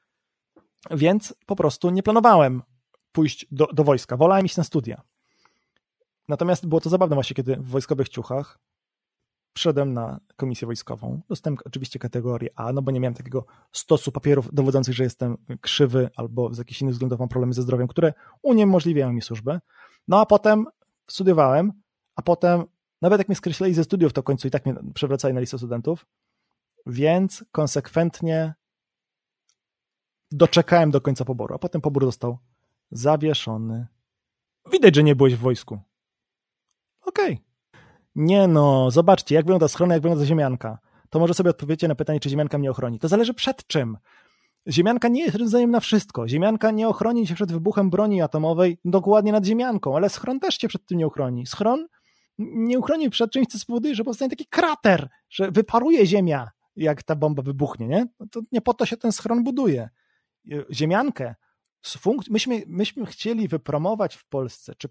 [0.91, 2.63] Więc po prostu nie planowałem
[3.13, 4.17] pójść do, do wojska.
[4.17, 5.03] Wolałem iść na studia.
[6.29, 8.59] Natomiast było to zabawne właśnie, kiedy w wojskowych ciuchach
[9.57, 11.21] Wszedłem na komisję wojskową.
[11.29, 16.11] Dostałem oczywiście kategorię A, no bo nie miałem takiego stosu papierów dowodzących, że jestem krzywy
[16.17, 19.61] albo z jakichś innych względów mam problemy ze zdrowiem, które uniemożliwiają mi służbę.
[20.09, 20.67] No a potem
[21.11, 21.73] studiowałem,
[22.17, 22.65] a potem
[23.03, 25.59] nawet jak mnie skreślili ze studiów, to w końcu i tak mnie przewracali na listę
[25.59, 26.07] studentów,
[26.87, 28.55] więc konsekwentnie
[30.31, 32.39] doczekałem do końca poboru, a potem pobór został
[32.91, 33.87] zawieszony.
[34.73, 35.79] Widać, że nie byłeś w wojsku.
[37.01, 37.56] Okej, okay.
[38.17, 40.79] Nie no, zobaczcie, jak wygląda schrona, jak wygląda ziemianka.
[41.11, 42.99] To może sobie odpowiecie na pytanie, czy ziemianka mnie ochroni.
[42.99, 43.99] To zależy przed czym.
[44.69, 46.29] Ziemianka nie jest rodzajem na wszystko.
[46.29, 50.69] Ziemianka nie ochroni cię przed wybuchem broni atomowej dokładnie nad ziemianką, ale schron też cię
[50.69, 51.47] przed tym nie ochroni.
[51.47, 51.87] Schron
[52.39, 57.17] nie uchroni przed czymś, co spowoduje, że powstanie taki krater, że wyparuje ziemia, jak ta
[57.17, 58.07] bomba wybuchnie, nie?
[58.21, 59.89] No to nie po to się ten schron buduje.
[60.73, 61.35] Ziemiankę
[62.31, 64.89] myśmy, myśmy chcieli wypromować w Polsce, czy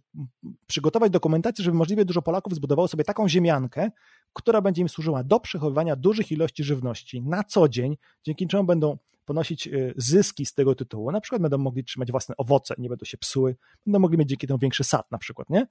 [0.68, 3.92] przygotować dokumentację, żeby możliwie dużo Polaków zbudowało sobie taką ziemiankę,
[4.34, 8.98] która będzie im służyła do przechowywania dużych ilości żywności na co dzień, dzięki czemu będą
[9.26, 11.12] ponosić y, zyski z tego tytułu.
[11.12, 14.48] Na przykład będą mogli trzymać własne owoce, nie będą się psuły, będą mogli mieć dzięki
[14.48, 15.68] temu większy sad na przykład, nie?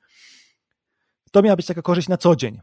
[1.32, 2.60] To miała być taka korzyść na co dzień.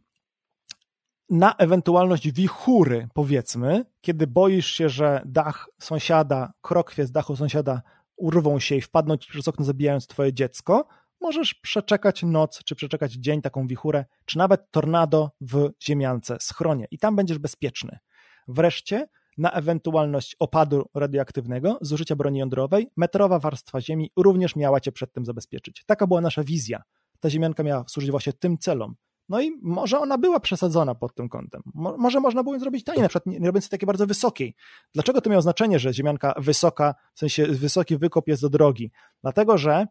[1.30, 7.82] Na ewentualność wichury, powiedzmy, kiedy boisz się, że dach sąsiada, krokwie z dachu sąsiada
[8.18, 10.88] urwą się i wpadną ci przez okno zabijając twoje dziecko,
[11.22, 16.98] możesz przeczekać noc, czy przeczekać dzień, taką wichurę, czy nawet tornado w ziemiance, schronie i
[16.98, 18.00] tam będziesz bezpieczny.
[18.48, 19.08] Wreszcie
[19.38, 25.26] na ewentualność opadu radioaktywnego, zużycia broni jądrowej, metrowa warstwa Ziemi również miała cię przed tym
[25.26, 25.84] zabezpieczyć.
[25.86, 26.82] Taka była nasza wizja.
[27.20, 28.96] Ta ziemianka miała służyć właśnie tym celom.
[29.32, 31.62] No i może ona była przesadzona pod tym kątem.
[31.74, 34.56] Mo może można było ją zrobić taniej, na przykład nie, nie robiąc takiej bardzo wysokiej.
[34.94, 38.92] Dlaczego to miało znaczenie, że ziemianka wysoka, w sensie wysoki wykop jest do drogi?
[39.22, 39.88] Dlatego, że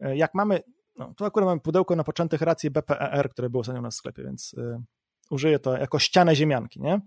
[0.00, 0.62] e, jak mamy,
[0.96, 4.54] no tu akurat mamy pudełko na początek racji BPER, które było nią na sklepie, więc
[4.54, 4.82] y,
[5.30, 7.00] użyję to jako ścianę ziemianki, nie?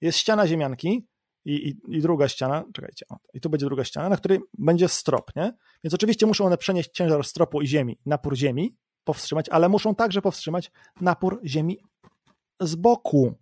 [0.00, 1.06] Jest ściana ziemianki
[1.44, 4.88] i, i, i druga ściana, czekajcie, o, i tu będzie druga ściana, na której będzie
[4.88, 5.52] strop, nie?
[5.84, 10.22] Więc oczywiście muszą one przenieść ciężar stropu i ziemi, napór ziemi, powstrzymać, ale muszą także
[10.22, 10.70] powstrzymać
[11.00, 11.78] napór ziemi
[12.60, 13.34] z boku,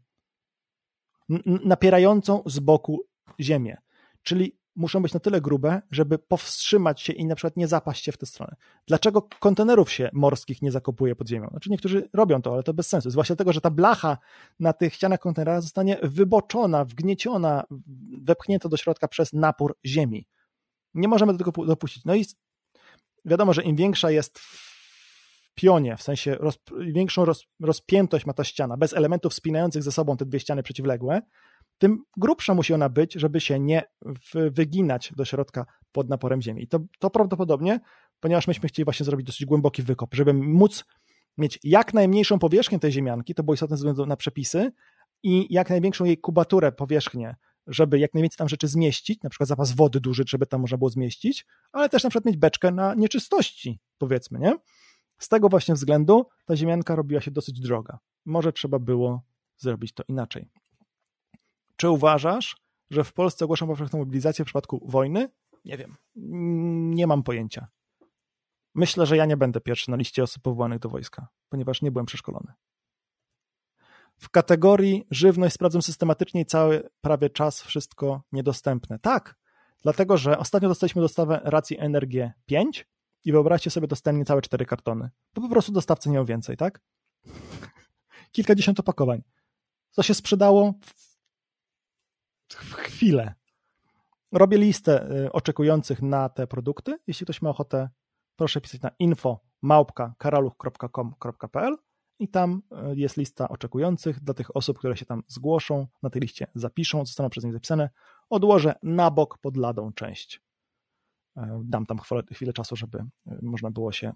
[1.65, 3.01] napierającą z boku
[3.41, 3.77] ziemię.
[4.23, 8.12] Czyli muszą być na tyle grube, żeby powstrzymać się i na przykład nie zapaść się
[8.12, 8.57] w tę stronę.
[8.87, 11.49] Dlaczego kontenerów się morskich nie zakopuje pod ziemią?
[11.51, 13.11] Znaczy niektórzy robią to, ale to bez sensu.
[13.11, 14.19] Zwłaszcza dlatego, że ta blacha
[14.61, 17.65] na tych ścianach kontenera zostanie wyboczona, wgnieciona,
[18.23, 20.27] wepchnięta do środka przez napór ziemi.
[20.95, 22.05] Nie możemy do tego dopuścić.
[22.05, 22.24] No i
[23.24, 24.41] wiadomo, że im większa jest
[25.61, 26.37] pionie, w sensie
[26.81, 31.23] większą roz, rozpiętość ma ta ściana, bez elementów spinających ze sobą te dwie ściany przeciwległe,
[31.78, 33.82] tym grubsza musi ona być, żeby się nie
[34.51, 36.62] wyginać do środka pod naporem ziemi.
[36.62, 37.81] I to, to prawdopodobnie,
[38.20, 40.85] ponieważ myśmy chcieli właśnie zrobić dosyć głęboki wykop, żeby móc
[41.39, 44.73] mieć jak najmniejszą powierzchnię tej ziemianki, to było istotne ze względu na przepisy,
[45.23, 49.73] i jak największą jej kubaturę, powierzchnię, żeby jak najwięcej tam rzeczy zmieścić, na przykład zapas
[49.73, 53.81] wody duży, żeby tam można było zmieścić, ale też na przykład mieć beczkę na nieczystości,
[53.99, 54.57] powiedzmy, nie?
[55.20, 57.98] Z tego właśnie względu ta ziemianka robiła się dosyć droga.
[58.24, 59.22] Może trzeba było
[59.56, 60.48] zrobić to inaczej.
[61.76, 62.56] Czy uważasz,
[62.90, 65.28] że w Polsce ogłaszam powszechną mobilizację w przypadku wojny?
[65.64, 65.97] Nie wiem.
[66.94, 67.68] Nie mam pojęcia.
[68.74, 72.06] Myślę, że ja nie będę pierwszy na liście osób powołanych do wojska, ponieważ nie byłem
[72.06, 72.52] przeszkolony.
[74.16, 78.98] W kategorii żywność sprawdzam systematycznie i cały prawie czas wszystko niedostępne.
[78.98, 79.36] Tak,
[79.82, 82.86] dlatego że ostatnio dostaliśmy dostawę racji Energie 5
[83.24, 85.10] i wyobraźcie sobie dostępnie całe cztery kartony.
[85.32, 86.80] To po prostu dostawca nie miał więcej, tak?
[88.32, 89.22] Kilkadziesiąt opakowań.
[89.90, 90.74] Co się sprzedało
[92.48, 93.34] w chwilę.
[94.32, 96.98] Robię listę y, oczekujących na te produkty.
[97.06, 97.88] Jeśli ktoś ma ochotę,
[98.36, 101.76] proszę pisać na info małpka.karaluch.com.pl
[102.18, 106.22] i tam e, jest lista oczekujących dla tych osób, które się tam zgłoszą, na tej
[106.22, 107.90] liście zapiszą, zostaną przez nich zapisane.
[108.30, 110.42] Odłożę na bok pod ladą część.
[111.41, 114.12] E, dam tam chwilę, chwilę czasu, żeby e, można było się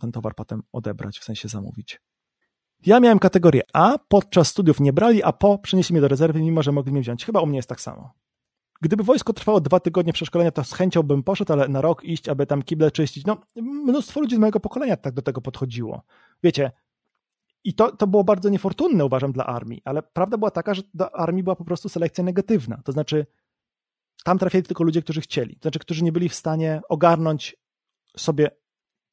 [0.00, 2.00] ten towar potem odebrać, w sensie zamówić.
[2.86, 6.62] Ja miałem kategorię A, podczas studiów nie brali, a po przenieśli mnie do rezerwy, mimo
[6.62, 7.24] że mogli mnie wziąć.
[7.24, 8.12] Chyba u mnie jest tak samo.
[8.80, 12.28] Gdyby wojsko trwało dwa tygodnie przeszkolenia, to z chęcią bym poszedł, ale na rok iść,
[12.28, 13.26] aby tam kible czyścić.
[13.26, 16.02] No, mnóstwo ludzi z mojego pokolenia tak do tego podchodziło.
[16.42, 16.72] Wiecie,
[17.64, 21.16] i to, to było bardzo niefortunne, uważam, dla armii, ale prawda była taka, że do
[21.16, 22.80] armii była po prostu selekcja negatywna.
[22.84, 23.26] To znaczy,
[24.24, 27.56] tam trafiali tylko ludzie, którzy chcieli, to znaczy, którzy nie byli w stanie ogarnąć
[28.16, 28.50] sobie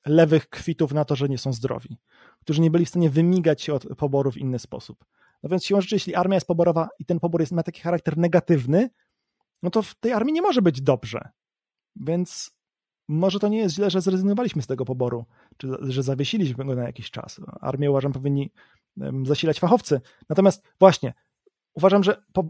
[0.06, 1.98] lewych kwitów na to, że nie są zdrowi,
[2.40, 5.06] którzy nie byli w stanie wymigać się od poboru w inny sposób.
[5.44, 8.18] No więc siłą rzeczy, jeśli armia jest poborowa i ten pobór jest, ma taki charakter
[8.18, 8.90] negatywny,
[9.64, 11.30] no to w tej armii nie może być dobrze.
[11.96, 12.52] Więc
[13.08, 15.26] może to nie jest źle, że zrezygnowaliśmy z tego poboru,
[15.58, 17.42] czy że zawiesiliśmy go na jakiś czas.
[17.62, 18.52] Armię uważam powinni
[19.26, 20.02] zasilać fachowcy.
[20.30, 21.14] Natomiast właśnie,
[21.74, 22.44] uważam, że po,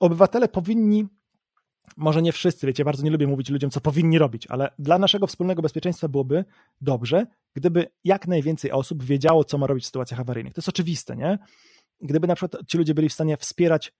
[0.00, 1.06] obywatele powinni,
[1.96, 5.26] może nie wszyscy, wiecie, bardzo nie lubię mówić ludziom, co powinni robić, ale dla naszego
[5.26, 6.44] wspólnego bezpieczeństwa byłoby
[6.80, 10.54] dobrze, gdyby jak najwięcej osób wiedziało, co ma robić w sytuacjach awaryjnych.
[10.54, 11.38] To jest oczywiste, nie?
[12.00, 13.92] Gdyby na przykład ci ludzie byli w stanie wspierać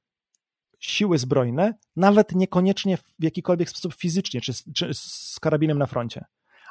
[0.79, 6.25] siły zbrojne, nawet niekoniecznie w jakikolwiek sposób fizycznie, czy, czy z karabinem na froncie,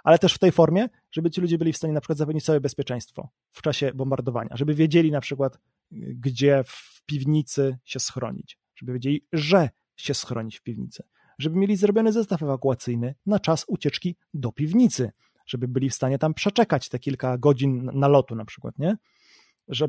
[0.04, 2.62] ale też w tej formie, żeby ci ludzie byli w stanie na przykład zapewnić całe
[2.62, 5.58] bezpieczeństwo w czasie bombardowania, żeby wiedzieli na przykład,
[5.92, 11.04] gdzie w piwnicy się schronić, żeby wiedzieli, że się schronić w piwnicy,
[11.40, 15.12] żeby mieli zrobiony zestaw ewakuacyjny na czas ucieczki do piwnicy,
[15.46, 18.98] żeby byli w stanie tam przeczekać te kilka godzin nalotu na przykład, nie?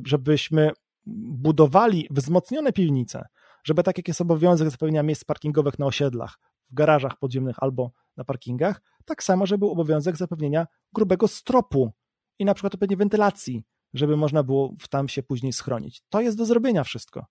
[0.04, 0.70] Żebyśmy
[1.06, 3.28] budowali wzmocnione piwnice,
[3.64, 6.38] żeby tak jak jest obowiązek zapewnienia miejsc parkingowych na osiedlach,
[6.70, 11.92] w garażach podziemnych albo na parkingach, tak samo, żeby był obowiązek zapewnienia grubego stropu
[12.38, 13.62] i na przykład odpowiedniej wentylacji,
[13.94, 16.02] żeby można było tam się później schronić.
[16.08, 17.26] To jest do zrobienia wszystko.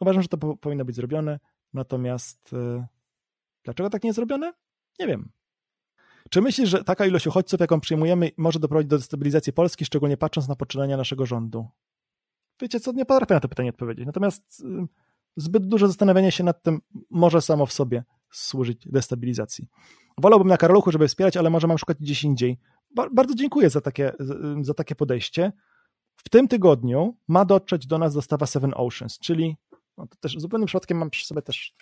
[0.00, 1.40] Uważam, że to po powinno być zrobione,
[1.72, 2.86] natomiast yy,
[3.64, 4.52] dlaczego tak nie jest zrobione?
[4.98, 5.30] Nie wiem.
[6.30, 10.48] Czy myślisz, że taka ilość uchodźców, jaką przyjmujemy, może doprowadzić do destabilizacji Polski, szczególnie patrząc
[10.48, 11.68] na poczynania naszego rządu?
[12.60, 14.06] Wiecie co, nie potrafię na to pytanie odpowiedzieć.
[14.06, 14.86] Natomiast yy,
[15.36, 16.80] zbyt duże zastanawianie się nad tym
[17.10, 19.68] może samo w sobie służyć destabilizacji.
[20.18, 22.58] Wolałbym na Karoluchu, żeby wspierać, ale może mam szukać gdzieś indziej.
[23.12, 24.12] Bardzo dziękuję za takie,
[24.60, 25.52] za takie podejście.
[26.16, 29.56] W tym tygodniu ma dotrzeć do nas dostawa Seven Oceans, czyli
[30.00, 31.74] no to też zupełnym przypadkiem mam przy sobie też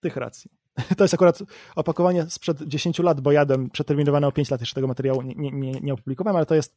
[0.00, 0.50] tych racji.
[0.96, 1.38] To jest akurat
[1.76, 5.72] opakowanie sprzed 10 lat, bo jadłem przeterminowane o 5 lat, jeszcze tego materiału nie, nie,
[5.72, 6.76] nie opublikowałem, ale to jest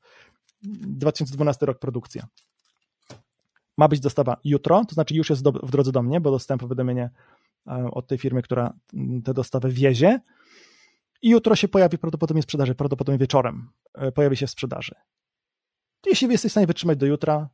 [0.62, 2.28] 2012 rok produkcja
[3.78, 6.60] ma być dostawa jutro, to znaczy już jest do, w drodze do mnie, bo dostałem
[6.60, 7.10] powiadomienie
[7.68, 8.74] e, od tej firmy, która
[9.24, 10.20] tę dostawę wiezie
[11.22, 14.96] i jutro się pojawi prawdopodobnie w sprzedaży, prawdopodobnie wieczorem e, pojawi się w sprzedaży.
[16.06, 17.50] Jeśli jesteś w stanie wytrzymać do jutra,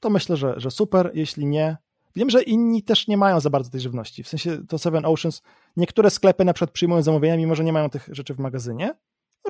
[0.00, 1.76] to myślę, że, że super, jeśli nie,
[2.16, 4.22] Wiem, że inni też nie mają za bardzo tej żywności.
[4.22, 5.42] W sensie to Seven Oceans,
[5.76, 8.94] niektóre sklepy na przykład przyjmują zamówienia, mimo że nie mają tych rzeczy w magazynie.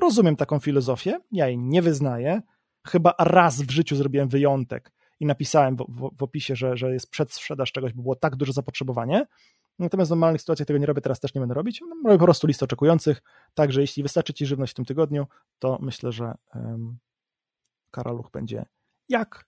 [0.01, 2.41] Rozumiem taką filozofię, ja jej nie wyznaję.
[2.87, 7.09] Chyba raz w życiu zrobiłem wyjątek i napisałem w, w, w opisie, że, że jest
[7.09, 9.25] przedsprzedaż czegoś, bo było tak duże zapotrzebowanie.
[9.79, 11.81] Natomiast w normalnych sytuacjach tego nie robię, teraz też nie będę robić.
[11.81, 13.21] No, robię po prostu listę oczekujących,
[13.53, 15.27] także jeśli wystarczy Ci żywność w tym tygodniu,
[15.59, 16.97] to myślę, że um,
[17.91, 18.65] karaluch będzie
[19.09, 19.45] jak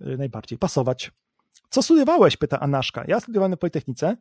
[0.00, 1.12] y, najbardziej pasować.
[1.70, 2.36] Co studiowałeś?
[2.36, 3.04] pyta Anaszka.
[3.08, 4.16] Ja studiowałem na Politechnice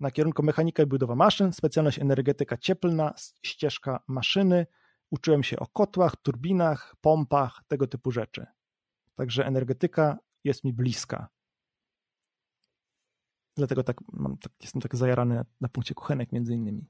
[0.00, 4.66] na kierunku mechanika i budowa maszyn, specjalność energetyka cieplna, ścieżka maszyny.
[5.10, 8.46] Uczyłem się o kotłach, turbinach, pompach, tego typu rzeczy.
[9.14, 11.28] Także energetyka jest mi bliska.
[13.56, 16.88] Dlatego tak, mam, tak jestem tak zajarany na, na punkcie kuchenek między innymi.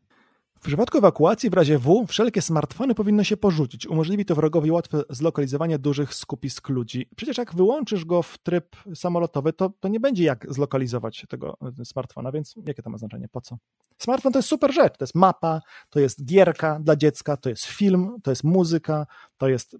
[0.62, 3.86] W przypadku ewakuacji w razie W wszelkie smartfony powinno się porzucić.
[3.86, 7.08] Umożliwi to wrogowi łatwe zlokalizowanie dużych skupisk ludzi.
[7.16, 11.84] Przecież jak wyłączysz go w tryb samolotowy, to, to nie będzie jak zlokalizować tego e,
[11.84, 13.28] smartfona, więc jakie to ma znaczenie?
[13.28, 13.56] Po co?
[13.98, 14.98] Smartfon to jest super rzecz.
[14.98, 15.60] To jest mapa,
[15.90, 19.06] to jest gierka dla dziecka, to jest film, to jest muzyka,
[19.36, 19.76] to jest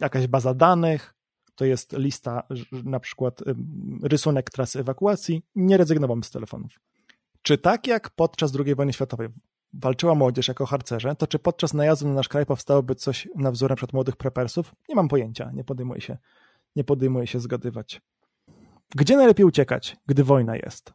[0.00, 1.14] jakaś baza danych,
[1.54, 2.42] to jest lista,
[2.84, 3.40] na przykład
[4.02, 5.42] rysunek trasy ewakuacji.
[5.54, 6.72] Nie rezygnowałbym z telefonów.
[7.42, 9.28] Czy tak jak podczas II wojny światowej
[9.72, 13.74] walczyła młodzież jako harcerze, to czy podczas najazdu na nasz kraj powstałoby coś na wzór
[13.76, 14.74] przykład młodych prepersów?
[14.88, 16.18] Nie mam pojęcia, nie podejmuję się,
[16.76, 18.00] nie podejmuję się zgadywać.
[18.94, 20.92] Gdzie najlepiej uciekać, gdy wojna jest?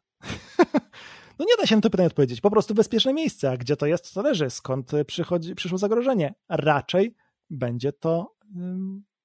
[1.39, 2.41] no nie da się na to pytanie odpowiedzieć.
[2.41, 6.33] Po prostu bezpieczne miejsce, a gdzie to jest, to zależy, skąd przychodzi, przyszło zagrożenie.
[6.49, 7.15] Raczej
[7.49, 8.35] będzie to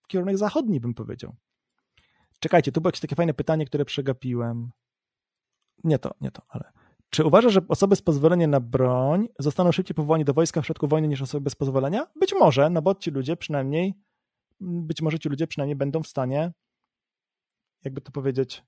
[0.08, 1.36] kierunek zachodni, bym powiedział.
[2.40, 4.70] Czekajcie, tu było jakieś takie fajne pytanie, które przegapiłem.
[5.84, 6.72] Nie to, nie to, ale
[7.14, 10.88] czy uważasz, że osoby z pozwoleniem na broń zostaną szybciej powołani do wojska w przypadku
[10.88, 12.06] wojny niż osoby bez pozwolenia?
[12.20, 13.94] Być może, no bo ci ludzie przynajmniej,
[14.60, 16.52] być może ci ludzie przynajmniej będą w stanie,
[17.84, 18.64] jakby to powiedzieć,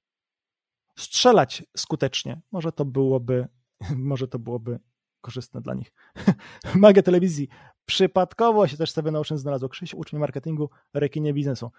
[0.99, 2.41] strzelać skutecznie.
[2.53, 3.49] Może to byłoby,
[3.97, 4.81] może to byłoby
[5.21, 5.93] korzystne dla nich.
[6.75, 7.49] Magia telewizji.
[7.87, 9.69] Przypadkowo się też Seven Ocean znalazło.
[9.69, 11.71] Krzyś uczy marketingu, rekinie biznesu.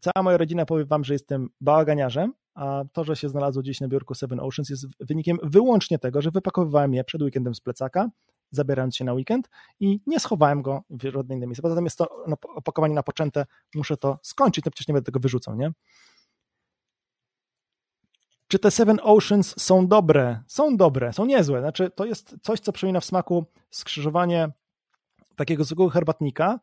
[0.00, 3.88] Cała moja rodzina powie wam, że jestem bałaganiarzem, a to, że się znalazło gdzieś na
[3.88, 8.10] biurku Seven Oceans jest wynikiem wyłącznie tego, że wypakowywałem je przed weekendem z plecaka,
[8.50, 9.48] zabierając się na weekend
[9.80, 11.62] i nie schowałem go w żadne inne miejsce.
[11.62, 12.24] Poza tym jest to
[12.56, 15.72] opakowanie napoczęte, muszę to skończyć, to przecież nie będę tego wyrzucał, nie?
[18.48, 20.42] Czy te Seven Oceans są dobre?
[20.46, 21.60] Są dobre, są niezłe.
[21.60, 24.50] Znaczy, to jest coś, co przypomina w smaku skrzyżowanie
[25.36, 26.60] takiego zwykłego herbatnika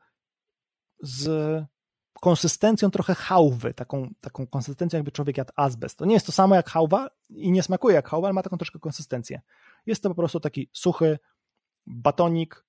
[0.99, 1.29] z
[2.21, 5.97] konsystencją trochę hałwy, taką, taką konsystencją jakby człowiek jadł azbest.
[5.97, 8.57] To nie jest to samo jak hałwa i nie smakuje jak hałwa, ale ma taką
[8.57, 9.41] troszkę konsystencję.
[9.85, 11.19] Jest to po prostu taki suchy
[11.85, 12.65] batonik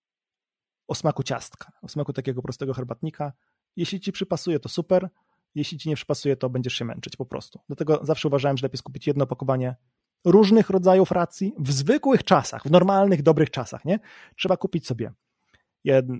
[0.88, 3.32] o smaku ciastka, o smaku takiego prostego herbatnika.
[3.76, 5.08] Jeśli ci przypasuje, to super.
[5.54, 7.60] Jeśli ci nie przypasuje, to będziesz się męczyć po prostu.
[7.66, 9.76] Dlatego zawsze uważałem, że lepiej skupić jedno opakowanie
[10.24, 13.98] różnych rodzajów racji w zwykłych czasach, w normalnych, dobrych czasach, nie?
[14.36, 15.12] Trzeba kupić sobie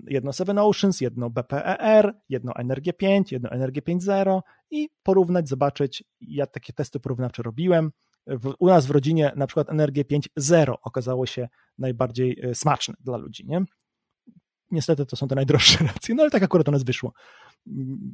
[0.09, 4.41] jedno Seven Oceans, jedno BPER, jedno Energię 5, jedno Energię 5.0
[4.71, 6.05] i porównać, zobaczyć.
[6.21, 7.91] Ja takie testy porównawcze robiłem.
[8.59, 11.49] U nas w rodzinie na przykład Energię 5.0 okazało się
[11.79, 13.45] najbardziej e, smaczne dla ludzi.
[13.47, 13.65] Nie?
[14.71, 17.13] Niestety to są te najdroższe racje, no ale tak akurat u nas wyszło.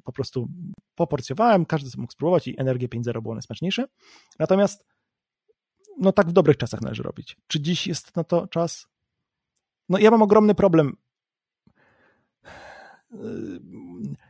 [0.04, 0.48] Po prostu
[0.94, 3.84] poporcjowałem, każdy mógł spróbować i Energię 5.0 było najsmaczniejsze.
[4.38, 4.86] Natomiast
[5.98, 7.36] no tak w dobrych czasach należy robić.
[7.46, 8.86] Czy dziś jest na to czas?
[9.88, 10.96] No ja mam ogromny problem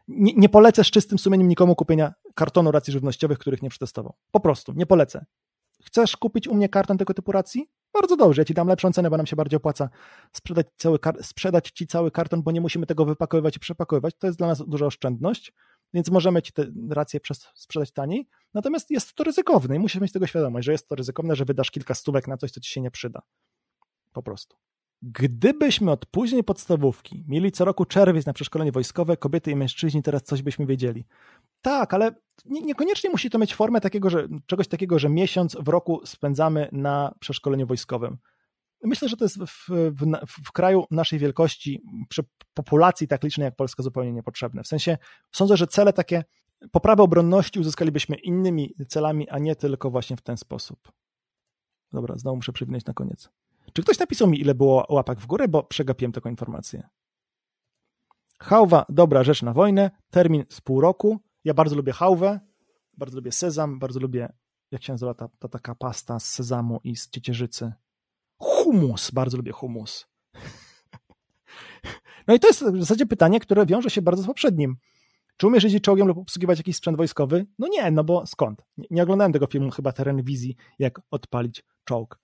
[0.09, 4.15] nie, nie, polecę z czystym sumieniem nikomu kupienia kartonu racji żywnościowych, których nie przetestował.
[4.31, 5.25] Po prostu, nie polecę.
[5.85, 7.71] Chcesz kupić u mnie karton tego typu racji?
[7.95, 9.89] Bardzo dobrze, ja ci dam lepszą cenę, bo nam się bardziej opłaca
[10.33, 14.15] sprzedać, cały, sprzedać ci cały karton, bo nie musimy tego wypakowywać i przepakowywać.
[14.19, 15.53] To jest dla nas duża oszczędność,
[15.95, 17.21] więc możemy ci te racje
[17.55, 18.29] sprzedać taniej.
[18.55, 21.71] Natomiast jest to ryzykowne i musisz mieć tego świadomość, że jest to ryzykowne, że wydasz
[21.71, 23.23] kilka stówek na coś, co ci się nie przyda.
[24.13, 24.57] Po prostu.
[25.03, 30.23] Gdybyśmy od późnej podstawówki mieli co roku czerwiec na przeszkolenie wojskowe, kobiety i mężczyźni teraz
[30.23, 31.05] coś byśmy wiedzieli.
[31.63, 32.15] Tak, ale
[32.45, 36.69] nie, niekoniecznie musi to mieć formę takiego, że, czegoś takiego, że miesiąc w roku spędzamy
[36.73, 38.19] na przeszkoleniu wojskowym.
[38.85, 42.23] Myślę, że to jest w, w, w, kraju naszej wielkości, przy
[42.55, 44.63] populacji tak licznej jak Polska, zupełnie niepotrzebne.
[44.63, 44.99] W sensie
[45.33, 46.25] sądzę, że cele takie
[46.73, 50.93] poprawy obronności uzyskalibyśmy innymi celami, a nie tylko właśnie w ten sposób.
[51.93, 53.31] Dobra, znowu muszę przewinąć na koniec.
[53.73, 56.89] Czy ktoś napisał mi, ile było łapak w górę, bo przegapiłem taką informację.
[58.41, 61.19] Hałwa, dobra rzecz na wojnę, termin z pół roku.
[61.45, 62.41] Ja bardzo lubię hałwę,
[62.99, 64.33] bardzo lubię sezam, bardzo lubię,
[64.71, 67.73] jak się nazywa ta, ta taka pasta z sezamu i z ciecierzycy.
[68.39, 70.07] Humus, bardzo lubię humus.
[72.27, 74.77] No i to jest w zasadzie pytanie, które wiąże się bardzo z poprzednim.
[75.37, 77.47] Czy umiesz jeździć czołgiem lub obsługiwać jakiś sprzęt wojskowy?
[77.59, 78.63] No nie, no bo skąd?
[78.77, 82.19] Nie, nie oglądałem tego filmu chyba Teren Wizji, jak odpalić czołg.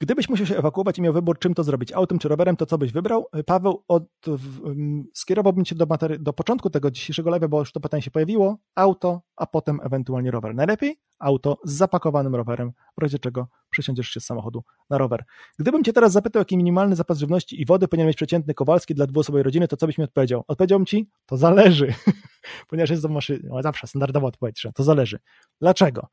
[0.00, 2.78] Gdybyś musiał się ewakuować i miał wybór, czym to zrobić, autem czy rowerem, to co
[2.78, 3.26] byś wybrał?
[3.46, 4.74] Paweł, od, w,
[5.14, 8.58] skierowałbym cię do, materi- do początku tego dzisiejszego live'a, bo już to pytanie się pojawiło.
[8.74, 10.54] Auto, a potem ewentualnie rower.
[10.54, 15.24] Najlepiej auto z zapakowanym rowerem, w razie czego przesiądziesz się z samochodu na rower.
[15.58, 19.06] Gdybym cię teraz zapytał, jaki minimalny zapas żywności i wody powinien mieć przeciętny Kowalski dla
[19.06, 20.44] dwuosobowej rodziny, to co byś mi odpowiedział?
[20.48, 21.94] Odpowiedziałbym ci, to zależy,
[22.68, 25.18] ponieważ jest to maszyna, no, zawsze standardowa odpowiedź, to zależy.
[25.60, 26.06] Dlaczego?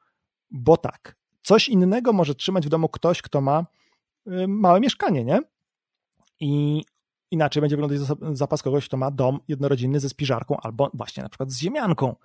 [0.52, 1.16] Bo tak,
[1.52, 3.66] coś innego może trzymać w domu ktoś, kto ma
[4.28, 5.40] y, małe mieszkanie, nie?
[6.40, 6.84] I
[7.32, 8.00] inaczej będzie wyglądać
[8.38, 12.16] zapas kogoś, kto ma dom jednorodzinny ze spiżarką albo właśnie na przykład z ziemianką.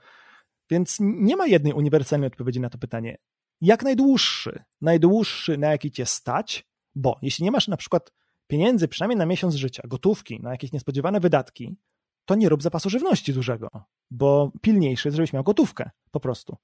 [0.70, 3.18] Więc nie ma jednej uniwersalnej odpowiedzi na to pytanie.
[3.60, 8.12] Jak najdłuższy, najdłuższy, na jaki cię stać, bo jeśli nie masz na przykład
[8.46, 11.76] pieniędzy przynajmniej na miesiąc życia, gotówki, na jakieś niespodziewane wydatki,
[12.24, 13.68] to nie rób zapasu żywności dużego,
[14.10, 16.56] bo pilniejsze jest, żebyś miał gotówkę po prostu.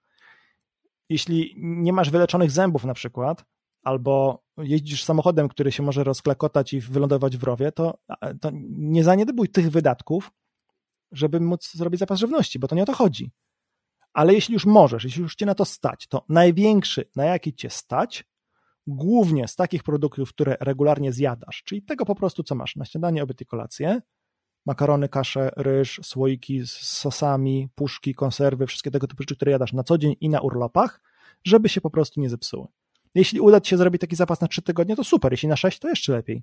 [1.09, 3.45] Jeśli nie masz wyleczonych zębów na przykład,
[3.83, 7.99] albo jeździsz samochodem, który się może rozklekotać i wylądować w rowie, to,
[8.41, 10.31] to nie zaniedbuj tych wydatków,
[11.13, 13.31] żeby móc zrobić zapas żywności, bo to nie o to chodzi.
[14.13, 17.71] Ale jeśli już możesz, jeśli już cię na to stać, to największy, na jaki cię
[17.71, 18.25] stać,
[18.87, 23.23] głównie z takich produktów, które regularnie zjadasz, czyli tego po prostu, co masz na śniadanie,
[23.23, 24.01] obiad i kolację,
[24.67, 29.85] makarony, kasze, ryż, słoiki z sosami, puszki, konserwy, wszystkie tego typu rzeczy, które jadasz na
[29.85, 31.01] co dzień i na urlopach,
[31.45, 32.67] żeby się po prostu nie zepsuły.
[33.15, 35.79] Jeśli uda Ci się zrobić taki zapas na 3 tygodnie, to super, jeśli na 6,
[35.79, 36.43] to jeszcze lepiej.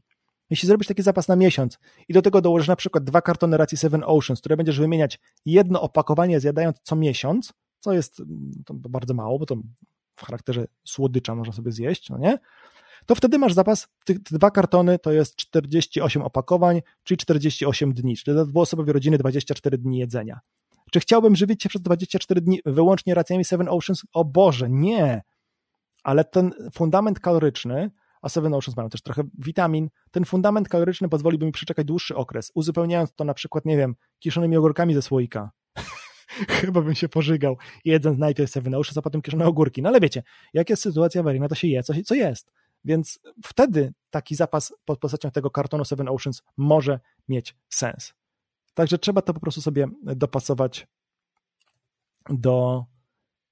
[0.49, 3.77] Jeśli zrobisz taki zapas na miesiąc i do tego dołożysz na przykład dwa kartony racji
[3.77, 9.39] Seven Oceans, które będziesz wymieniać jedno opakowanie zjadając co miesiąc, co jest mm, bardzo mało,
[9.39, 9.55] bo to
[10.15, 12.39] w charakterze słodycza można sobie zjeść, no nie?
[13.09, 18.35] To wtedy masz zapas, te, dwa kartony to jest 48 opakowań, czyli 48 dni, czyli
[18.35, 20.39] dla dwuosobowej rodziny 24 dni jedzenia.
[20.91, 24.03] Czy chciałbym żywić się przez 24 dni wyłącznie racjami Seven Oceans?
[24.13, 25.21] O Boże, nie!
[26.03, 27.91] Ale ten fundament kaloryczny,
[28.21, 32.51] a Seven Oceans mają też trochę witamin, ten fundament kaloryczny pozwoliłby mi przeczekać dłuższy okres,
[32.55, 35.51] uzupełniając to na przykład, nie wiem, kiszonymi ogórkami ze słoika.
[36.61, 39.81] Chyba bym się pożygał, jedząc najpierw Seven Oceans, a potem kieszone ogórki.
[39.81, 40.23] No ale wiecie,
[40.53, 42.51] jak jest sytuacja awaryjna, to się je, co, co jest.
[42.85, 48.13] Więc wtedy taki zapas pod postacią tego kartonu Seven Oceans może mieć sens.
[48.73, 50.87] Także trzeba to po prostu sobie dopasować
[52.29, 52.85] do,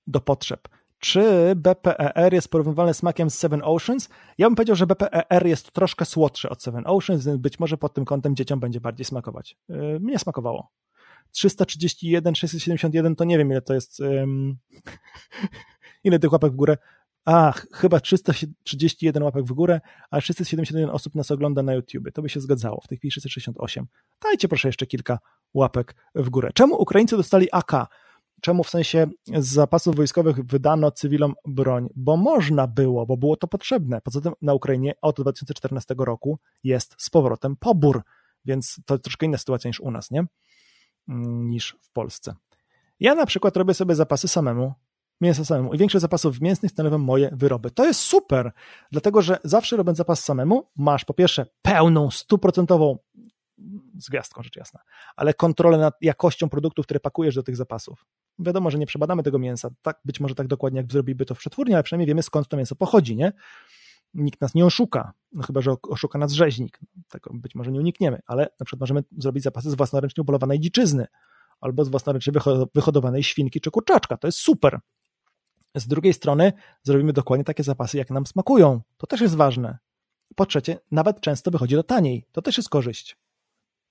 [0.07, 0.67] do potrzeb.
[0.99, 4.09] Czy BPER jest porównywalny smakiem z Seven Oceans?
[4.37, 7.93] Ja bym powiedział, że BPER jest troszkę słodszy od Seven Oceans, więc być może pod
[7.93, 9.57] tym kątem dzieciom będzie bardziej smakować.
[9.69, 10.71] Yy, mnie smakowało.
[11.31, 13.99] 331, 671 to nie wiem ile to jest.
[13.99, 14.57] Um,
[16.03, 16.77] ile tych łapek w górę.
[17.29, 19.81] Ach, chyba 331 łapek w górę,
[20.11, 22.11] a 671 osób nas ogląda na YouTube.
[22.13, 22.81] To by się zgadzało.
[22.81, 23.85] W tej chwili 668.
[24.23, 25.19] Dajcie proszę jeszcze kilka
[25.53, 26.49] łapek w górę.
[26.53, 27.71] Czemu Ukraińcy dostali AK?
[28.41, 31.87] Czemu w sensie z zapasów wojskowych wydano cywilom broń?
[31.95, 34.01] Bo można było, bo było to potrzebne.
[34.01, 38.01] Poza tym na Ukrainie od 2014 roku jest z powrotem pobór,
[38.45, 40.25] więc to troszkę inna sytuacja niż u nas, nie?
[41.09, 42.35] Mm, niż w Polsce.
[42.99, 44.73] Ja na przykład robię sobie zapasy samemu,
[45.22, 47.72] mięsa samemu i większość zapasów mięsnych stanowią moje wyroby.
[47.72, 48.52] To jest super,
[48.91, 52.98] dlatego że zawsze robiąc zapas samemu, masz po pierwsze pełną, stuprocentową
[53.99, 54.80] z gwiazdką rzecz jasna,
[55.15, 58.06] ale kontrolę nad jakością produktów, które pakujesz do tych zapasów.
[58.39, 61.38] Wiadomo, że nie przebadamy tego mięsa, tak, być może tak dokładnie, jak zrobiłby to w
[61.38, 63.34] przetwórni, ale przynajmniej wiemy, skąd to mięso pochodzi, nie?
[64.14, 66.80] Nikt nas nie oszuka, no chyba, że oszuka nas rzeźnik.
[67.10, 71.07] Tego być może nie unikniemy, ale na przykład możemy zrobić zapasy z własnoręcznie upolowanej dziczyzny
[71.61, 72.34] albo z własnoręcznie
[72.76, 74.18] wyhodowanej świnki czy kurczaczka.
[74.18, 74.80] To jest super.
[75.76, 76.53] Z drugiej strony
[76.84, 78.81] zrobimy dokładnie takie zapasy, jak nam smakują.
[78.98, 79.77] To też jest ważne.
[80.35, 82.26] Po trzecie, nawet często wychodzi to taniej.
[82.31, 83.18] To też jest korzyść.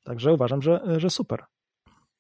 [0.03, 1.45] Także uważam, że, że super.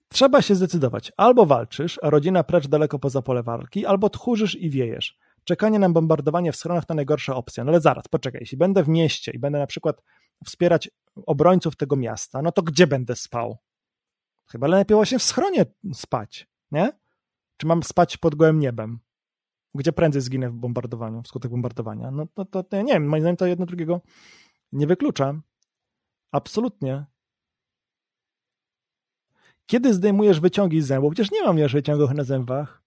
[0.08, 1.12] Trzeba się zdecydować.
[1.16, 5.18] Albo walczysz, a rodzina precz daleko poza pole walki, albo tchórzysz i wiejesz.
[5.44, 7.64] Czekanie na bombardowanie w schronach to najgorsza opcja.
[7.64, 10.02] No ale zaraz, poczekaj, jeśli będę w mieście i będę na przykład
[10.44, 10.90] wspierać
[11.26, 13.58] obrońców tego miasta, no to gdzie będę spał?
[14.46, 16.92] Chyba lepiej właśnie w schronie spać, nie?
[17.56, 18.98] Czy mam spać pod gołym niebem?
[19.76, 22.10] Gdzie prędzej zginę w bombardowaniu, wskutek bombardowania?
[22.10, 24.00] No to, to, to ja nie wiem, moim zdaniem to jedno drugiego
[24.72, 25.40] nie wyklucza.
[26.32, 27.06] Absolutnie.
[29.66, 31.14] Kiedy zdejmujesz wyciągi z zębów?
[31.14, 32.82] Przecież nie mam już wyciągów na zębach.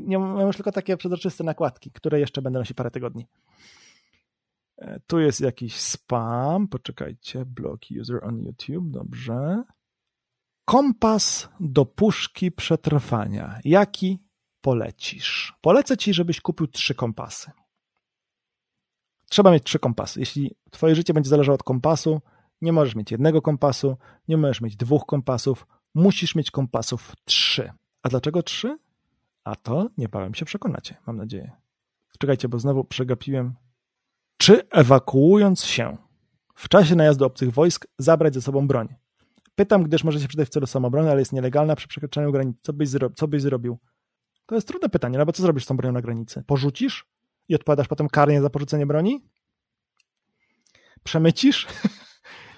[0.00, 3.26] nie mam już tylko takie przezroczyste nakładki, które jeszcze będę nosić parę tygodni.
[4.78, 6.68] E, tu jest jakiś spam.
[6.68, 7.44] Poczekajcie.
[7.44, 8.90] Block user on YouTube.
[8.90, 9.62] Dobrze.
[10.64, 13.60] Kompas do puszki przetrwania.
[13.64, 14.18] Jaki
[14.62, 15.54] polecisz?
[15.60, 17.50] Polecę ci, żebyś kupił trzy kompasy.
[19.30, 20.20] Trzeba mieć trzy kompasy.
[20.20, 22.20] Jeśli twoje życie będzie zależało od kompasu,
[22.60, 23.96] nie możesz mieć jednego kompasu,
[24.28, 27.72] nie możesz mieć dwóch kompasów, musisz mieć kompasów trzy.
[28.02, 28.78] A dlaczego trzy?
[29.44, 31.50] A to niebawem się przekonacie, mam nadzieję.
[32.18, 33.54] Czekajcie, bo znowu przegapiłem.
[34.36, 35.96] Czy ewakuując się
[36.54, 38.88] w czasie najazdu obcych wojsk zabrać ze sobą broń?
[39.54, 42.58] Pytam, gdyż może się przydać w celu samoobrony, ale jest nielegalna przy przekraczaniu granicy.
[42.62, 43.78] Co byś, zro co byś zrobił?
[44.46, 46.44] To jest trudne pytanie, no bo co zrobisz z tą bronią na granicy?
[46.46, 47.06] Porzucisz
[47.48, 49.24] i odpowiadasz potem karnie za porzucenie broni?
[51.02, 51.66] Przemycisz?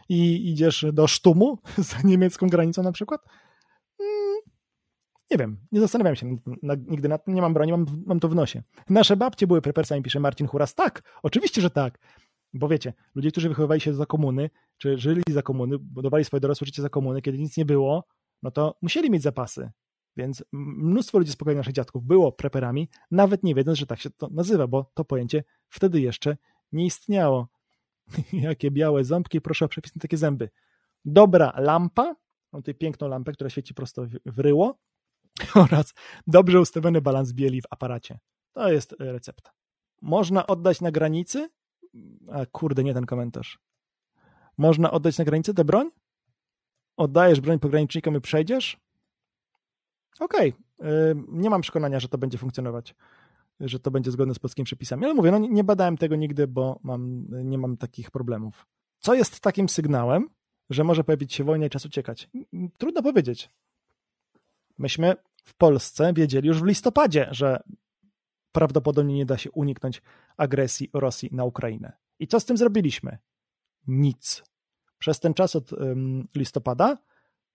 [0.09, 3.21] i idziesz do sztumu za niemiecką granicą na przykład?
[4.01, 4.41] Mm,
[5.31, 6.39] nie wiem, nie zastanawiam się
[6.89, 8.63] nigdy nad tym, nie mam broni, mam, mam to w nosie.
[8.91, 10.75] Nasze babcie były prepersami, pisze Marcin Huras.
[10.75, 11.99] Tak, oczywiście, że tak.
[12.53, 16.65] Bo wiecie, ludzie, którzy wychowywali się za komuny, czy żyli za komuny, budowali swoje dorosłe
[16.67, 18.05] życie za komuny, kiedy nic nie było,
[18.43, 19.71] no to musieli mieć zapasy.
[20.17, 24.29] Więc mnóstwo ludzi spokojnie naszych dziadków było preperami, nawet nie wiedząc, że tak się to
[24.31, 26.37] nazywa, bo to pojęcie wtedy jeszcze
[26.73, 27.49] nie istniało.
[28.33, 30.51] Jakie białe ząbki, proszę o przepis na takie zęby.
[31.05, 32.17] Dobra lampa,
[32.53, 34.79] mam tutaj piękną lampę, która świeci prosto w ryło
[35.65, 35.95] oraz
[36.27, 38.19] dobrze ustawiony balans bieli w aparacie.
[38.53, 39.51] To jest e, recepta.
[40.03, 41.51] Można oddać na granicy?
[42.33, 43.59] A kurde, nie ten komentarz.
[44.59, 45.91] Można oddać na granicy tę broń?
[46.97, 48.81] Oddajesz broń pogranicznikom i przejdziesz?
[50.21, 51.15] Okej, okay.
[51.29, 52.95] nie mam przekonania, że to będzie funkcjonować,
[53.61, 56.81] że to będzie zgodne z polskimi przepisami, ale mówię, no nie badałem tego nigdy, bo
[56.83, 58.67] mam, nie mam takich problemów.
[58.99, 60.29] Co jest takim sygnałem,
[60.71, 62.31] że może pojawić się wojna i czas uciekać?
[62.79, 63.51] Trudno powiedzieć.
[64.79, 67.63] Myśmy w Polsce wiedzieli już w listopadzie, że
[68.53, 70.03] prawdopodobnie nie da się uniknąć
[70.37, 71.93] agresji Rosji na Ukrainę.
[72.19, 73.19] I co z tym zrobiliśmy?
[73.87, 74.45] Nic.
[74.99, 75.71] Przez ten czas od
[76.35, 76.99] listopada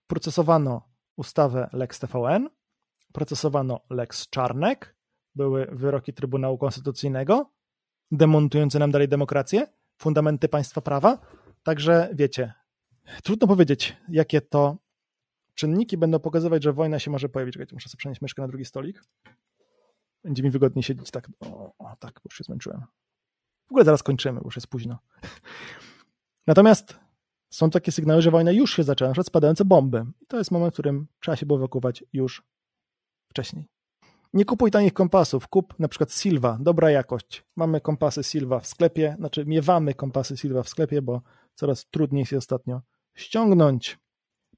[0.07, 0.89] procesowano
[1.20, 2.50] ustawę Lex TVN,
[3.14, 4.96] procesowano Lex Czarnek,
[5.36, 7.52] były wyroki Trybunału Konstytucyjnego
[8.12, 9.68] demontujące nam dalej demokrację,
[9.98, 11.20] fundamenty państwa prawa.
[11.64, 12.54] Także wiecie,
[13.24, 14.78] trudno powiedzieć, jakie to
[15.56, 17.54] czynniki będą pokazywać, że wojna się może pojawić.
[17.54, 19.04] Czekajcie, muszę sobie przenieść myszkę na drugi stolik.
[20.24, 21.30] Będzie mi wygodniej siedzieć tak.
[21.40, 22.82] O, o tak, bo już się zmęczyłem.
[23.68, 25.00] W ogóle zaraz kończymy, bo już jest późno.
[26.48, 27.00] Natomiast
[27.50, 30.06] są takie sygnały, że wojna już się zaczęła, na przykład spadające bomby.
[30.22, 32.44] I to jest moment, w którym trzeba się było ewakuować już
[33.30, 33.66] wcześniej.
[34.34, 37.46] Nie kupuj tanich kompasów, kup na przykład Silva, dobra jakość.
[37.56, 41.22] Mamy kompasy Silva w sklepie, znaczy miewamy kompasy Silva w sklepie, bo
[41.56, 42.82] coraz trudniej się ostatnio
[43.16, 44.00] ściągnąć.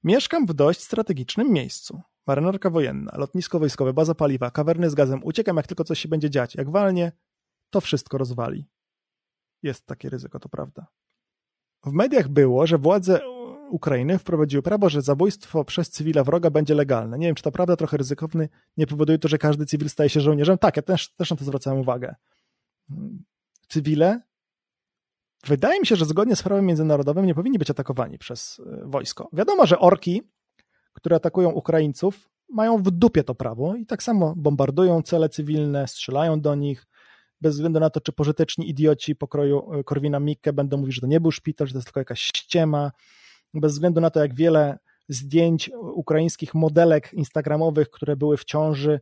[0.04, 2.02] Mieszkam w dość strategicznym miejscu.
[2.28, 5.24] Marynarka wojenna, lotnisko wojskowe, baza paliwa, kawerny z gazem.
[5.24, 6.56] Uciekam, jak tylko coś się będzie dziać.
[6.56, 7.12] Jak walnie,
[7.70, 8.68] to wszystko rozwali.
[9.64, 10.88] Jest takie ryzyko, to prawda.
[11.84, 13.20] W mediach było, że władze
[13.70, 17.18] Ukrainy wprowadziły prawo, że zabójstwo przez cywila wroga będzie legalne.
[17.18, 18.50] Nie wiem, czy to prawda, trochę ryzykowny.
[18.78, 20.58] Nie powoduje to, że każdy cywil staje się żołnierzem.
[20.58, 22.16] Tak, ja też, też na to zwracałem uwagę.
[23.68, 24.22] Cywile
[25.46, 29.30] wydaje mi się, że zgodnie z prawem międzynarodowym nie powinni być atakowani przez e, wojsko.
[29.34, 30.22] Wiadomo, że orki,
[30.94, 36.42] które atakują Ukraińców, mają w dupie to prawo i tak samo bombardują cele cywilne, strzelają
[36.42, 36.88] do nich,
[37.42, 41.08] bez względu na to, czy pożyteczni idioci pokroju e, Korwina Mikke będą mówić, że to
[41.08, 42.92] nie był szpital, że to jest tylko jakaś ściema,
[43.54, 49.00] bez względu na to, jak wiele zdjęć ukraińskich modelek instagramowych, które były w ciąży,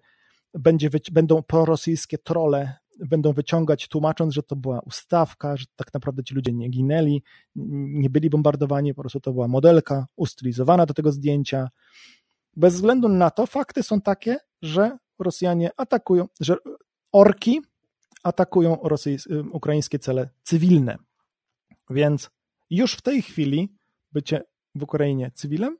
[0.54, 2.74] będzie, będą prorosyjskie trole
[3.08, 7.24] będą wyciągać, tłumacząc, że to była ustawka, że tak naprawdę ci ludzie nie ginęli,
[7.56, 11.70] nie byli bombardowani, po prostu to była modelka ustylizowana do tego zdjęcia.
[12.56, 16.56] Bez względu na to, fakty są takie, że Rosjanie atakują, że
[17.12, 17.62] orki
[18.24, 20.98] atakują rosyjskie, ukraińskie cele cywilne.
[21.90, 22.30] Więc
[22.70, 23.76] już w tej chwili
[24.12, 24.44] bycie
[24.76, 25.78] w Ukrainie cywilem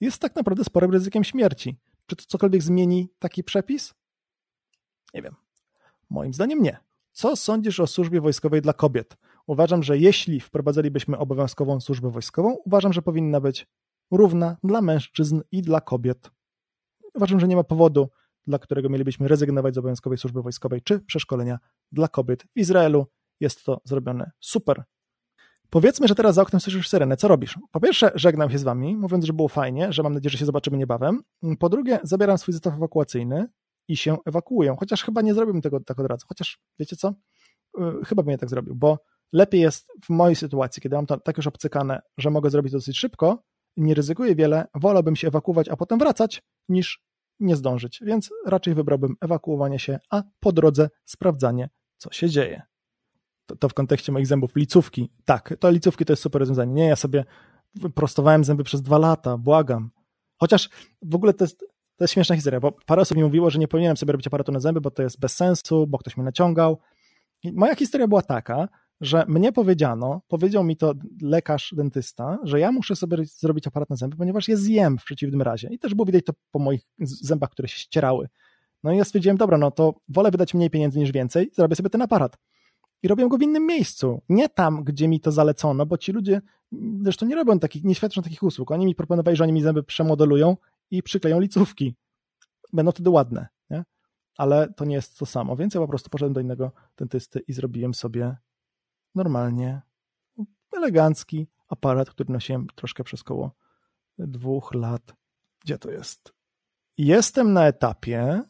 [0.00, 1.76] jest tak naprawdę sporym ryzykiem śmierci.
[2.06, 3.94] Czy to cokolwiek zmieni taki przepis?
[5.14, 5.34] Nie wiem.
[6.10, 6.78] Moim zdaniem nie.
[7.12, 9.16] Co sądzisz o służbie wojskowej dla kobiet?
[9.46, 13.66] Uważam, że jeśli wprowadzalibyśmy obowiązkową służbę wojskową, uważam, że powinna być
[14.10, 16.30] równa dla mężczyzn i dla kobiet.
[17.14, 18.08] Uważam, że nie ma powodu,
[18.46, 21.58] dla którego mielibyśmy rezygnować z obowiązkowej służby wojskowej czy przeszkolenia
[21.92, 22.42] dla kobiet.
[22.42, 23.06] W Izraelu
[23.40, 24.84] jest to zrobione super.
[25.70, 27.16] Powiedzmy, że teraz za oknem słyszysz syrenę.
[27.16, 27.58] Co robisz?
[27.70, 30.44] Po pierwsze, żegnam się z wami, mówiąc, że było fajnie, że mam nadzieję, że się
[30.44, 31.22] zobaczymy niebawem.
[31.58, 33.46] Po drugie, zabieram swój zestaw ewakuacyjny
[33.88, 34.76] i się ewakuują.
[34.76, 36.26] Chociaż chyba nie zrobiłbym tego tak od razu.
[36.28, 37.14] Chociaż wiecie co?
[37.78, 38.98] Yy, chyba bym nie tak zrobił, bo
[39.32, 42.78] lepiej jest w mojej sytuacji, kiedy mam to tak już obcykane, że mogę zrobić to
[42.78, 43.42] dosyć szybko
[43.76, 47.02] nie ryzykuję wiele, wolałbym się ewakuować, a potem wracać, niż
[47.40, 48.00] nie zdążyć.
[48.04, 52.62] Więc raczej wybrałbym ewakuowanie się, a po drodze sprawdzanie, co się dzieje.
[53.46, 54.56] To, to w kontekście moich zębów.
[54.56, 55.10] Licówki.
[55.24, 56.72] Tak, to licówki to jest super rozwiązanie.
[56.72, 57.24] Nie, ja sobie
[57.94, 59.90] prostowałem zęby przez dwa lata, błagam.
[60.36, 60.68] Chociaż
[61.02, 61.58] w ogóle to jest,
[61.96, 64.52] to jest śmieszna historia, bo parę osób mi mówiło, że nie powinienem sobie robić aparatu
[64.52, 66.78] na zęby, bo to jest bez sensu, bo ktoś mnie naciągał.
[67.42, 68.68] I moja historia była taka,
[69.04, 73.96] że mnie powiedziano, powiedział mi to lekarz, dentysta, że ja muszę sobie zrobić aparat na
[73.96, 75.68] zęby, ponieważ je zjem w przeciwnym razie.
[75.68, 78.28] I też było widać to po moich zębach, które się ścierały.
[78.82, 81.90] No i ja stwierdziłem, dobra, no to wolę wydać mniej pieniędzy niż więcej, zrobię sobie
[81.90, 82.36] ten aparat.
[83.02, 86.40] I robię go w innym miejscu, nie tam, gdzie mi to zalecono, bo ci ludzie
[87.02, 88.70] zresztą nie robią takich, nie świadczą takich usług.
[88.70, 90.56] Oni mi proponowali, że oni mi zęby przemodelują
[90.90, 91.94] i przykleją licówki.
[92.72, 93.84] Będą wtedy ładne, nie?
[94.36, 97.52] ale to nie jest to samo, więc ja po prostu poszedłem do innego dentysty i
[97.52, 98.36] zrobiłem sobie
[99.14, 99.82] normalnie
[100.72, 103.54] elegancki aparat, który nosiłem troszkę przez koło
[104.18, 105.14] dwóch lat.
[105.64, 106.32] Gdzie to jest?
[106.98, 108.42] Jestem na etapie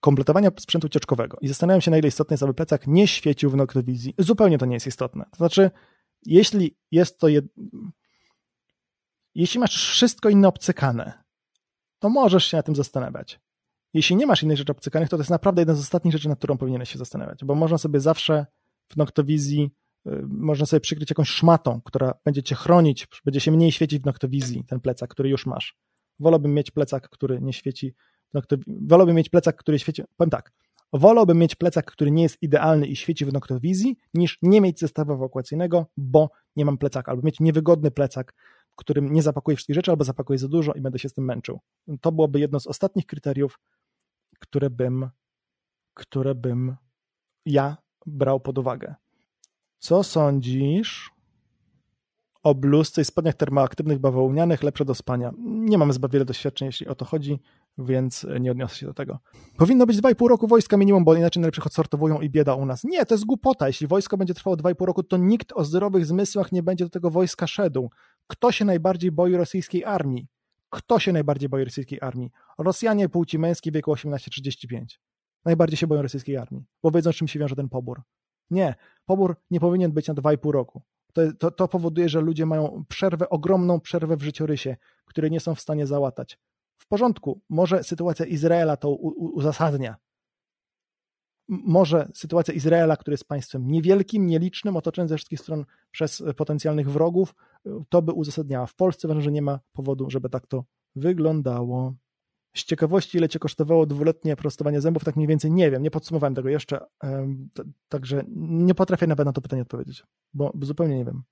[0.00, 3.56] kompletowania sprzętu ucieczkowego i zastanawiam się, na ile istotne jest, aby plecak nie świecił w
[3.56, 4.14] noktowizji.
[4.18, 5.24] Zupełnie to nie jest istotne.
[5.30, 5.70] To znaczy,
[6.26, 7.44] jeśli jest to jed...
[9.34, 11.24] jeśli masz wszystko inne obcykane,
[11.98, 13.40] to możesz się na tym zastanawiać.
[13.94, 16.38] Jeśli nie masz innych rzeczy obcykanych, to to jest naprawdę jedna z ostatnich rzeczy, nad
[16.38, 18.46] którą powinieneś się zastanawiać, bo można sobie zawsze
[18.88, 19.70] w noktowizji
[20.28, 24.64] można sobie przykryć jakąś szmatą, która będzie cię chronić, będzie się mniej świecić w noktowizji,
[24.64, 25.76] ten plecak, który już masz.
[26.18, 27.94] Wolałbym mieć plecak, który nie świeci,
[28.66, 30.52] wolałbym mieć plecak, który świeci, powiem tak,
[30.92, 35.12] wolałbym mieć plecak, który nie jest idealny i świeci w noktowizji, niż nie mieć zestawu
[35.12, 38.34] ewakuacyjnego, bo nie mam plecaka, albo mieć niewygodny plecak,
[38.78, 41.60] którym nie zapakuję wszystkich rzeczy, albo zapakuję za dużo i będę się z tym męczył.
[42.00, 43.60] To byłoby jedno z ostatnich kryteriów,
[44.38, 45.10] które bym,
[45.94, 46.76] które bym
[47.46, 47.76] ja
[48.06, 48.94] brał pod uwagę.
[49.78, 51.10] Co sądzisz
[52.42, 55.32] o bluzce i spodniach termoaktywnych bawełnianych lepsze do spania?
[55.46, 57.40] Nie mam zbyt wiele doświadczeń, jeśli o to chodzi,
[57.78, 59.18] więc nie odniosę się do tego.
[59.56, 62.84] Powinno być 2,5 roku wojska minimum, bo inaczej najlepszych odsortowują i bieda u nas.
[62.84, 63.66] Nie, to jest głupota.
[63.66, 67.10] Jeśli wojsko będzie trwało 2,5 roku, to nikt o zdrowych zmysłach nie będzie do tego
[67.10, 67.90] wojska szedł.
[68.26, 70.26] Kto się najbardziej boi rosyjskiej armii?
[70.70, 72.30] Kto się najbardziej boi rosyjskiej armii?
[72.58, 74.84] Rosjanie płci męskiej wieku 18-35.
[75.44, 78.02] Najbardziej się boją rosyjskiej armii, bo wiedzą, czym się wiąże ten pobór.
[78.50, 78.74] Nie,
[79.06, 80.82] pobór nie powinien być na 2,5 roku.
[81.12, 85.54] To, to, to, powoduje, że ludzie mają przerwę, ogromną przerwę w życiorysie, które nie są
[85.54, 86.38] w stanie załatać.
[86.78, 89.96] W porządku, może sytuacja Izraela to uzasadnia.
[91.48, 97.34] Może sytuacja Izraela, który jest państwem niewielkim, nielicznym, otoczonym ze wszystkich stron przez potencjalnych wrogów,
[97.88, 98.66] to by uzasadniała.
[98.66, 100.64] W Polsce uważam, że nie ma powodu, żeby tak to
[100.96, 101.94] wyglądało.
[102.54, 106.34] Z ciekawości, ile cię kosztowało dwuletnie prostowanie zębów, tak mniej więcej nie wiem, nie podsumowałem
[106.34, 106.80] tego jeszcze,
[107.88, 110.04] także nie potrafię nawet na to pytanie odpowiedzieć,
[110.34, 111.22] bo zupełnie nie wiem.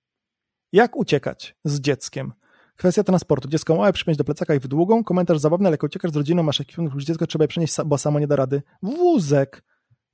[0.73, 2.33] Jak uciekać z dzieckiem?
[2.77, 3.49] Kwestia transportu.
[3.49, 5.05] Dziecko małe przypiąć do plecaka i w długą.
[5.05, 7.99] Komentarz zabawny, ale jak uciekasz z rodziną, masz ekwipunek, już dziecko trzeba je przenieść, bo
[7.99, 8.63] samo nie da rady.
[8.83, 9.65] Wózek.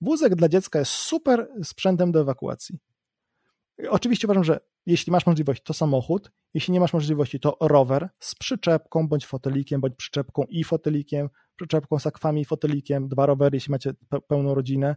[0.01, 2.79] Wózek dla dziecka jest super sprzętem do ewakuacji.
[3.89, 8.35] Oczywiście uważam, że jeśli masz możliwość, to samochód, jeśli nie masz możliwości, to rower z
[8.35, 13.71] przyczepką, bądź fotelikiem, bądź przyczepką i fotelikiem, przyczepką z akwami i fotelikiem, dwa rowery, jeśli
[13.71, 13.93] macie
[14.29, 14.97] pełną rodzinę.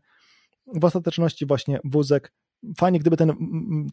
[0.75, 2.33] W ostateczności właśnie wózek.
[2.77, 3.33] Fajnie, gdyby ten,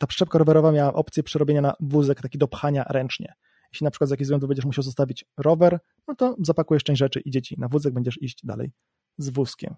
[0.01, 3.35] ta przyczepka rowerowa miała opcję przerobienia na wózek taki do pchania ręcznie.
[3.73, 5.79] Jeśli na przykład z jakichś względów będziesz musiał zostawić rower,
[6.09, 8.73] no to zapakujesz część rzeczy i dzieci na wózek, będziesz iść dalej
[9.19, 9.75] z wózkiem.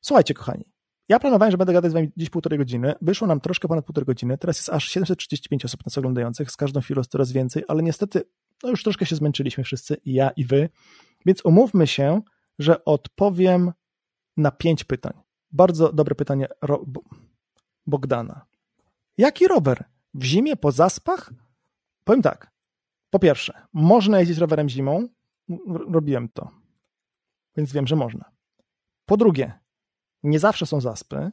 [0.00, 0.64] Słuchajcie, kochani,
[1.12, 2.94] ja planowałem, że będę gadać z wami dziś półtorej godziny.
[3.00, 4.38] Wyszło nam troszkę ponad półtorej godziny.
[4.38, 8.22] Teraz jest aż 735 osób nas oglądających, z każdą chwilą jest coraz więcej, ale niestety
[8.62, 10.68] no już troszkę się zmęczyliśmy wszyscy, i ja, i wy.
[11.26, 12.22] Więc umówmy się,
[12.58, 13.72] że odpowiem
[14.36, 15.12] na pięć pytań.
[15.50, 16.84] Bardzo dobre pytanie Ro
[17.86, 18.46] Bogdana.
[19.18, 19.84] Jaki rower?
[20.14, 21.30] W zimie po zaspach?
[22.04, 22.50] Powiem tak.
[23.10, 25.08] Po pierwsze, można jeździć rowerem zimą.
[25.68, 26.50] Robiłem to,
[27.56, 28.24] więc wiem, że można.
[29.06, 29.61] Po drugie,
[30.22, 31.30] nie zawsze są zaspy.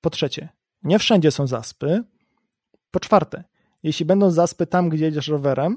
[0.00, 0.48] Po trzecie,
[0.82, 2.04] nie wszędzie są zaspy.
[2.90, 3.44] Po czwarte,
[3.82, 5.76] jeśli będą zaspy tam, gdzie jedziesz rowerem,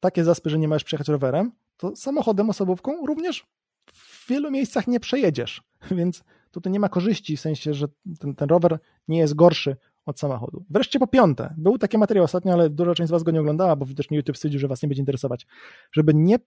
[0.00, 3.46] takie zaspy, że nie możesz przejechać rowerem, to samochodem, osobówką również
[3.92, 5.62] w wielu miejscach nie przejedziesz.
[5.90, 7.86] Więc tutaj nie ma korzyści, w sensie, że
[8.18, 8.78] ten, ten rower
[9.08, 9.76] nie jest gorszy
[10.06, 10.64] od samochodu.
[10.70, 13.76] Wreszcie po piąte, był taki materiał ostatnio, ale duża część z Was go nie oglądała,
[13.76, 15.46] bo widocznie YouTube stwierdził, że Was nie będzie interesować,
[15.92, 16.38] żeby nie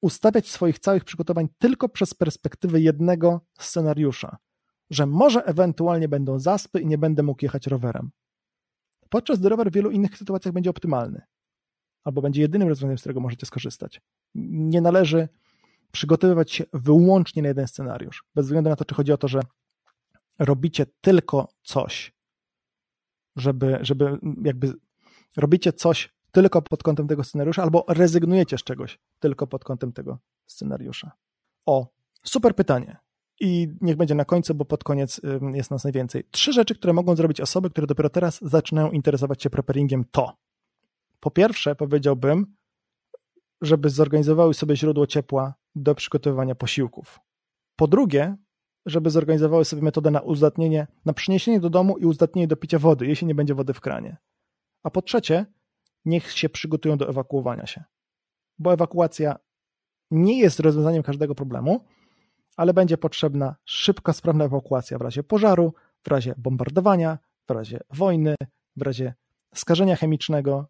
[0.00, 4.36] ustawiać swoich całych przygotowań tylko przez perspektywę jednego scenariusza,
[4.90, 8.10] że może ewentualnie będą zaspy i nie będę mógł jechać rowerem.
[9.08, 11.22] Podczas gdy rower w wielu innych sytuacjach będzie optymalny,
[12.04, 14.00] albo będzie jedynym rozwiązaniem, z którego możecie skorzystać.
[14.34, 15.28] Nie należy
[15.92, 19.40] przygotowywać się wyłącznie na jeden scenariusz, bez względu na to, czy chodzi o to, że
[20.38, 22.12] robicie tylko coś,
[23.36, 24.72] żeby, żeby jakby
[25.36, 30.18] robicie coś tylko pod kątem tego scenariusza, albo rezygnujecie z czegoś tylko pod kątem tego
[30.46, 31.12] scenariusza.
[31.66, 31.86] O,
[32.24, 32.96] super pytanie.
[33.40, 35.20] I niech będzie na końcu, bo pod koniec
[35.54, 36.24] jest nas najwięcej.
[36.30, 40.36] Trzy rzeczy, które mogą zrobić osoby, które dopiero teraz zaczynają interesować się preparingiem, to
[41.20, 42.56] po pierwsze powiedziałbym,
[43.60, 47.20] żeby zorganizowały sobie źródło ciepła do przygotowywania posiłków.
[47.76, 48.36] Po drugie,
[48.86, 53.06] żeby zorganizowały sobie metodę na uzdatnienie, na przyniesienie do domu i uzdatnienie do picia wody,
[53.06, 54.16] jeśli nie będzie wody w kranie.
[54.82, 55.46] A po trzecie,
[56.04, 57.84] niech się przygotują do ewakuowania się.
[58.58, 59.38] Bo ewakuacja
[60.10, 61.84] nie jest rozwiązaniem każdego problemu,
[62.56, 67.18] ale będzie potrzebna szybka, sprawna ewakuacja w razie pożaru, w razie bombardowania,
[67.48, 68.34] w razie wojny,
[68.76, 69.14] w razie
[69.54, 70.68] skażenia chemicznego.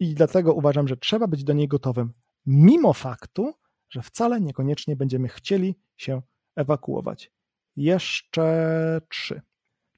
[0.00, 2.12] I dlatego uważam, że trzeba być do niej gotowym,
[2.46, 3.54] mimo faktu,
[3.90, 6.22] że wcale niekoniecznie będziemy chcieli się
[6.56, 7.32] ewakuować.
[7.76, 9.42] Jeszcze trzy.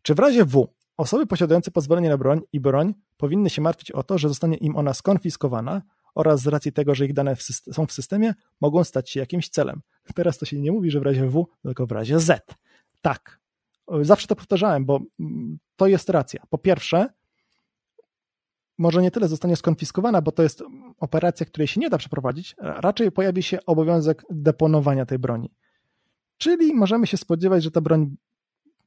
[0.02, 4.02] Czy w razie W osoby posiadające pozwolenie na broń i broń powinny się martwić o
[4.02, 5.82] to, że zostanie im ona skonfiskowana
[6.14, 9.48] oraz z racji tego, że ich dane w są w systemie, mogą stać się jakimś
[9.48, 9.80] celem.
[10.14, 12.56] Teraz to się nie mówi, że w razie W, tylko w razie Z.
[13.02, 13.40] Tak.
[14.02, 16.42] Zawsze to powtarzałem, bo mm, to jest racja.
[16.50, 17.08] Po pierwsze,
[18.78, 20.62] może nie tyle zostanie skonfiskowana, bo to jest
[20.98, 25.50] operacja, której się nie da przeprowadzić, raczej pojawi się obowiązek deponowania tej broni.
[26.38, 28.16] Czyli możemy się spodziewać, że ta broń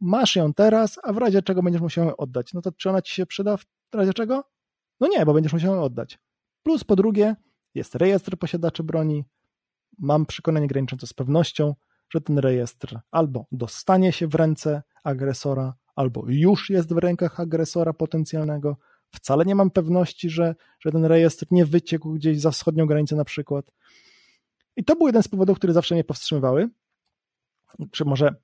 [0.02, 2.54] masz ją teraz, a w razie czego będziesz musiał ją oddać.
[2.54, 4.44] No to czy ona ci się przyda w razie czego?
[5.00, 6.20] No nie, bo będziesz musiał ją oddać.
[6.64, 7.36] Plus po drugie,
[7.76, 9.26] jest rejestr posiadaczy broni.
[10.00, 11.76] Mam przekonanie graniczące z pewnością,
[12.10, 17.94] że ten rejestr albo dostanie się w ręce agresora, albo już jest w rękach agresora
[17.94, 18.78] potencjalnego.
[19.10, 23.26] Wcale nie mam pewności, że, że ten rejestr nie wyciekł gdzieś za wschodnią granicę na
[23.26, 23.72] przykład.
[24.76, 26.70] I to był jeden z powodów, które zawsze mnie powstrzymywały,
[27.92, 28.36] czy może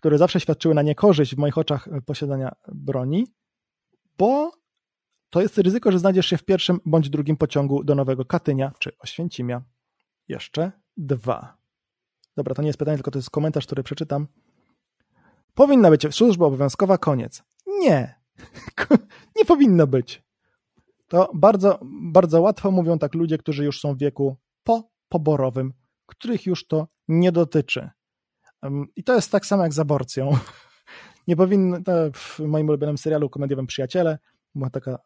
[0.00, 3.26] które zawsze świadczyły na niekorzyść w moich oczach posiadania broni,
[4.18, 4.50] bo
[5.30, 8.92] to jest ryzyko, że znajdziesz się w pierwszym bądź drugim pociągu do Nowego Katynia czy
[8.98, 9.62] Oświęcimia.
[10.28, 11.56] Jeszcze dwa.
[12.36, 14.26] Dobra, to nie jest pytanie, tylko to jest komentarz, który przeczytam.
[15.54, 17.42] Powinna być służba obowiązkowa, koniec.
[17.66, 18.20] Nie.
[19.36, 20.22] nie powinno być.
[21.08, 21.78] To bardzo,
[22.12, 25.72] bardzo łatwo mówią tak ludzie, którzy już są w wieku po poborowym,
[26.06, 27.90] których już to nie dotyczy.
[28.96, 30.30] I to jest tak samo jak z aborcją.
[31.28, 31.78] Nie powinno,
[32.14, 34.18] w moim ulubionym serialu komediowym Przyjaciele
[34.54, 34.98] była taka,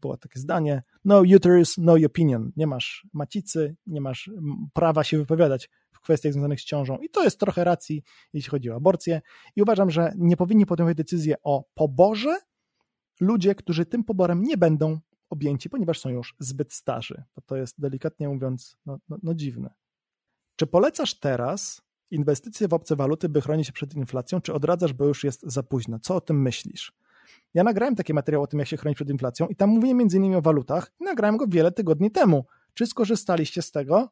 [0.00, 2.52] było takie zdanie, no uterus, no opinion.
[2.56, 4.30] Nie masz macicy, nie masz
[4.72, 6.98] prawa się wypowiadać w kwestiach związanych z ciążą.
[6.98, 8.02] I to jest trochę racji,
[8.32, 9.20] jeśli chodzi o aborcję.
[9.56, 12.38] I uważam, że nie powinni podejmować decyzję o poborze
[13.20, 14.98] ludzie, którzy tym poborem nie będą
[15.30, 17.24] objęci, ponieważ są już zbyt starzy.
[17.46, 19.74] To jest delikatnie mówiąc no, no, no dziwne.
[20.56, 25.04] Czy polecasz teraz inwestycje w obce waluty, by chronić się przed inflacją, czy odradzasz, bo
[25.04, 25.98] już jest za późno?
[25.98, 26.92] Co o tym myślisz?
[27.54, 30.16] Ja nagrałem taki materiał o tym, jak się chronić przed inflacją i tam mówię między
[30.16, 32.44] innymi o walutach nagrałem go wiele tygodni temu.
[32.74, 34.08] Czy skorzystaliście z tego?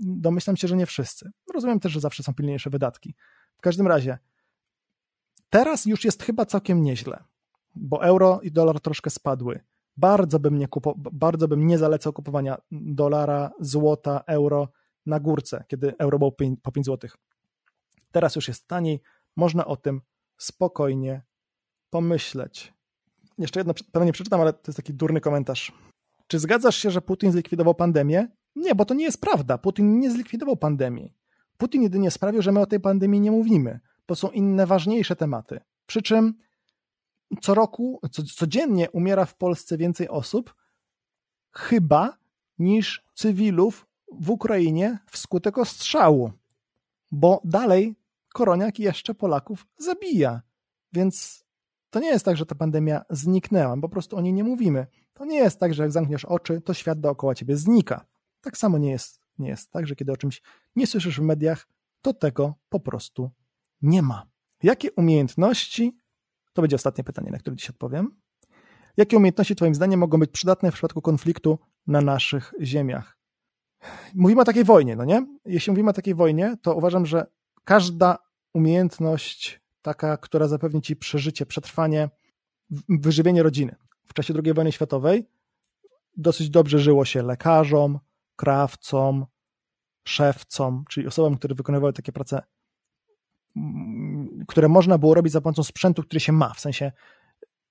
[0.00, 1.30] Domyślam się, że nie wszyscy.
[1.54, 3.14] Rozumiem też, że zawsze są pilniejsze wydatki.
[3.58, 4.18] W każdym razie,
[5.50, 7.24] teraz już jest chyba całkiem nieźle,
[7.74, 9.60] bo euro i dolar troszkę spadły.
[9.96, 14.68] Bardzo bym nie, kupo, bardzo bym nie zalecał kupowania dolara, złota, euro
[15.06, 17.16] na górce, kiedy euro było po 5 złotych.
[18.12, 19.00] Teraz już jest taniej,
[19.36, 20.00] można o tym
[20.38, 21.22] spokojnie
[21.90, 22.72] pomyśleć.
[23.38, 25.72] Jeszcze jedno, pewnie nie przeczytam, ale to jest taki durny komentarz.
[26.26, 28.28] Czy zgadzasz się, że Putin zlikwidował pandemię?
[28.56, 29.58] Nie, bo to nie jest prawda.
[29.58, 31.14] Putin nie zlikwidował pandemii.
[31.56, 35.60] Putin jedynie sprawił, że my o tej pandemii nie mówimy, bo są inne ważniejsze tematy.
[35.86, 36.34] Przy czym
[37.40, 40.54] co roku, co, codziennie umiera w Polsce więcej osób,
[41.52, 42.18] chyba
[42.58, 46.32] niż cywilów w Ukrainie wskutek ostrzału,
[47.10, 47.96] bo dalej
[48.34, 50.42] koroniak jeszcze Polaków zabija.
[50.92, 51.44] Więc
[51.90, 54.86] to nie jest tak, że ta pandemia zniknęła, po prostu o niej nie mówimy.
[55.14, 58.06] To nie jest tak, że jak zamkniesz oczy, to świat dookoła ciebie znika.
[58.40, 60.42] Tak samo nie jest, nie jest tak, że kiedy o czymś
[60.76, 61.68] nie słyszysz w mediach,
[62.02, 63.30] to tego po prostu
[63.82, 64.26] nie ma.
[64.62, 65.98] Jakie umiejętności,
[66.52, 68.20] to będzie ostatnie pytanie, na które dziś odpowiem,
[68.96, 73.18] jakie umiejętności Twoim zdaniem mogą być przydatne w przypadku konfliktu na naszych ziemiach?
[74.14, 75.26] Mówimy o takiej wojnie, no nie?
[75.44, 77.26] Jeśli mówimy o takiej wojnie, to uważam, że
[77.64, 78.18] każda
[78.54, 82.08] umiejętność taka, która zapewni ci przeżycie, przetrwanie,
[82.88, 83.76] wyżywienie rodziny.
[84.06, 85.28] W czasie II wojny światowej
[86.16, 87.98] dosyć dobrze żyło się lekarzom,
[88.36, 89.26] krawcom,
[90.04, 92.42] szewcom, czyli osobom, które wykonywały takie prace,
[94.48, 96.92] które można było robić za pomocą sprzętu, który się ma, w sensie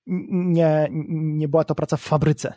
[0.06, 2.54] nie, nie była to praca w fabryce,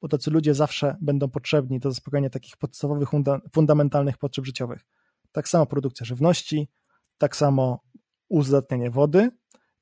[0.00, 3.08] bo tacy ludzie zawsze będą potrzebni do zaspokojenia takich podstawowych,
[3.52, 4.86] fundamentalnych potrzeb życiowych.
[5.32, 6.68] Tak samo produkcja żywności,
[7.18, 7.80] tak samo
[8.28, 9.30] uzdatnianie wody,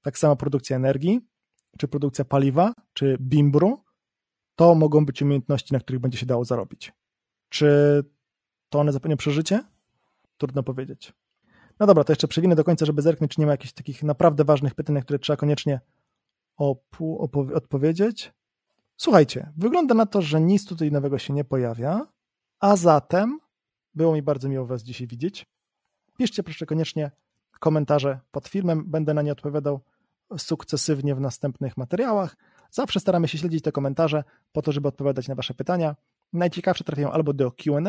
[0.02, 1.20] tak samo produkcja energii,
[1.78, 3.84] czy produkcja paliwa, czy bimbru,
[4.56, 6.92] to mogą być umiejętności, na których będzie się dało zarobić.
[7.48, 8.02] Czy
[8.68, 9.64] to one zapewnią przeżycie?
[10.36, 11.12] Trudno powiedzieć.
[11.80, 14.44] No dobra, to jeszcze przewinę do końca, żeby zerknąć, czy nie ma jakichś takich naprawdę
[14.44, 15.80] ważnych pytań, na które trzeba koniecznie
[17.54, 18.32] odpowiedzieć.
[18.96, 22.06] Słuchajcie, wygląda na to, że nic tutaj nowego się nie pojawia,
[22.60, 23.40] a zatem
[23.96, 25.46] było mi bardzo miło Was dzisiaj widzieć.
[26.18, 27.10] Piszcie proszę koniecznie
[27.60, 29.80] komentarze pod filmem, będę na nie odpowiadał
[30.38, 32.36] sukcesywnie w następnych materiałach.
[32.70, 35.96] Zawsze staramy się śledzić te komentarze po to, żeby odpowiadać na Wasze pytania.
[36.32, 37.80] Najciekawsze trafiają albo do QA,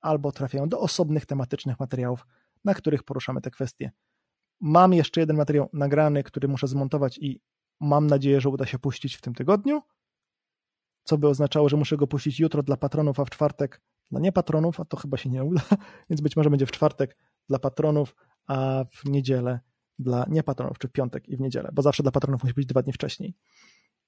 [0.00, 2.26] albo trafiają do osobnych tematycznych materiałów,
[2.64, 3.90] na których poruszamy te kwestie.
[4.60, 7.40] Mam jeszcze jeden materiał nagrany, który muszę zmontować i
[7.80, 9.82] mam nadzieję, że uda się puścić w tym tygodniu,
[11.04, 13.80] co by oznaczało, że muszę go puścić jutro dla patronów, a w czwartek
[14.10, 15.62] dla niepatronów, a to chyba się nie uda,
[16.10, 17.16] więc być może będzie w czwartek
[17.48, 18.16] dla patronów,
[18.46, 19.60] a w niedzielę
[19.98, 22.82] dla niepatronów, czy w piątek i w niedzielę, bo zawsze dla patronów musi być dwa
[22.82, 23.34] dni wcześniej.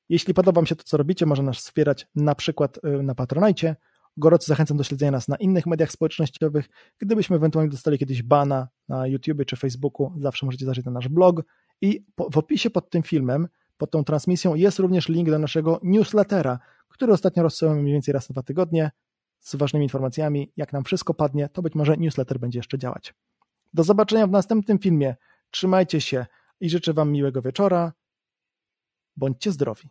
[0.08, 3.76] Jeśli podoba Wam się to, co robicie, można nas wspierać na przykład y, na Patronajcie.
[4.16, 6.68] Gorąco zachęcam do śledzenia nas na innych mediach społecznościowych.
[6.98, 11.42] Gdybyśmy ewentualnie dostali kiedyś bana na YouTube czy Facebooku, zawsze możecie zajrzeć na nasz blog.
[11.80, 16.58] I w opisie pod tym filmem, pod tą transmisją jest również link do naszego newslettera,
[16.88, 18.90] który ostatnio rozsyłamy mniej więcej raz na dwa tygodnie
[19.40, 20.52] z ważnymi informacjami.
[20.56, 23.14] Jak nam wszystko padnie, to być może newsletter będzie jeszcze działać.
[23.72, 25.16] Do zobaczenia w następnym filmie.
[25.50, 26.26] Trzymajcie się,
[26.60, 27.92] i życzę Wam miłego wieczora.
[29.16, 29.90] Bądźcie zdrowi.